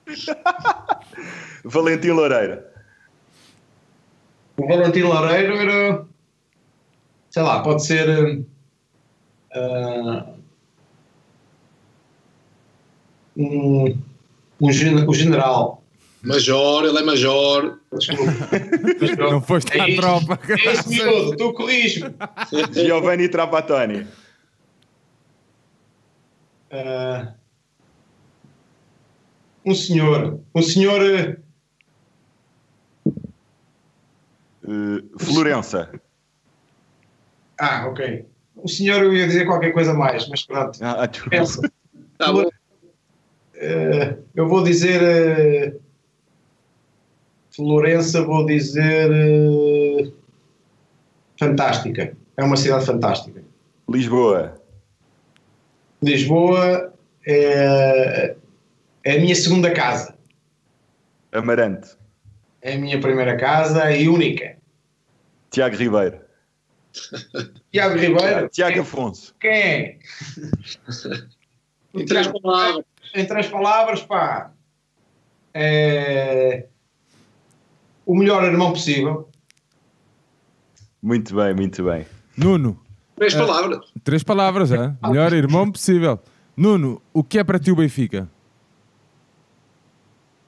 [1.64, 2.70] Valentim Loureira.
[4.58, 6.06] O Valentim Loureiro era,
[7.30, 8.40] sei lá, pode ser
[9.56, 10.41] uh,
[13.36, 13.98] um
[14.60, 15.84] o, gen o general.
[16.24, 17.80] Major, ele é major.
[17.98, 18.32] Desculpa.
[19.32, 20.40] Não foste é à isso, tropa.
[20.48, 22.14] É isso, miúdo, tu corrijo.
[22.72, 24.08] Giovanni Trapattoni.
[26.72, 27.28] Uh,
[29.66, 30.40] um senhor.
[30.54, 31.38] Um senhor.
[34.64, 35.90] Uh, Florença.
[37.60, 38.26] Ah, ok.
[38.56, 40.78] O senhor eu ia dizer qualquer coisa mais, mas pronto.
[40.84, 41.62] Ah, Pensa.
[42.18, 42.48] Tá bom.
[43.62, 45.82] Uh, eu vou dizer uh,
[47.56, 50.14] Florença, vou dizer uh,
[51.40, 52.18] fantástica.
[52.38, 53.44] É uma cidade fantástica.
[53.88, 54.60] Lisboa.
[56.02, 56.92] Lisboa
[57.28, 58.36] é,
[59.04, 60.18] é a minha segunda casa.
[61.32, 61.90] Amarante.
[62.64, 64.58] É a minha primeira casa e única.
[65.52, 66.20] Tiago Ribeiro.
[67.72, 68.50] Tiago Ribeiro?
[68.50, 69.36] Tiago Afonso.
[69.40, 70.00] Quem é?
[71.94, 74.52] Em três palavras em três palavras, pá,
[75.54, 76.68] é
[78.06, 79.30] o melhor irmão possível.
[81.02, 82.06] Muito bem, muito bem.
[82.38, 82.80] Nuno.
[83.16, 83.90] Três palavras.
[83.90, 84.96] Uh, três palavras, é?
[85.08, 86.20] Melhor irmão possível.
[86.56, 88.30] Nuno, o que é para ti o Benfica?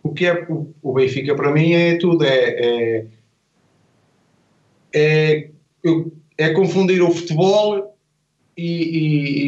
[0.01, 0.45] O que é
[0.81, 2.25] o Benfica para mim é tudo.
[2.25, 3.07] É, é,
[4.93, 5.49] é,
[6.37, 7.97] é confundir o futebol
[8.57, 8.67] e,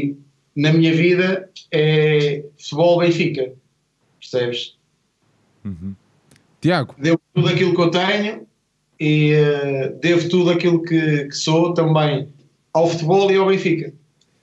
[0.09, 0.17] e,
[0.55, 3.53] na minha vida é futebol Benfica.
[4.19, 4.77] Percebes?
[5.63, 5.95] Uhum.
[6.61, 6.95] Tiago.
[6.97, 8.47] Devo tudo aquilo que eu tenho
[8.99, 12.29] e uh, devo tudo aquilo que, que, sou também
[12.73, 13.93] ao futebol e ao Benfica.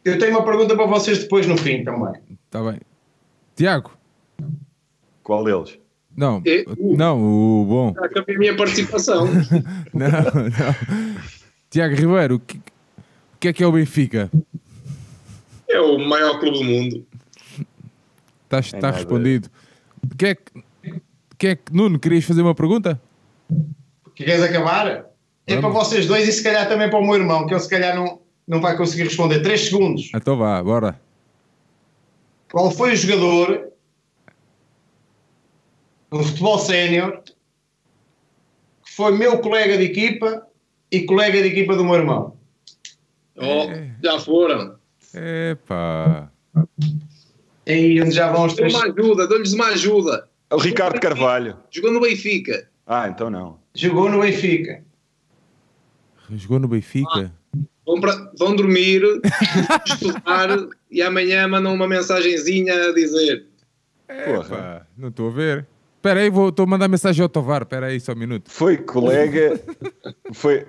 [0.05, 2.13] Eu tenho uma pergunta para vocês depois no fim também.
[2.45, 2.81] Está bem.
[3.57, 3.93] Tiago.
[5.23, 5.79] Qual deles?
[6.15, 7.95] Não, uh, não, o bom.
[7.95, 9.27] Já acabei a minha participação.
[9.95, 11.13] não, não.
[11.71, 14.31] Tiago Ribeiro, o que, o que é que é o Benfica?
[15.73, 17.07] É o maior clube do mundo.
[18.45, 19.49] Está É tá respondido.
[20.19, 20.53] Que é que,
[21.39, 21.73] que é que.
[21.73, 23.01] Nuno, querias fazer uma pergunta?
[24.15, 25.07] Que queres acabar?
[25.47, 27.69] É para vocês dois e se calhar também para o meu irmão, que ele se
[27.69, 29.41] calhar não, não vai conseguir responder.
[29.41, 30.11] Três segundos.
[30.15, 31.01] Então vá, bora.
[32.51, 33.73] Qual foi o jogador
[36.11, 37.23] no futebol sénior
[38.85, 40.47] que foi meu colega de equipa
[40.91, 42.37] e colega de equipa do meu irmão?
[43.37, 43.67] Oh,
[44.05, 44.82] já foram.
[45.15, 46.31] Epá.
[47.67, 48.75] E onde já vão os três.
[48.75, 50.29] uma ajuda, dou-lhes uma ajuda.
[50.51, 51.57] O Ricardo Carvalho.
[51.71, 52.69] Jogou no Benfica.
[52.87, 53.59] Ah, então não.
[53.75, 54.83] Jogou no Benfica.
[56.31, 57.33] Jogou no Benfica?
[57.87, 59.03] Vão, para- vão dormir,
[59.87, 60.49] estudar
[60.91, 63.47] e amanhã mandam uma mensagenzinha a dizer.
[64.27, 64.87] Porra.
[64.97, 65.67] Não estou a ver.
[65.97, 67.63] Espera aí, vou- estou a mandar mensagem ao Tovar.
[67.63, 68.51] Espera aí, só um minuto.
[68.51, 69.61] Foi colega.
[70.33, 70.67] Foi.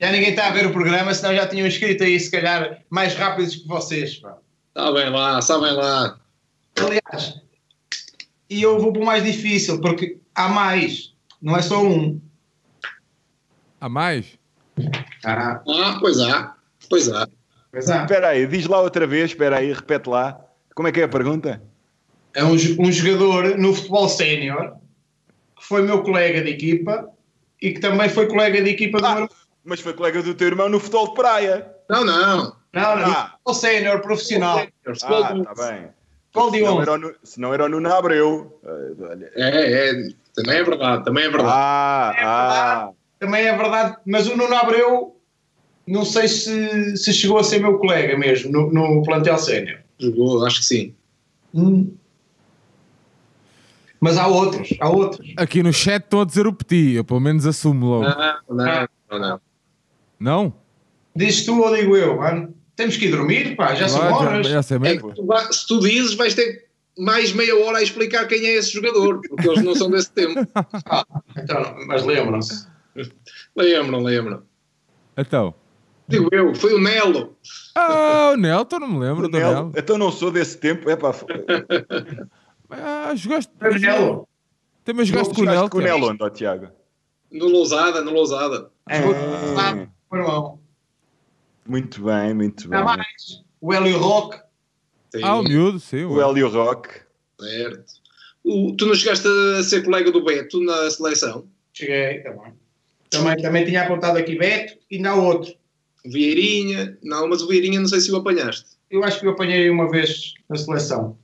[0.00, 3.14] Já ninguém está a ver o programa, senão já tinham escrito aí, se calhar, mais
[3.14, 4.16] rápidos que vocês.
[4.16, 4.38] pá.
[4.74, 6.18] Sabem lá, sabem lá.
[6.76, 7.40] Aliás,
[8.48, 11.12] e eu vou para o mais difícil, porque há mais,
[11.42, 12.20] não é só um.
[13.80, 14.38] Há mais?
[15.24, 16.56] Ah, Ah, pois há.
[16.88, 17.28] Pois há.
[17.70, 18.02] pois há.
[18.02, 19.30] Espera aí, diz lá outra vez.
[19.30, 20.40] Espera aí, repete lá.
[20.74, 21.62] Como é que é a pergunta?
[22.34, 24.76] É um, um jogador no futebol sénior
[25.56, 27.10] que foi meu colega de equipa
[27.60, 29.39] e que também foi colega de equipa do meu irmão.
[29.64, 31.70] Mas foi colega do teu irmão no futebol de praia.
[31.88, 32.56] Não, não.
[32.72, 33.30] Não, não, Ah.
[33.32, 34.58] futebol sénior profissional.
[34.58, 35.88] Ah, está bem.
[36.32, 36.82] Futebol de Se não 11.
[36.82, 38.60] era o Nu- Se não era o Nuno Abreu.
[38.64, 39.16] Ah.
[39.34, 40.08] É, é.
[40.34, 41.52] Também é verdade, também é verdade.
[41.52, 42.90] Ah, ah.
[43.18, 45.16] Também é verdade, mas o Nuno Abreu,
[45.86, 49.80] não sei se, se chegou a ser meu colega mesmo no, no plantel sénior.
[49.98, 50.94] Jogou, acho que sim.
[51.54, 51.92] Hum.
[54.00, 55.34] Mas há outros, há outros.
[55.36, 56.94] Aqui no chat estão a dizer o Petit.
[56.94, 58.04] Eu pelo menos assumo logo.
[58.04, 59.40] Não, não, não, não.
[60.20, 60.52] Não?
[61.16, 62.54] Dizes tu ou digo eu, mano?
[62.76, 64.46] Temos que ir dormir, pá, já são horas.
[64.46, 65.14] já, já sei É tu
[65.52, 66.66] se tu dizes, vais ter
[66.98, 70.34] mais meia hora a explicar quem é esse jogador, porque eles não são desse tempo.
[70.86, 71.04] Ah,
[71.36, 72.66] então, mas lembram-se.
[73.56, 74.42] Lembram, lembram.
[75.16, 75.54] Então.
[76.08, 77.36] Digo eu, foi o Nelo.
[77.76, 79.72] Ah, o Nelton, não me lembro do Nel- Nelton.
[79.78, 80.88] Então não sou desse tempo.
[80.90, 81.12] É pá.
[82.72, 83.50] Ah, jogaste.
[83.80, 84.28] Nelo.
[84.84, 85.80] Também jogaste com o Jogaste com o.
[85.80, 86.68] Nelo Tiago?
[87.32, 88.70] No Lousada, no Lousada.
[88.88, 88.94] Ah,
[89.58, 89.86] Ah,
[91.66, 92.78] muito bem, muito bem.
[92.78, 93.42] Há mais.
[93.60, 94.38] O Hélio Roque.
[95.14, 96.04] Sim, Ah, o miúdo, sim.
[96.04, 96.88] O Hélio Rock.
[97.40, 97.84] certo.
[98.44, 99.26] O- tu não chegaste
[99.58, 101.46] a ser colega do Beto na seleção?
[101.72, 102.52] Cheguei, tá bom.
[103.10, 105.52] Também, também tinha apontado aqui Beto e há outro.
[106.04, 106.96] Vieirinha?
[107.02, 108.78] Não, mas o Vieirinha não sei se o apanhaste.
[108.90, 111.18] Eu acho que eu apanhei uma vez na seleção.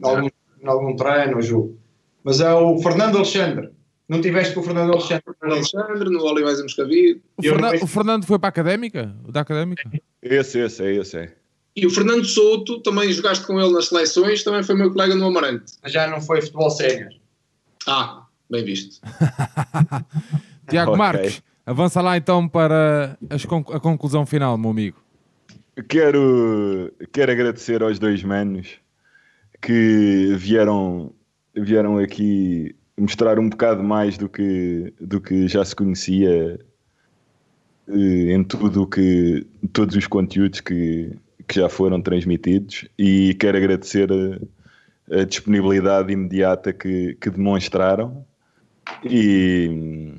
[0.00, 1.78] Em algum, em algum treino ou jogo.
[2.22, 3.70] Mas é o Fernando Alexandre.
[4.10, 5.22] Não tiveste com o Fernando Alexandre?
[5.40, 7.22] No Alexandre, no Olivais e Moscavide.
[7.36, 9.14] O, Fernan- o Fernando foi para a académica?
[9.24, 9.88] O da académica?
[10.20, 11.16] Esse, esse, é esse.
[11.16, 11.32] É.
[11.76, 15.26] E o Fernando Souto, também jogaste com ele nas seleções, também foi meu colega no
[15.26, 15.74] Amarante.
[15.86, 17.10] Já não foi futebol sénior.
[17.86, 19.00] Ah, bem visto.
[20.68, 20.98] Tiago Ok.
[20.98, 24.98] Marques, avança lá então para as conc- a conclusão final, meu amigo.
[25.88, 28.68] Quero, quero agradecer aos dois manos
[29.62, 31.12] que vieram,
[31.54, 36.58] vieram aqui mostrar um bocado mais do que, do que já se conhecia
[37.88, 41.16] eh, em tudo que todos os conteúdos que,
[41.48, 48.24] que já foram transmitidos e quero agradecer a, a disponibilidade imediata que, que demonstraram
[49.04, 50.14] e,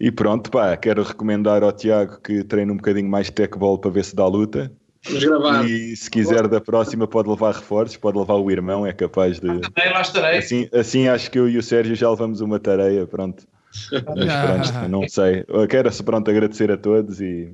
[0.00, 3.90] e pronto, pá, quero recomendar ao Tiago que treine um bocadinho mais de tecbol para
[3.90, 4.72] ver se dá luta.
[5.04, 5.68] Vamos gravar.
[5.68, 9.46] E se quiser da próxima pode levar reforços, pode levar o irmão, é capaz de.
[9.46, 10.38] Também lá estarei.
[10.38, 13.46] Assim, assim acho que eu e o Sérgio já levamos uma tareia, pronto.
[13.90, 15.44] Mas pronto, não sei.
[15.48, 17.52] Eu quero pronto agradecer a todos e,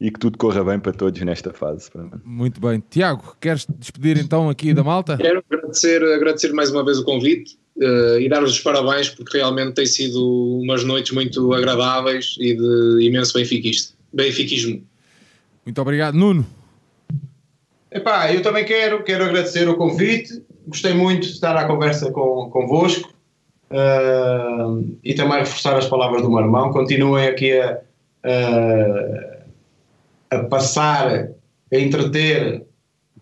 [0.00, 1.90] e que tudo corra bem para todos nesta fase.
[2.24, 2.82] Muito bem.
[2.88, 5.18] Tiago, queres despedir então aqui da malta?
[5.18, 9.74] Quero agradecer, agradecer mais uma vez o convite eh, e dar-vos os parabéns porque realmente
[9.74, 14.82] tem sido umas noites muito agradáveis e de imenso benfiquista, benfiquismo.
[15.66, 16.14] Muito obrigado.
[16.14, 16.46] Nuno,
[17.96, 20.42] Epá, eu também quero, quero agradecer o convite.
[20.66, 23.10] Gostei muito de estar à conversa com, convosco
[23.70, 26.70] ah, e também reforçar as palavras do meu irmão.
[26.72, 27.80] Continuem aqui a,
[30.30, 31.30] a, a passar,
[31.72, 32.66] a entreter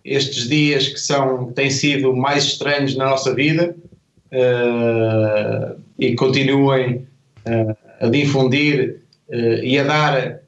[0.04, 3.76] estes dias que são, têm sido mais estranhos na nossa vida
[4.32, 7.06] ah, e continuem
[7.46, 10.38] ah, a difundir ah, e a dar ah,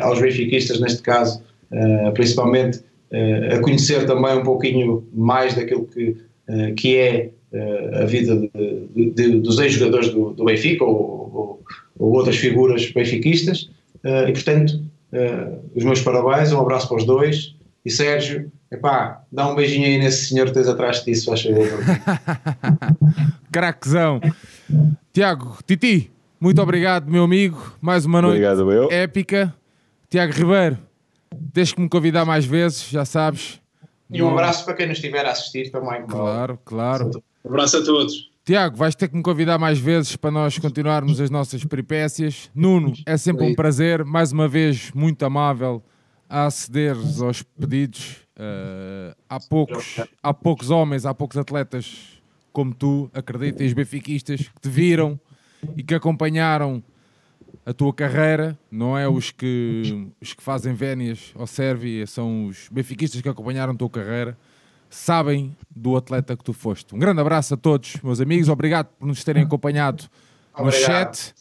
[0.00, 2.80] aos benfiquistas, neste caso, ah, principalmente
[3.10, 6.16] eh, a conhecer também um pouquinho mais daquilo que,
[6.48, 8.50] eh, que é eh, a vida de-
[8.94, 11.60] de- de- dos ex-jogadores do, do Benfica ou, ou-
[11.98, 13.70] ou outras figuras benfiquistas.
[14.04, 14.82] Eh, e, portanto,
[15.12, 17.54] eh, os meus parabéns, um abraço para os dois.
[17.84, 21.64] E Sérgio, Epá, dá um beijinho aí nesse senhor que tens atrás disso, acho eu.
[23.52, 24.20] Craquezão.
[25.12, 27.74] Tiago, Titi, muito obrigado, meu amigo.
[27.80, 28.90] Mais uma noite Obrigado, eu.
[28.90, 29.54] épica.
[30.08, 30.78] Tiago Ribeiro,
[31.52, 33.60] tens que me convidar mais vezes, já sabes.
[34.10, 36.06] E um abraço para quem nos estiver a assistir também.
[36.06, 37.10] Claro, claro.
[37.44, 38.30] Um abraço a todos.
[38.44, 42.48] Tiago, vais ter que me convidar mais vezes para nós continuarmos as nossas peripécias.
[42.54, 45.82] Nuno, é sempre um prazer, mais uma vez, muito amável
[46.28, 48.18] a acederes aos pedidos.
[48.36, 52.20] Uh, há, poucos, há poucos homens, há poucos atletas
[52.52, 55.20] como tu, acredita, e os benfiquistas que te viram
[55.76, 56.82] e que acompanharam
[57.64, 62.68] a tua carreira, não é os que, os que fazem vénias ao Sérvia, são os
[62.70, 64.36] benfiquistas que acompanharam a tua carreira
[64.88, 66.94] sabem do atleta que tu foste.
[66.94, 68.48] Um grande abraço a todos, meus amigos.
[68.48, 70.04] Obrigado por nos terem acompanhado
[70.58, 71.34] no chat.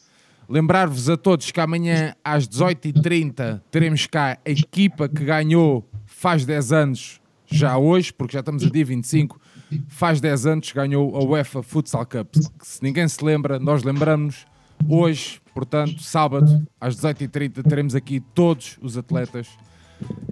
[0.47, 6.71] Lembrar-vos a todos que amanhã às 18h30 teremos cá a equipa que ganhou faz 10
[6.71, 9.39] anos, já hoje, porque já estamos a dia 25,
[9.87, 12.35] faz 10 anos ganhou a UEFA Futsal Cup.
[12.61, 14.45] Se ninguém se lembra, nós lembramos
[14.87, 19.47] hoje, portanto, sábado, às 18h30, teremos aqui todos os atletas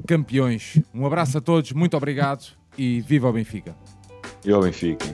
[0.07, 0.79] campeões.
[0.93, 2.45] Um abraço a todos, muito obrigado
[2.77, 3.75] e viva o Benfica.
[4.45, 5.05] E o Benfica.